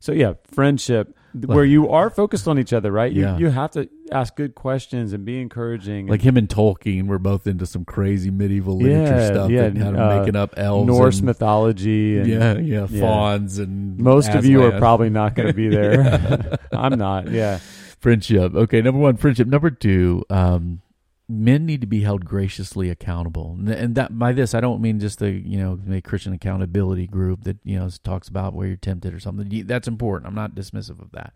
So 0.00 0.12
yeah, 0.12 0.34
friendship 0.52 1.16
where 1.46 1.64
you 1.64 1.88
are 1.88 2.10
focused 2.10 2.46
on 2.46 2.60
each 2.60 2.72
other, 2.72 2.92
right? 2.92 3.10
You 3.10 3.22
Yeah. 3.22 3.38
you 3.38 3.48
have 3.50 3.72
to 3.72 3.88
ask 4.12 4.36
good 4.36 4.54
questions 4.54 5.12
and 5.12 5.24
be 5.24 5.40
encouraging. 5.40 6.06
like 6.06 6.22
him 6.22 6.36
and 6.36 6.48
Tolkien 6.48 7.06
were 7.08 7.18
both 7.18 7.46
into 7.48 7.66
some 7.66 7.84
crazy 7.84 8.30
medieval 8.30 8.76
literature 8.78 9.16
Yeah, 9.16 9.26
stuff. 9.26 9.50
yeah, 9.50 9.62
and 9.64 9.76
had 9.78 9.94
'em 9.96 10.00
uh, 10.00 10.18
making 10.20 10.36
up 10.36 10.54
elves, 10.56 10.86
Norse 10.86 11.16
and, 11.18 11.26
mythology 11.26 12.18
and 12.18 12.28
yeah, 12.28 12.58
yeah, 12.58 12.86
yeah. 12.88 13.00
fauns 13.00 13.58
and 13.58 13.98
most 13.98 14.28
of 14.34 14.44
you 14.46 14.62
are 14.62 14.78
probably 14.78 15.10
not 15.10 15.34
going 15.34 15.48
to 15.48 15.54
be 15.54 15.68
there. 15.68 16.58
I'm 16.72 16.96
not. 16.98 17.30
Yeah. 17.30 17.58
friendship. 17.98 18.54
Okay, 18.54 18.82
number 18.82 19.00
one, 19.00 19.16
friendship. 19.16 19.48
Number 19.48 19.70
two, 19.70 20.24
um, 20.30 20.82
men 21.28 21.64
need 21.64 21.80
to 21.80 21.86
be 21.86 22.02
held 22.02 22.24
graciously 22.24 22.90
accountable, 22.90 23.58
and- 23.66 23.94
that 23.94 24.18
by 24.18 24.32
this 24.32 24.54
I 24.54 24.60
don't 24.60 24.82
mean 24.82 25.00
just 25.00 25.20
the 25.20 25.30
you 25.30 25.58
know 25.58 25.76
the 25.76 26.02
Christian 26.02 26.32
accountability 26.32 27.06
group 27.06 27.44
that 27.44 27.58
you 27.64 27.78
know 27.78 27.88
talks 28.02 28.28
about 28.28 28.54
where 28.54 28.66
you're 28.66 28.76
tempted 28.76 29.14
or 29.14 29.20
something. 29.20 29.66
That's 29.66 29.88
important. 29.88 30.28
I'm 30.28 30.34
not 30.34 30.54
dismissive 30.54 31.00
of 31.00 31.12
that, 31.12 31.34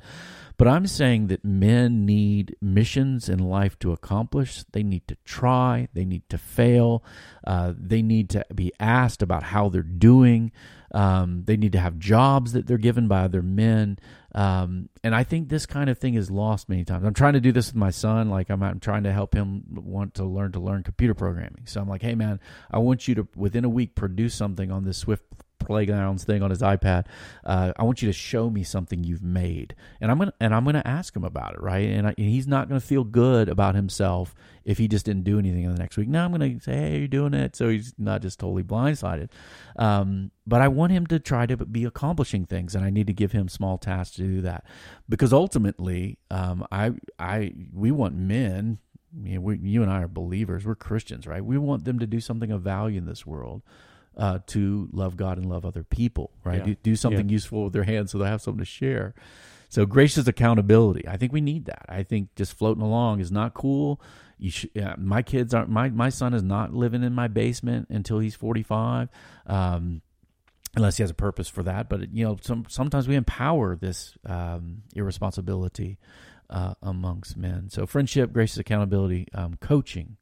but 0.59 0.68
I'm 0.68 0.86
saying 0.86 1.28
that 1.28 1.45
men 1.45 2.05
need 2.05 2.55
missions 2.61 3.28
in 3.28 3.39
life 3.39 3.78
to 3.78 3.93
accomplish. 3.93 4.64
They 4.72 4.82
need 4.82 5.09
to 5.09 5.16
try. 5.24 5.89
They 5.95 6.05
need 6.05 6.28
to 6.28 6.39
fail. 6.39 7.03
Uh, 7.47 7.72
they 7.78 8.03
need 8.03 8.28
to 8.30 8.45
be 8.55 8.72
asked 8.78 9.22
about 9.22 9.45
how 9.45 9.70
they're 9.70 9.82
doing. 9.82 10.53
Um, 10.93 11.45
they 11.45 11.57
need 11.57 11.72
to 11.72 11.80
have 11.80 11.99
jobs 11.99 12.53
that 12.53 12.66
they're 12.66 12.78
given 12.78 13.09
by 13.09 13.22
other 13.22 13.43
men. 13.43 13.99
Um, 14.35 14.91
and 15.03 15.14
I 15.14 15.24
think 15.24 15.49
this 15.49 15.64
kind 15.64 15.89
of 15.89 15.99
thing 15.99 16.14
is 16.14 16.31
lost 16.31 16.68
many 16.68 16.85
times. 16.85 17.05
I'm 17.05 17.14
trying 17.14 17.33
to 17.33 17.41
do 17.41 17.53
this 17.53 17.68
with 17.68 17.76
my 17.76 17.91
son. 17.91 18.29
Like 18.29 18.51
I'm, 18.51 18.62
I'm 18.62 18.81
trying 18.81 19.05
to 19.05 19.12
help 19.12 19.35
him 19.35 19.64
want 19.70 20.14
to 20.14 20.24
learn 20.24 20.53
to 20.53 20.61
learn 20.61 20.83
computer 20.83 21.14
programming. 21.14 21.62
So 21.64 21.81
I'm 21.81 21.89
like, 21.89 22.03
hey 22.03 22.14
man, 22.14 22.41
I 22.70 22.79
want 22.79 23.09
you 23.09 23.14
to 23.16 23.29
within 23.35 23.64
a 23.64 23.68
week 23.70 23.95
produce 23.95 24.35
something 24.35 24.70
on 24.70 24.85
this 24.85 24.99
Swift 24.99 25.24
playgrounds 25.69 26.25
thing 26.25 26.43
on 26.43 26.51
his 26.51 26.62
iPad. 26.62 27.07
Uh, 27.45 27.73
I 27.77 27.85
want 27.85 28.03
you 28.03 28.09
to 28.09 28.12
show 28.12 28.51
me 28.51 28.64
something 28.64 29.05
you've 29.05 29.23
made, 29.23 29.77
and 30.01 30.11
I'm 30.11 30.19
gonna 30.19 30.33
and 30.41 30.55
I'm 30.55 30.64
gonna 30.64 30.83
ask 30.85 31.14
him 31.14 31.25
about 31.25 31.55
it, 31.55 31.61
right? 31.61 31.89
And, 31.89 32.09
I, 32.09 32.14
and 32.19 32.29
he's 32.29 32.49
not 32.49 32.69
gonna 32.69 32.81
feel 32.81 33.05
good 33.05 33.49
about 33.49 33.75
himself 33.77 34.35
if 34.64 34.79
he 34.79 34.89
just 34.89 35.05
didn't 35.05 35.25
do 35.25 35.39
anything 35.39 35.64
in 35.64 35.73
the 35.73 35.79
next 35.79 35.97
week. 35.97 36.09
Now 36.09 36.25
I'm 36.25 36.33
gonna 36.33 36.59
say, 36.61 36.75
hey, 36.75 36.99
you're 36.99 37.09
doing 37.09 37.35
it, 37.35 37.55
so 37.55 37.69
he's 37.69 37.95
not 37.99 38.23
just 38.23 38.41
totally 38.41 38.64
blindsided. 38.64 39.29
Um, 39.77 40.31
but 40.47 40.62
I 40.62 40.69
want 40.69 40.93
him 40.93 41.07
to 41.09 41.21
try 41.21 41.47
to 41.47 41.57
be 41.57 41.85
accomplishing 41.85 42.47
things, 42.47 42.75
and 42.75 42.85
I 42.85 42.91
need 42.91 43.07
to 43.07 43.12
give 43.12 43.33
him 43.33 43.49
small 43.49 43.79
tasks 43.79 44.16
to 44.16 44.23
do 44.23 44.41
that, 44.41 44.64
because 45.09 45.33
ultimately, 45.33 46.19
um, 46.31 46.66
I 46.73 46.93
I 47.19 47.53
we 47.73 47.91
want 47.93 48.16
men. 48.16 48.79
You, 49.23 49.37
know, 49.37 49.41
we, 49.41 49.57
you 49.57 49.83
and 49.83 49.91
I 49.91 50.03
are 50.03 50.09
believers. 50.09 50.66
We're 50.66 50.75
Christians, 50.75 51.27
right? 51.27 51.43
We 51.43 51.57
want 51.57 51.87
them 51.87 51.99
to 51.99 52.07
do 52.07 52.21
something 52.21 52.53
of 52.53 52.61
value 52.61 52.99
in 52.99 53.07
this 53.07 53.25
world 53.25 53.62
uh, 54.19 54.41
to 54.49 54.89
love 54.93 55.16
God 55.16 55.39
and 55.39 55.49
love 55.49 55.64
other 55.64 55.85
people, 55.85 56.33
right? 56.45 56.59
Yeah. 56.59 56.64
Do, 56.64 56.75
do 56.83 56.97
something 56.97 57.29
useful 57.29 57.64
with 57.64 57.73
their 57.73 57.85
hands 57.85 58.11
so 58.11 58.19
they 58.19 58.27
have 58.27 58.43
something 58.43 58.59
to 58.59 58.64
share. 58.64 59.14
So 59.71 59.87
gracious 59.87 60.27
accountability. 60.27 61.07
I 61.07 61.16
think 61.16 61.33
we 61.33 61.41
need 61.41 61.66
that. 61.66 61.87
I 61.89 62.03
think 62.03 62.35
just 62.35 62.55
floating 62.55 62.83
along 62.83 63.21
is 63.21 63.31
not 63.31 63.55
cool. 63.55 64.01
You 64.39 64.51
should, 64.51 64.71
yeah, 64.75 64.95
my 64.99 65.23
kids 65.23 65.53
aren't. 65.53 65.69
My 65.69 65.89
my 65.91 66.09
son 66.09 66.33
is 66.33 66.43
not 66.43 66.73
living 66.73 67.03
in 67.03 67.14
my 67.14 67.29
basement 67.29 67.89
until 67.91 68.19
he's 68.19 68.35
forty 68.35 68.62
five. 68.62 69.09
Um, 69.47 70.03
unless 70.77 70.97
he 70.97 71.03
has 71.03 71.11
a 71.11 71.14
purpose 71.14 71.49
for 71.49 71.62
that. 71.64 71.89
But 71.89 72.12
you 72.12 72.25
know, 72.25 72.39
some, 72.41 72.64
sometimes 72.69 73.09
we 73.09 73.16
empower 73.16 73.77
this 73.77 74.16
um, 74.25 74.83
irresponsibility 74.95 75.99
uh, 76.51 76.75
amongst 76.83 77.37
men. 77.37 77.69
So 77.69 77.87
friendship, 77.87 78.33
gracious 78.33 78.59
accountability, 78.59 79.27
um, 79.35 79.57
coaching. 79.61 80.16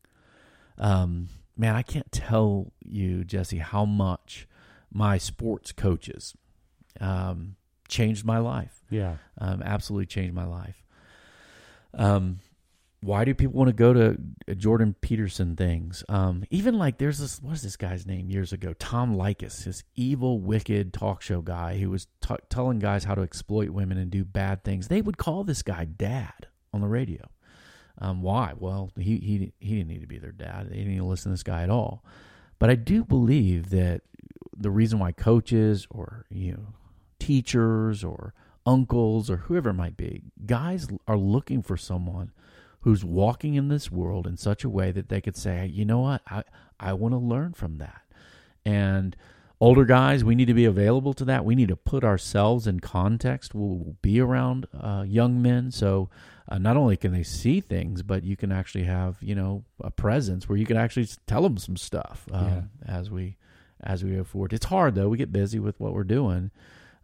Um, 0.78 1.28
man, 1.56 1.74
I 1.74 1.82
can't 1.82 2.10
tell 2.12 2.72
you, 2.84 3.24
Jesse, 3.24 3.58
how 3.58 3.84
much 3.84 4.46
my 4.92 5.18
sports 5.18 5.72
coaches 5.72 6.34
um, 7.00 7.56
changed 7.88 8.24
my 8.24 8.38
life. 8.38 8.82
Yeah. 8.90 9.16
Um, 9.38 9.62
absolutely 9.62 10.06
changed 10.06 10.34
my 10.34 10.46
life. 10.46 10.82
Um, 11.94 12.40
why 13.00 13.24
do 13.24 13.34
people 13.34 13.54
want 13.54 13.68
to 13.68 13.74
go 13.74 13.92
to 13.92 14.18
Jordan 14.54 14.94
Peterson 15.00 15.54
things? 15.54 16.02
Um, 16.08 16.44
even 16.50 16.78
like 16.78 16.98
there's 16.98 17.18
this 17.18 17.40
what 17.40 17.54
is 17.54 17.62
this 17.62 17.76
guy's 17.76 18.06
name 18.06 18.30
years 18.30 18.52
ago? 18.52 18.72
Tom 18.78 19.16
Leykis, 19.16 19.64
this 19.64 19.84
evil, 19.94 20.40
wicked 20.40 20.92
talk 20.92 21.22
show 21.22 21.40
guy 21.40 21.78
who 21.78 21.90
was 21.90 22.06
t- 22.20 22.34
telling 22.48 22.78
guys 22.78 23.04
how 23.04 23.14
to 23.14 23.22
exploit 23.22 23.70
women 23.70 23.98
and 23.98 24.10
do 24.10 24.24
bad 24.24 24.64
things. 24.64 24.88
They 24.88 25.02
would 25.02 25.18
call 25.18 25.44
this 25.44 25.62
guy 25.62 25.84
dad 25.84 26.48
on 26.72 26.80
the 26.80 26.88
radio. 26.88 27.28
Um, 27.98 28.22
why? 28.22 28.52
Well, 28.56 28.90
he 28.96 29.18
he 29.18 29.52
he 29.58 29.76
didn't 29.76 29.88
need 29.88 30.02
to 30.02 30.06
be 30.06 30.18
their 30.18 30.32
dad. 30.32 30.68
They 30.68 30.76
didn't 30.76 30.92
need 30.92 30.98
to 30.98 31.04
listen 31.04 31.30
to 31.30 31.34
this 31.34 31.42
guy 31.42 31.62
at 31.62 31.70
all. 31.70 32.04
But 32.58 32.70
I 32.70 32.74
do 32.74 33.04
believe 33.04 33.70
that 33.70 34.02
the 34.56 34.70
reason 34.70 34.98
why 34.98 35.12
coaches 35.12 35.86
or 35.90 36.26
you 36.30 36.52
know 36.52 36.74
teachers 37.18 38.04
or 38.04 38.34
uncles 38.64 39.30
or 39.30 39.36
whoever 39.36 39.70
it 39.70 39.74
might 39.74 39.96
be, 39.96 40.24
guys 40.44 40.88
are 41.06 41.16
looking 41.16 41.62
for 41.62 41.76
someone 41.76 42.32
who's 42.80 43.04
walking 43.04 43.54
in 43.54 43.68
this 43.68 43.90
world 43.90 44.26
in 44.26 44.36
such 44.36 44.62
a 44.64 44.68
way 44.68 44.92
that 44.92 45.08
they 45.08 45.20
could 45.20 45.36
say, 45.36 45.66
you 45.66 45.84
know 45.84 46.00
what, 46.00 46.22
I 46.28 46.44
I 46.78 46.92
want 46.92 47.14
to 47.14 47.18
learn 47.18 47.52
from 47.52 47.78
that. 47.78 48.02
And 48.64 49.16
older 49.60 49.84
guys, 49.84 50.22
we 50.24 50.34
need 50.34 50.46
to 50.46 50.54
be 50.54 50.64
available 50.64 51.14
to 51.14 51.24
that. 51.24 51.44
We 51.44 51.54
need 51.54 51.68
to 51.68 51.76
put 51.76 52.04
ourselves 52.04 52.66
in 52.66 52.80
context. 52.80 53.54
We'll 53.54 53.96
be 54.02 54.20
around 54.20 54.66
uh, 54.78 55.04
young 55.06 55.40
men, 55.40 55.70
so 55.70 56.10
uh, 56.48 56.58
not 56.58 56.76
only 56.76 56.96
can 56.96 57.12
they 57.12 57.22
see 57.22 57.60
things, 57.60 58.02
but 58.02 58.22
you 58.22 58.36
can 58.36 58.52
actually 58.52 58.84
have 58.84 59.16
you 59.20 59.34
know 59.34 59.64
a 59.82 59.90
presence 59.90 60.48
where 60.48 60.58
you 60.58 60.66
can 60.66 60.76
actually 60.76 61.08
tell 61.26 61.42
them 61.42 61.58
some 61.58 61.76
stuff 61.76 62.26
um, 62.32 62.70
as 62.86 63.10
we 63.10 63.36
as 63.82 64.04
we 64.04 64.12
go 64.14 64.24
forward. 64.24 64.52
It's 64.52 64.66
hard 64.66 64.94
though. 64.94 65.08
We 65.08 65.18
get 65.18 65.32
busy 65.32 65.58
with 65.58 65.78
what 65.80 65.92
we're 65.92 66.04
doing, 66.04 66.50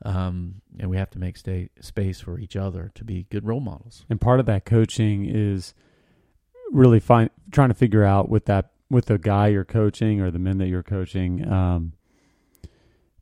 um, 0.05 0.63
and 0.79 0.91
we 0.91 0.97
have 0.97 1.11
to 1.11 1.19
make 1.19 1.37
stay, 1.37 1.71
space 1.81 2.21
for 2.21 2.39
each 2.39 2.57
other 2.57 2.93
to 2.95 3.05
be 3.05 3.27
good 3.31 3.47
role 3.47 3.61
models. 3.61 4.05
And 4.09 4.21
part 4.21 4.41
of 4.41 4.47
that 4.47 4.65
coaching 4.65 5.27
is 5.27 5.75
really 6.71 7.01
find 7.01 7.31
trying 7.51 7.69
to 7.69 7.75
figure 7.75 8.05
out 8.05 8.29
with 8.29 8.47
that 8.47 8.71
with 8.91 9.07
the 9.07 9.19
guy 9.19 9.49
you're 9.49 9.65
coaching 9.65 10.21
or 10.21 10.31
the 10.31 10.39
men 10.39 10.59
that 10.59 10.69
you're 10.69 10.83
coaching, 10.83 11.51
um, 11.51 11.95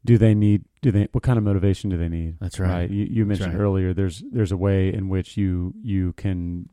do 0.05 0.19
they 0.19 0.35
need 0.35 0.65
do 0.83 0.91
they 0.91 1.09
what 1.13 1.23
kind 1.23 1.39
of 1.39 1.45
motivation 1.45 1.91
do 1.91 1.97
they 1.99 2.09
need? 2.09 2.37
That's 2.41 2.59
right. 2.59 2.89
You, 2.91 3.05
you 3.11 3.27
mentioned 3.27 3.55
right. 3.55 3.61
earlier 3.61 3.93
there's 3.93 4.23
there's 4.33 4.53
a 4.53 4.57
way 4.57 4.93
in 4.93 5.09
which 5.09 5.37
you 5.37 5.75
you 5.83 6.13
can 6.15 6.69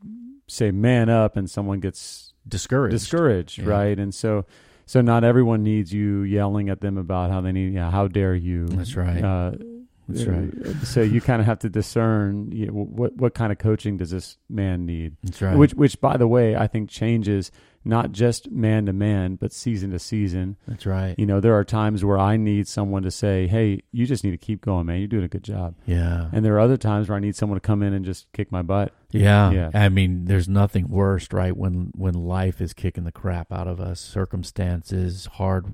say 0.46 0.70
man 0.70 1.08
up 1.10 1.36
and 1.36 1.48
someone 1.50 1.80
gets 1.80 2.32
Discouraged. 2.46 2.92
discouraged, 2.92 3.58
Yeah. 3.58 3.66
right? 3.68 3.98
And 3.98 4.14
so 4.14 4.46
so 4.86 5.02
not 5.02 5.22
everyone 5.24 5.62
needs 5.62 5.92
you 5.92 6.22
yelling 6.22 6.70
at 6.70 6.80
them 6.80 6.96
about 6.96 7.30
how 7.30 7.42
they 7.42 7.52
need 7.52 7.74
yeah, 7.74 7.90
how 7.90 8.08
dare 8.08 8.34
you. 8.34 8.66
That's 8.68 8.96
right. 8.96 9.22
Uh, 9.22 9.52
That's 10.08 10.26
uh, 10.26 10.30
right. 10.30 10.76
So 10.84 11.02
you 11.02 11.20
kind 11.20 11.40
of 11.40 11.46
have 11.46 11.58
to 11.58 11.68
discern 11.68 12.50
you 12.52 12.66
know, 12.68 12.72
what 12.72 13.14
what 13.16 13.34
kind 13.34 13.52
of 13.52 13.58
coaching 13.58 13.98
does 13.98 14.10
this 14.10 14.38
man 14.48 14.86
need, 14.86 15.16
That's 15.22 15.42
right. 15.42 15.56
which 15.58 15.74
which 15.74 16.00
by 16.00 16.16
the 16.16 16.26
way 16.26 16.56
I 16.56 16.66
think 16.66 16.88
changes 16.88 17.50
not 17.88 18.12
just 18.12 18.50
man 18.50 18.86
to 18.86 18.92
man 18.92 19.36
but 19.36 19.52
season 19.52 19.90
to 19.90 19.98
season. 19.98 20.56
That's 20.68 20.86
right. 20.86 21.14
You 21.18 21.26
know 21.26 21.40
there 21.40 21.54
are 21.54 21.64
times 21.64 22.04
where 22.04 22.18
I 22.18 22.36
need 22.36 22.68
someone 22.68 23.02
to 23.02 23.10
say, 23.10 23.46
"Hey, 23.46 23.80
you 23.90 24.06
just 24.06 24.22
need 24.22 24.30
to 24.32 24.36
keep 24.38 24.60
going, 24.60 24.86
man. 24.86 24.98
You're 24.98 25.08
doing 25.08 25.24
a 25.24 25.28
good 25.28 25.42
job," 25.44 25.74
Yeah. 25.86 26.28
and 26.32 26.44
there 26.44 26.54
are 26.54 26.60
other 26.60 26.76
times 26.76 27.08
where 27.08 27.16
I 27.16 27.20
need 27.20 27.34
someone 27.34 27.56
to 27.56 27.66
come 27.66 27.82
in 27.82 27.92
and 27.92 28.04
just 28.04 28.30
kick 28.32 28.52
my 28.52 28.62
butt. 28.62 28.92
Yeah. 29.10 29.50
Yeah. 29.50 29.70
I 29.72 29.88
mean, 29.88 30.26
there's 30.26 30.48
nothing 30.50 30.88
worse, 30.90 31.32
right? 31.32 31.56
When 31.56 31.92
when 31.96 32.12
life 32.14 32.60
is 32.60 32.74
kicking 32.74 33.04
the 33.04 33.12
crap 33.12 33.50
out 33.50 33.66
of 33.66 33.80
us, 33.80 34.00
circumstances, 34.00 35.26
hard, 35.26 35.66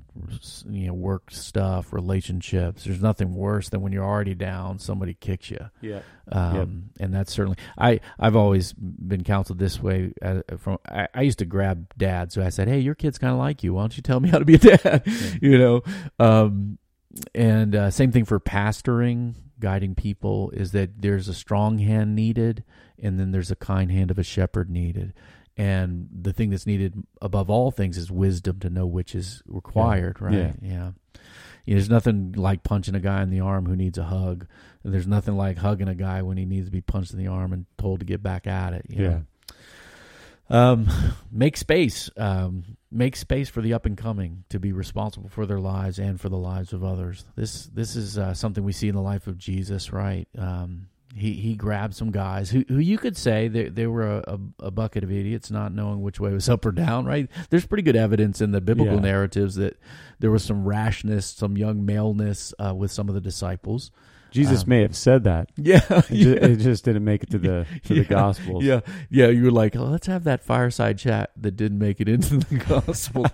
you 0.68 0.86
know, 0.86 0.94
work 0.94 1.30
stuff, 1.30 1.92
relationships. 1.92 2.84
There's 2.84 3.02
nothing 3.02 3.34
worse 3.34 3.68
than 3.68 3.80
when 3.80 3.92
you're 3.92 4.04
already 4.04 4.34
down, 4.34 4.78
somebody 4.78 5.14
kicks 5.14 5.50
you. 5.50 5.58
Yeah, 5.80 6.00
Um, 6.32 6.90
and 6.98 7.12
that's 7.12 7.32
certainly 7.32 7.58
I. 7.76 8.00
I've 8.18 8.36
always 8.36 8.72
been 8.72 9.24
counseled 9.24 9.58
this 9.58 9.82
way. 9.82 10.12
Uh, 10.22 10.40
from 10.58 10.78
I, 10.88 11.08
I 11.14 11.22
used 11.22 11.38
to 11.40 11.44
grab 11.44 11.92
dads, 11.98 12.34
so 12.34 12.42
I 12.42 12.48
said, 12.48 12.68
"Hey, 12.68 12.80
your 12.80 12.94
kid's 12.94 13.18
kind 13.18 13.32
of 13.32 13.38
like 13.38 13.62
you. 13.62 13.74
Why 13.74 13.82
don't 13.82 13.96
you 13.96 14.02
tell 14.02 14.20
me 14.20 14.28
how 14.30 14.38
to 14.38 14.44
be 14.44 14.54
a 14.54 14.58
dad?" 14.58 15.02
you 15.42 15.58
know. 15.58 15.82
Um, 16.18 16.78
and 17.34 17.74
uh, 17.74 17.90
same 17.90 18.10
thing 18.10 18.24
for 18.24 18.40
pastoring, 18.40 19.34
guiding 19.60 19.94
people 19.94 20.50
is 20.50 20.72
that 20.72 21.00
there's 21.00 21.28
a 21.28 21.34
strong 21.34 21.78
hand 21.78 22.14
needed, 22.14 22.64
and 23.00 23.18
then 23.18 23.30
there's 23.30 23.50
a 23.50 23.56
kind 23.56 23.90
hand 23.90 24.10
of 24.10 24.18
a 24.18 24.24
shepherd 24.24 24.70
needed. 24.70 25.14
And 25.56 26.08
the 26.10 26.32
thing 26.32 26.50
that's 26.50 26.66
needed 26.66 27.04
above 27.22 27.48
all 27.48 27.70
things 27.70 27.96
is 27.96 28.10
wisdom 28.10 28.58
to 28.60 28.70
know 28.70 28.86
which 28.86 29.14
is 29.14 29.42
required, 29.46 30.20
right? 30.20 30.34
Yeah. 30.34 30.52
yeah. 30.60 30.90
You 31.64 31.74
know, 31.74 31.78
there's 31.78 31.90
nothing 31.90 32.32
like 32.32 32.62
punching 32.62 32.94
a 32.94 33.00
guy 33.00 33.22
in 33.22 33.30
the 33.30 33.40
arm 33.40 33.66
who 33.66 33.76
needs 33.76 33.98
a 33.98 34.04
hug. 34.04 34.46
There's 34.84 35.06
nothing 35.06 35.36
like 35.36 35.56
hugging 35.56 35.88
a 35.88 35.94
guy 35.94 36.22
when 36.22 36.36
he 36.36 36.44
needs 36.44 36.66
to 36.66 36.72
be 36.72 36.82
punched 36.82 37.12
in 37.12 37.18
the 37.18 37.28
arm 37.28 37.52
and 37.52 37.66
told 37.78 38.00
to 38.00 38.06
get 38.06 38.22
back 38.22 38.46
at 38.46 38.74
it. 38.74 38.86
you 38.88 39.02
yeah. 39.02 39.08
know? 39.08 39.22
Um, 40.50 40.88
make 41.32 41.56
space. 41.56 42.10
Um, 42.16 42.76
make 42.90 43.16
space 43.16 43.48
for 43.48 43.62
the 43.62 43.72
up 43.72 43.86
and 43.86 43.96
coming 43.96 44.44
to 44.50 44.58
be 44.58 44.72
responsible 44.72 45.28
for 45.28 45.46
their 45.46 45.58
lives 45.58 45.98
and 45.98 46.20
for 46.20 46.28
the 46.28 46.36
lives 46.36 46.72
of 46.72 46.84
others. 46.84 47.24
This 47.34 47.66
this 47.66 47.96
is 47.96 48.18
uh, 48.18 48.34
something 48.34 48.62
we 48.62 48.72
see 48.72 48.88
in 48.88 48.94
the 48.94 49.00
life 49.00 49.26
of 49.26 49.38
Jesus, 49.38 49.92
right? 49.92 50.28
Um, 50.36 50.88
he 51.16 51.34
he 51.34 51.54
grabbed 51.54 51.94
some 51.94 52.10
guys 52.10 52.50
who 52.50 52.64
who 52.68 52.78
you 52.78 52.98
could 52.98 53.16
say 53.16 53.48
they 53.48 53.68
they 53.68 53.86
were 53.86 54.18
a, 54.18 54.24
a, 54.60 54.66
a 54.66 54.70
bucket 54.70 55.04
of 55.04 55.12
idiots, 55.12 55.50
not 55.50 55.72
knowing 55.72 56.02
which 56.02 56.18
way 56.20 56.32
was 56.32 56.48
up 56.54 56.64
or 56.66 56.72
down. 56.72 57.04
Right? 57.04 57.30
There's 57.50 57.66
pretty 57.66 57.82
good 57.82 57.96
evidence 57.96 58.40
in 58.40 58.50
the 58.52 58.60
biblical 58.60 58.96
Yeah. 58.96 59.00
narratives 59.02 59.54
that 59.56 59.78
there 60.18 60.30
was 60.30 60.42
some 60.44 60.64
rashness, 60.64 61.26
some 61.26 61.56
young 61.56 61.84
maleness 61.86 62.52
uh, 62.58 62.74
with 62.74 62.90
some 62.90 63.08
of 63.08 63.14
the 63.14 63.20
disciples. 63.20 63.90
Jesus 64.34 64.64
Um, 64.64 64.68
may 64.68 64.82
have 64.82 64.96
said 64.96 65.24
that. 65.24 65.50
Yeah, 65.56 65.80
It, 66.10 66.14
ju- 66.14 66.32
it 66.34 66.56
just 66.56 66.84
didn't 66.84 67.04
make 67.04 67.22
it 67.22 67.30
to 67.30 67.38
the 67.38 67.66
to 67.84 67.94
Yeah. 67.94 68.02
the 68.02 68.08
Gospels. 68.08 68.64
Yeah, 68.64 68.80
yeah. 69.08 69.28
You 69.28 69.44
were 69.44 69.50
like, 69.50 69.76
oh, 69.76 69.84
let's 69.84 70.06
have 70.08 70.24
that 70.24 70.42
fireside 70.42 70.98
chat 70.98 71.30
that 71.36 71.56
didn't 71.56 71.78
make 71.78 72.00
it 72.00 72.08
into 72.08 72.38
the 72.38 72.56
gospel. 72.68 73.26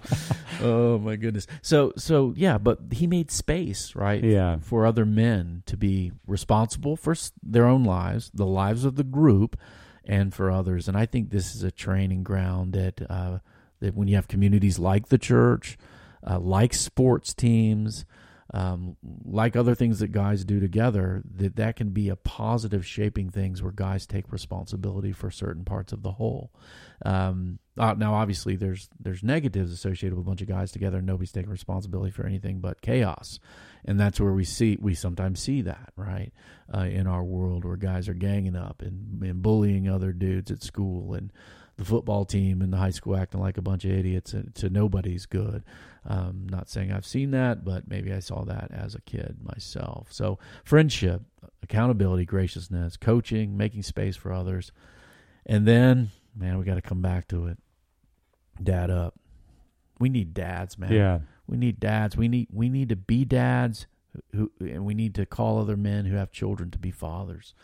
oh 0.62 0.98
my 0.98 1.16
goodness. 1.16 1.46
So, 1.62 1.92
so 1.96 2.34
yeah, 2.36 2.58
but 2.58 2.78
he 2.92 3.06
made 3.06 3.30
space, 3.30 3.94
right? 3.96 4.22
Yeah. 4.22 4.58
For 4.60 4.86
other 4.86 5.04
men 5.06 5.62
to 5.66 5.76
be 5.76 6.12
responsible 6.26 6.96
for 6.96 7.14
their 7.42 7.66
own 7.66 7.84
lives, 7.84 8.30
the 8.34 8.46
lives 8.46 8.84
of 8.84 8.96
the 8.96 9.04
group, 9.04 9.58
and 10.04 10.34
for 10.34 10.50
others. 10.50 10.88
And 10.88 10.96
I 10.96 11.06
think 11.06 11.30
this 11.30 11.54
is 11.54 11.62
a 11.62 11.70
training 11.70 12.22
ground 12.22 12.72
that 12.74 13.00
uh, 13.10 13.38
that 13.80 13.94
when 13.94 14.08
you 14.08 14.16
have 14.16 14.28
communities 14.28 14.78
like 14.78 15.08
the 15.08 15.18
church, 15.18 15.78
uh, 16.28 16.38
like 16.38 16.74
sports 16.74 17.32
teams, 17.32 18.04
um, 18.52 18.96
like 19.24 19.54
other 19.54 19.74
things 19.74 20.00
that 20.00 20.12
guys 20.12 20.44
do 20.44 20.58
together, 20.58 21.22
that 21.36 21.56
that 21.56 21.76
can 21.76 21.90
be 21.90 22.08
a 22.08 22.16
positive 22.16 22.84
shaping 22.84 23.30
things 23.30 23.62
where 23.62 23.72
guys 23.72 24.06
take 24.06 24.32
responsibility 24.32 25.12
for 25.12 25.30
certain 25.30 25.64
parts 25.64 25.92
of 25.92 26.02
the 26.02 26.12
whole. 26.12 26.50
Um, 27.04 27.60
uh, 27.78 27.94
now, 27.94 28.14
obviously, 28.14 28.56
there's 28.56 28.88
there's 28.98 29.22
negatives 29.22 29.72
associated 29.72 30.16
with 30.16 30.26
a 30.26 30.28
bunch 30.28 30.42
of 30.42 30.48
guys 30.48 30.72
together. 30.72 30.98
and 30.98 31.06
Nobody's 31.06 31.32
taking 31.32 31.50
responsibility 31.50 32.10
for 32.10 32.26
anything 32.26 32.60
but 32.60 32.82
chaos, 32.82 33.38
and 33.84 33.98
that's 34.00 34.20
where 34.20 34.32
we 34.32 34.44
see 34.44 34.76
we 34.80 34.94
sometimes 34.94 35.40
see 35.40 35.62
that 35.62 35.92
right 35.96 36.32
uh, 36.74 36.80
in 36.80 37.06
our 37.06 37.24
world 37.24 37.64
where 37.64 37.76
guys 37.76 38.08
are 38.08 38.14
ganging 38.14 38.56
up 38.56 38.82
and, 38.82 39.22
and 39.22 39.42
bullying 39.42 39.88
other 39.88 40.12
dudes 40.12 40.50
at 40.50 40.62
school 40.62 41.14
and 41.14 41.32
the 41.80 41.86
football 41.86 42.26
team 42.26 42.60
and 42.60 42.70
the 42.70 42.76
high 42.76 42.90
school 42.90 43.16
acting 43.16 43.40
like 43.40 43.56
a 43.56 43.62
bunch 43.62 43.86
of 43.86 43.90
idiots 43.90 44.32
to, 44.32 44.42
to 44.50 44.68
nobody's 44.68 45.24
good. 45.24 45.64
Um, 46.04 46.46
not 46.50 46.68
saying 46.68 46.92
I've 46.92 47.06
seen 47.06 47.30
that, 47.30 47.64
but 47.64 47.88
maybe 47.88 48.12
I 48.12 48.18
saw 48.20 48.44
that 48.44 48.70
as 48.70 48.94
a 48.94 49.00
kid 49.00 49.38
myself. 49.42 50.08
So, 50.10 50.38
friendship, 50.62 51.22
accountability, 51.62 52.26
graciousness, 52.26 52.98
coaching, 52.98 53.56
making 53.56 53.82
space 53.82 54.14
for 54.14 54.30
others. 54.30 54.72
And 55.46 55.66
then, 55.66 56.10
man, 56.36 56.58
we 56.58 56.66
got 56.66 56.74
to 56.74 56.82
come 56.82 57.00
back 57.00 57.28
to 57.28 57.46
it. 57.46 57.56
Dad 58.62 58.90
up. 58.90 59.14
We 59.98 60.10
need 60.10 60.34
dads, 60.34 60.78
man. 60.78 60.92
Yeah. 60.92 61.20
We 61.46 61.56
need 61.56 61.80
dads. 61.80 62.14
We 62.14 62.28
need 62.28 62.48
we 62.52 62.68
need 62.68 62.90
to 62.90 62.96
be 62.96 63.24
dads 63.24 63.86
who 64.34 64.52
and 64.60 64.84
we 64.84 64.92
need 64.92 65.14
to 65.14 65.24
call 65.24 65.58
other 65.58 65.78
men 65.78 66.04
who 66.04 66.16
have 66.16 66.30
children 66.30 66.70
to 66.72 66.78
be 66.78 66.90
fathers 66.90 67.54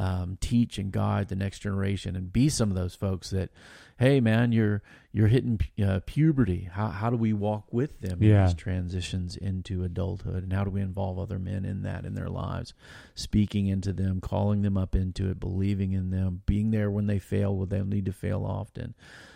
um, 0.00 0.38
teach 0.40 0.78
and 0.78 0.92
guide 0.92 1.28
the 1.28 1.36
next 1.36 1.58
generation 1.58 2.16
and 2.16 2.32
be 2.32 2.48
some 2.48 2.70
of 2.70 2.74
those 2.74 2.94
folks 2.94 3.28
that 3.28 3.50
hey 3.98 4.18
man 4.18 4.50
you're 4.50 4.82
you're 5.12 5.28
hitting 5.28 5.60
uh, 5.84 6.00
puberty 6.06 6.70
how, 6.72 6.88
how 6.88 7.10
do 7.10 7.18
we 7.18 7.34
walk 7.34 7.64
with 7.70 8.00
them 8.00 8.22
yeah. 8.22 8.40
in 8.40 8.46
these 8.46 8.54
transitions 8.54 9.36
into 9.36 9.84
adulthood 9.84 10.42
and 10.42 10.54
how 10.54 10.64
do 10.64 10.70
we 10.70 10.80
involve 10.80 11.18
other 11.18 11.38
men 11.38 11.66
in 11.66 11.82
that 11.82 12.06
in 12.06 12.14
their 12.14 12.30
lives 12.30 12.72
speaking 13.14 13.66
into 13.66 13.92
them 13.92 14.22
calling 14.22 14.62
them 14.62 14.78
up 14.78 14.94
into 14.94 15.28
it 15.28 15.38
believing 15.38 15.92
in 15.92 16.08
them 16.10 16.40
being 16.46 16.70
there 16.70 16.90
when 16.90 17.06
they 17.06 17.18
fail 17.18 17.54
when 17.54 17.68
they 17.68 17.82
need 17.82 18.06
to 18.06 18.12
fail 18.12 18.46
often 18.46 18.94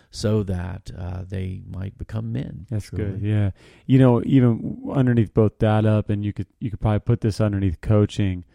so 0.09 0.41
that 0.43 0.91
uh, 0.97 1.23
they 1.27 1.61
might 1.67 1.97
become 1.97 2.31
men. 2.31 2.65
That's 2.69 2.85
truly. 2.85 3.03
good. 3.03 3.21
Yeah, 3.21 3.51
you 3.85 3.99
know, 3.99 4.21
even 4.23 4.81
underneath 4.89 5.33
both 5.33 5.59
that 5.59 5.85
up, 5.85 6.09
and 6.09 6.23
you 6.23 6.31
could 6.31 6.47
you 6.61 6.69
could 6.69 6.79
probably 6.79 7.01
put 7.01 7.19
this 7.19 7.41
underneath 7.41 7.81
coaching. 7.81 8.45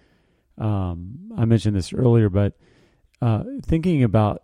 Um, 0.60 1.32
I 1.36 1.46
mentioned 1.46 1.74
this 1.74 1.92
earlier, 1.92 2.28
but 2.28 2.56
uh, 3.22 3.44
thinking 3.62 4.02
about 4.02 4.42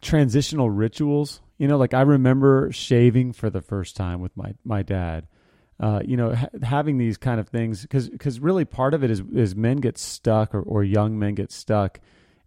transitional 0.00 0.70
rituals, 0.70 1.40
you 1.58 1.68
know, 1.68 1.76
like 1.76 1.94
I 1.94 2.02
remember 2.02 2.72
shaving 2.72 3.32
for 3.32 3.50
the 3.50 3.60
first 3.60 3.96
time 3.96 4.20
with 4.20 4.36
my 4.36 4.54
my 4.64 4.82
dad. 4.82 5.28
Uh, 5.78 6.00
you 6.02 6.16
know, 6.16 6.34
ha- 6.34 6.48
having 6.62 6.96
these 6.96 7.18
kind 7.18 7.38
of 7.38 7.48
things 7.48 7.82
because 7.82 8.08
because 8.08 8.40
really 8.40 8.64
part 8.64 8.94
of 8.94 9.04
it 9.04 9.10
is 9.10 9.22
is 9.32 9.54
men 9.54 9.76
get 9.76 9.98
stuck 9.98 10.54
or, 10.54 10.62
or 10.62 10.82
young 10.82 11.18
men 11.18 11.34
get 11.34 11.52
stuck 11.52 12.00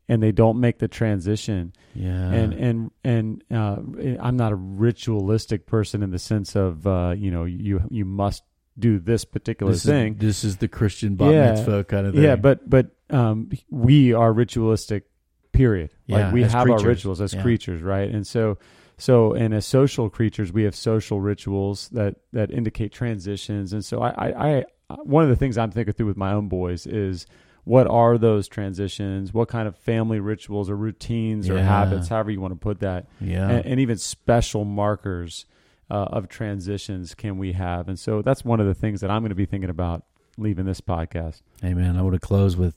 and 0.10 0.24
they 0.24 0.32
don't 0.32 0.60
make 0.60 0.80
the 0.80 0.88
transition. 0.88 1.72
Yeah. 1.94 2.10
And 2.32 2.54
and 2.54 2.92
and 3.04 3.44
uh, 3.52 3.78
I'm 4.20 4.36
not 4.36 4.52
a 4.52 4.56
ritualistic 4.56 5.68
person 5.68 6.02
in 6.02 6.10
the 6.10 6.20
sense 6.20 6.56
of 6.56 6.86
uh, 6.88 7.14
you 7.16 7.30
know 7.30 7.46
you 7.46 7.82
you 7.90 8.04
must 8.04 8.44
do 8.80 9.00
this 9.00 9.26
particular 9.26 9.72
this 9.72 9.86
thing. 9.86 10.16
Is, 10.16 10.20
this 10.20 10.44
is 10.44 10.58
the 10.58 10.68
Christian 10.68 11.16
bat 11.16 11.32
yeah. 11.32 11.52
mitzvah 11.52 11.84
kind 11.86 12.08
of 12.08 12.14
thing. 12.14 12.24
Yeah, 12.24 12.36
but 12.36 12.70
but 12.70 12.92
um, 13.10 13.52
we 13.70 14.14
are 14.14 14.32
ritualistic. 14.34 15.06
Period. 15.52 15.90
Yeah, 16.06 16.26
like 16.26 16.34
we 16.34 16.44
have 16.44 16.64
creatures. 16.64 16.84
our 16.84 16.88
rituals 16.88 17.22
as 17.22 17.34
yeah. 17.34 17.42
creatures, 17.42 17.82
right? 17.82 18.10
And 18.10 18.26
so 18.26 18.58
so 18.98 19.34
and 19.34 19.54
as 19.54 19.66
social 19.66 20.10
creatures, 20.10 20.54
we 20.54 20.64
have 20.64 20.76
social 20.76 21.20
rituals 21.20 21.90
that 21.90 22.16
that 22.34 22.52
indicate 22.52 22.92
transitions. 22.92 23.74
And 23.74 23.84
so 23.84 24.02
I 24.02 24.10
I, 24.10 24.58
I 24.58 24.66
one 25.04 25.24
of 25.24 25.30
the 25.30 25.36
things 25.36 25.58
I'm 25.58 25.72
thinking 25.72 25.94
through 25.94 26.06
with 26.08 26.18
my 26.18 26.34
own 26.34 26.48
boys 26.48 26.86
is 26.86 27.26
what 27.64 27.88
are 27.88 28.18
those 28.18 28.48
transitions? 28.48 29.34
What 29.34 29.48
kind 29.48 29.68
of 29.68 29.76
family 29.78 30.20
rituals 30.20 30.70
or 30.70 30.76
routines 30.76 31.50
or 31.50 31.62
habits, 31.62 32.08
however 32.08 32.32
you 32.32 32.42
want 32.42 32.54
to 32.54 32.60
put 32.60 32.80
that, 32.80 33.06
Yeah. 33.22 33.48
and, 33.48 33.66
and 33.66 33.80
even 33.80 33.98
special 33.98 34.66
markers 34.66 35.46
uh, 35.90 35.94
of 36.12 36.28
transitions 36.30 37.14
can 37.16 37.38
we 37.38 37.54
have? 37.54 37.88
And 37.88 37.98
so 38.00 38.22
that's 38.22 38.44
one 38.46 38.60
of 38.60 38.68
the 38.68 38.74
things 38.76 39.02
that 39.02 39.10
I'm 39.12 39.22
going 39.22 39.30
to 39.30 39.36
be 39.36 39.46
thinking 39.46 39.70
about 39.70 40.04
leaving 40.38 40.66
this 40.66 40.82
podcast. 40.82 41.42
Hey 41.62 41.74
man, 41.74 41.98
I 41.98 42.02
want 42.02 42.14
to 42.14 42.20
close 42.20 42.56
with 42.56 42.76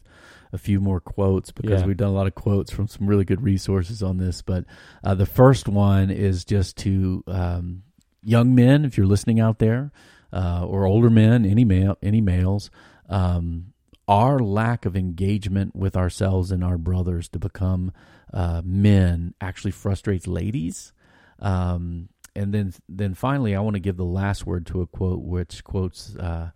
a 0.52 0.58
few 0.58 0.80
more 0.80 1.00
quotes 1.00 1.50
because 1.50 1.80
Yeah. 1.80 1.86
we've 1.86 1.96
done 1.96 2.08
a 2.10 2.12
lot 2.14 2.26
of 2.26 2.34
quotes 2.34 2.70
from 2.70 2.86
some 2.88 3.06
really 3.06 3.24
good 3.24 3.42
resources 3.42 4.02
on 4.02 4.18
this. 4.18 4.42
But 4.42 4.64
uh, 5.04 5.14
the 5.14 5.26
first 5.26 5.68
one 5.68 6.10
is 6.10 6.44
just 6.44 6.76
to 6.78 7.22
um, 7.26 7.82
young 8.22 8.54
men, 8.54 8.84
if 8.84 8.96
you're 8.98 9.06
listening 9.06 9.40
out 9.40 9.58
there, 9.60 9.92
uh, 10.32 10.66
or 10.66 10.84
older 10.86 11.08
men, 11.10 11.46
any 11.46 11.64
male, 11.64 11.96
any 12.02 12.20
males. 12.20 12.70
Um, 13.08 13.72
our 14.08 14.40
lack 14.40 14.84
of 14.84 14.96
engagement 14.96 15.74
with 15.76 15.96
ourselves 15.96 16.50
and 16.50 16.64
our 16.64 16.76
brothers 16.76 17.28
to 17.28 17.38
become 17.38 17.92
uh, 18.34 18.60
men 18.64 19.32
actually 19.40 19.70
frustrates 19.70 20.26
ladies. 20.26 20.92
Um, 21.38 22.08
and 22.34 22.52
then, 22.52 22.72
then 22.88 23.14
finally, 23.14 23.54
I 23.54 23.60
want 23.60 23.74
to 23.74 23.80
give 23.80 23.96
the 23.96 24.04
last 24.04 24.46
word 24.46 24.66
to 24.66 24.80
a 24.80 24.86
quote, 24.86 25.22
which 25.22 25.64
quotes 25.64 26.16
uh, 26.16 26.50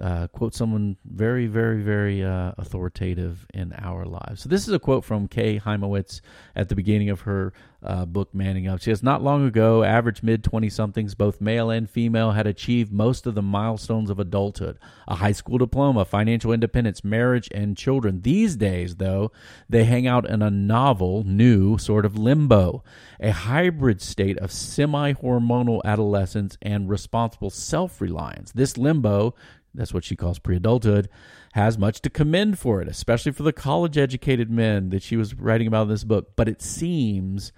uh, 0.00 0.28
quote 0.28 0.54
someone 0.54 0.96
very, 1.04 1.46
very, 1.46 1.82
very 1.82 2.22
uh, 2.24 2.52
authoritative 2.56 3.46
in 3.52 3.72
our 3.72 4.04
lives. 4.04 4.42
So 4.42 4.48
this 4.48 4.68
is 4.68 4.74
a 4.74 4.78
quote 4.78 5.04
from 5.04 5.28
Kay 5.28 5.58
Hymowitz 5.58 6.20
at 6.54 6.68
the 6.68 6.76
beginning 6.76 7.10
of 7.10 7.22
her 7.22 7.52
uh, 7.82 8.04
book, 8.04 8.34
Manning 8.34 8.66
Up. 8.68 8.80
She 8.80 8.90
says, 8.90 9.02
"Not 9.02 9.22
long 9.22 9.46
ago, 9.46 9.82
average 9.82 10.22
mid 10.22 10.42
twenty 10.42 10.68
somethings, 10.68 11.14
both 11.14 11.40
male 11.40 11.70
and 11.70 11.88
female, 11.88 12.32
had 12.32 12.46
achieved 12.46 12.92
most 12.92 13.26
of 13.26 13.34
the 13.34 13.42
milestones 13.42 14.10
of 14.10 14.18
adulthood: 14.18 14.78
a 15.06 15.16
high 15.16 15.32
school 15.32 15.58
diploma, 15.58 16.04
financial 16.04 16.52
independence, 16.52 17.04
marriage, 17.04 17.48
and 17.52 17.76
children. 17.76 18.22
These 18.22 18.56
days, 18.56 18.96
though, 18.96 19.32
they 19.68 19.84
hang 19.84 20.06
out 20.06 20.28
in 20.28 20.42
a 20.42 20.50
novel, 20.50 21.24
new 21.24 21.78
sort 21.78 22.04
of 22.04 22.18
limbo." 22.18 22.82
A 23.20 23.30
hybrid 23.32 24.00
state 24.00 24.38
of 24.38 24.52
semi 24.52 25.12
hormonal 25.12 25.80
adolescence 25.84 26.56
and 26.62 26.88
responsible 26.88 27.50
self 27.50 28.00
reliance. 28.00 28.52
This 28.52 28.76
limbo 28.78 29.34
that's 29.74 29.94
what 29.94 30.04
she 30.04 30.16
calls 30.16 30.38
pre 30.38 30.56
adulthood, 30.56 31.08
has 31.52 31.78
much 31.78 32.00
to 32.02 32.10
commend 32.10 32.58
for 32.58 32.80
it, 32.80 32.88
especially 32.88 33.32
for 33.32 33.42
the 33.42 33.52
college 33.52 33.98
educated 33.98 34.50
men 34.50 34.90
that 34.90 35.02
she 35.02 35.16
was 35.16 35.34
writing 35.34 35.66
about 35.66 35.82
in 35.82 35.88
this 35.88 36.04
book. 36.04 36.36
But 36.36 36.48
it 36.48 36.62
seems 36.62 37.52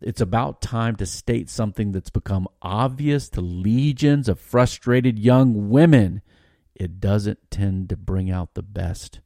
it's 0.00 0.20
about 0.20 0.62
time 0.62 0.96
to 0.96 1.06
state 1.06 1.50
something 1.50 1.92
that's 1.92 2.10
become 2.10 2.46
obvious 2.62 3.28
to 3.30 3.40
legions 3.40 4.28
of 4.28 4.38
frustrated 4.38 5.18
young 5.18 5.70
women. 5.70 6.22
It 6.74 7.00
doesn't 7.00 7.50
tend 7.50 7.88
to 7.88 7.96
bring 7.96 8.30
out 8.30 8.54
the 8.54 8.62
best 8.62 9.20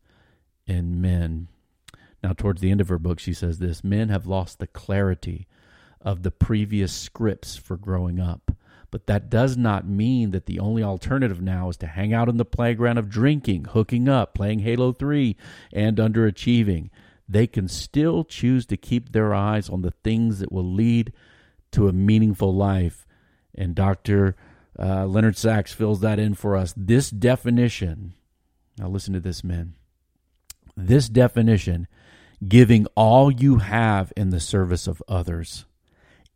in 0.66 1.00
men. 1.00 1.48
Now, 2.22 2.32
towards 2.32 2.60
the 2.60 2.70
end 2.70 2.80
of 2.80 2.88
her 2.88 2.98
book, 2.98 3.18
she 3.18 3.34
says 3.34 3.58
this 3.58 3.84
Men 3.84 4.08
have 4.08 4.26
lost 4.26 4.58
the 4.58 4.66
clarity 4.66 5.46
of 6.00 6.22
the 6.22 6.30
previous 6.30 6.92
scripts 6.92 7.56
for 7.56 7.76
growing 7.76 8.18
up. 8.18 8.52
But 8.92 9.06
that 9.06 9.30
does 9.30 9.56
not 9.56 9.88
mean 9.88 10.32
that 10.32 10.44
the 10.44 10.60
only 10.60 10.82
alternative 10.82 11.40
now 11.40 11.70
is 11.70 11.78
to 11.78 11.86
hang 11.86 12.12
out 12.12 12.28
in 12.28 12.36
the 12.36 12.44
playground 12.44 12.98
of 12.98 13.08
drinking, 13.08 13.64
hooking 13.70 14.06
up, 14.06 14.34
playing 14.34 14.60
Halo 14.60 14.92
3, 14.92 15.34
and 15.72 15.96
underachieving. 15.96 16.90
They 17.26 17.46
can 17.46 17.68
still 17.68 18.22
choose 18.22 18.66
to 18.66 18.76
keep 18.76 19.10
their 19.10 19.32
eyes 19.34 19.70
on 19.70 19.80
the 19.80 19.94
things 20.04 20.40
that 20.40 20.52
will 20.52 20.70
lead 20.70 21.14
to 21.72 21.88
a 21.88 21.92
meaningful 21.92 22.54
life. 22.54 23.06
And 23.54 23.74
Dr. 23.74 24.36
Uh, 24.78 25.06
Leonard 25.06 25.38
Sax 25.38 25.72
fills 25.72 26.00
that 26.00 26.18
in 26.18 26.34
for 26.34 26.54
us. 26.54 26.74
This 26.76 27.08
definition, 27.08 28.12
now 28.78 28.88
listen 28.88 29.14
to 29.14 29.20
this, 29.20 29.42
men. 29.42 29.74
This 30.76 31.08
definition, 31.08 31.88
giving 32.46 32.86
all 32.94 33.32
you 33.32 33.56
have 33.58 34.12
in 34.18 34.28
the 34.28 34.40
service 34.40 34.86
of 34.86 35.02
others 35.08 35.64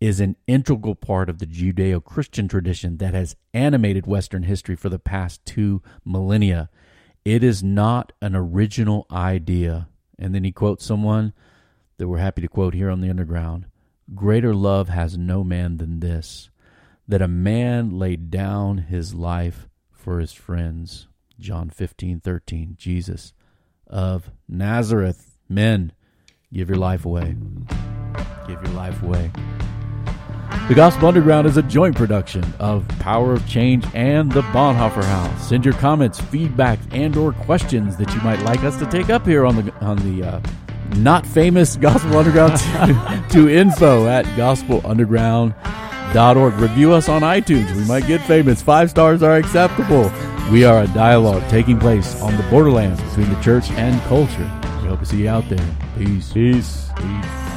is 0.00 0.20
an 0.20 0.36
integral 0.46 0.94
part 0.94 1.28
of 1.30 1.38
the 1.38 1.46
Judeo 1.46 2.04
Christian 2.04 2.48
tradition 2.48 2.98
that 2.98 3.14
has 3.14 3.36
animated 3.54 4.06
Western 4.06 4.42
history 4.42 4.76
for 4.76 4.88
the 4.88 4.98
past 4.98 5.44
two 5.44 5.82
millennia. 6.04 6.68
It 7.24 7.42
is 7.42 7.62
not 7.62 8.12
an 8.20 8.36
original 8.36 9.06
idea. 9.10 9.88
And 10.18 10.34
then 10.34 10.44
he 10.44 10.52
quotes 10.52 10.84
someone 10.84 11.32
that 11.96 12.08
we're 12.08 12.18
happy 12.18 12.42
to 12.42 12.48
quote 12.48 12.74
here 12.74 12.90
on 12.90 13.00
the 13.00 13.10
underground 13.10 13.66
Greater 14.14 14.54
love 14.54 14.88
has 14.88 15.18
no 15.18 15.42
man 15.42 15.78
than 15.78 16.00
this, 16.00 16.50
that 17.08 17.22
a 17.22 17.26
man 17.26 17.98
laid 17.98 18.30
down 18.30 18.78
his 18.78 19.14
life 19.14 19.66
for 19.90 20.20
his 20.20 20.32
friends. 20.32 21.08
John 21.40 21.70
fifteen 21.70 22.20
thirteen. 22.20 22.76
Jesus 22.78 23.32
of 23.86 24.30
Nazareth. 24.48 25.38
Men, 25.48 25.92
give 26.52 26.68
your 26.68 26.78
life 26.78 27.04
away. 27.04 27.36
Give 28.46 28.62
your 28.62 28.72
life 28.72 29.02
away. 29.02 29.32
The 30.68 30.74
Gospel 30.74 31.08
Underground 31.08 31.46
is 31.46 31.56
a 31.56 31.62
joint 31.62 31.94
production 31.94 32.42
of 32.58 32.86
Power 32.98 33.34
of 33.34 33.46
Change 33.48 33.86
and 33.94 34.32
the 34.32 34.42
Bonhoeffer 34.42 35.04
House. 35.04 35.48
Send 35.48 35.64
your 35.64 35.74
comments, 35.74 36.18
feedback, 36.20 36.80
and/or 36.90 37.32
questions 37.32 37.96
that 37.98 38.12
you 38.12 38.20
might 38.22 38.42
like 38.42 38.64
us 38.64 38.76
to 38.80 38.86
take 38.86 39.08
up 39.08 39.24
here 39.24 39.46
on 39.46 39.54
the 39.54 39.72
on 39.76 39.96
the 39.98 40.24
uh, 40.26 40.40
not 40.96 41.24
famous 41.24 41.76
Gospel 41.76 42.18
Underground 42.18 42.56
to, 42.58 43.24
to 43.30 43.48
info 43.48 44.08
at 44.08 44.24
gospelunderground.org. 44.36 46.54
Review 46.54 46.92
us 46.92 47.08
on 47.08 47.22
iTunes. 47.22 47.72
We 47.76 47.84
might 47.84 48.08
get 48.08 48.20
famous. 48.22 48.60
Five 48.60 48.90
stars 48.90 49.22
are 49.22 49.36
acceptable. 49.36 50.10
We 50.50 50.64
are 50.64 50.82
a 50.82 50.88
dialogue 50.88 51.48
taking 51.48 51.78
place 51.78 52.20
on 52.20 52.36
the 52.36 52.42
borderlands 52.44 53.00
between 53.02 53.32
the 53.32 53.40
church 53.40 53.70
and 53.72 54.00
culture. 54.02 54.50
We 54.82 54.88
hope 54.88 54.98
to 55.00 55.06
see 55.06 55.22
you 55.22 55.28
out 55.28 55.48
there. 55.48 55.64
Peace. 55.96 56.32
Peace. 56.32 56.88
Peace. 56.96 57.55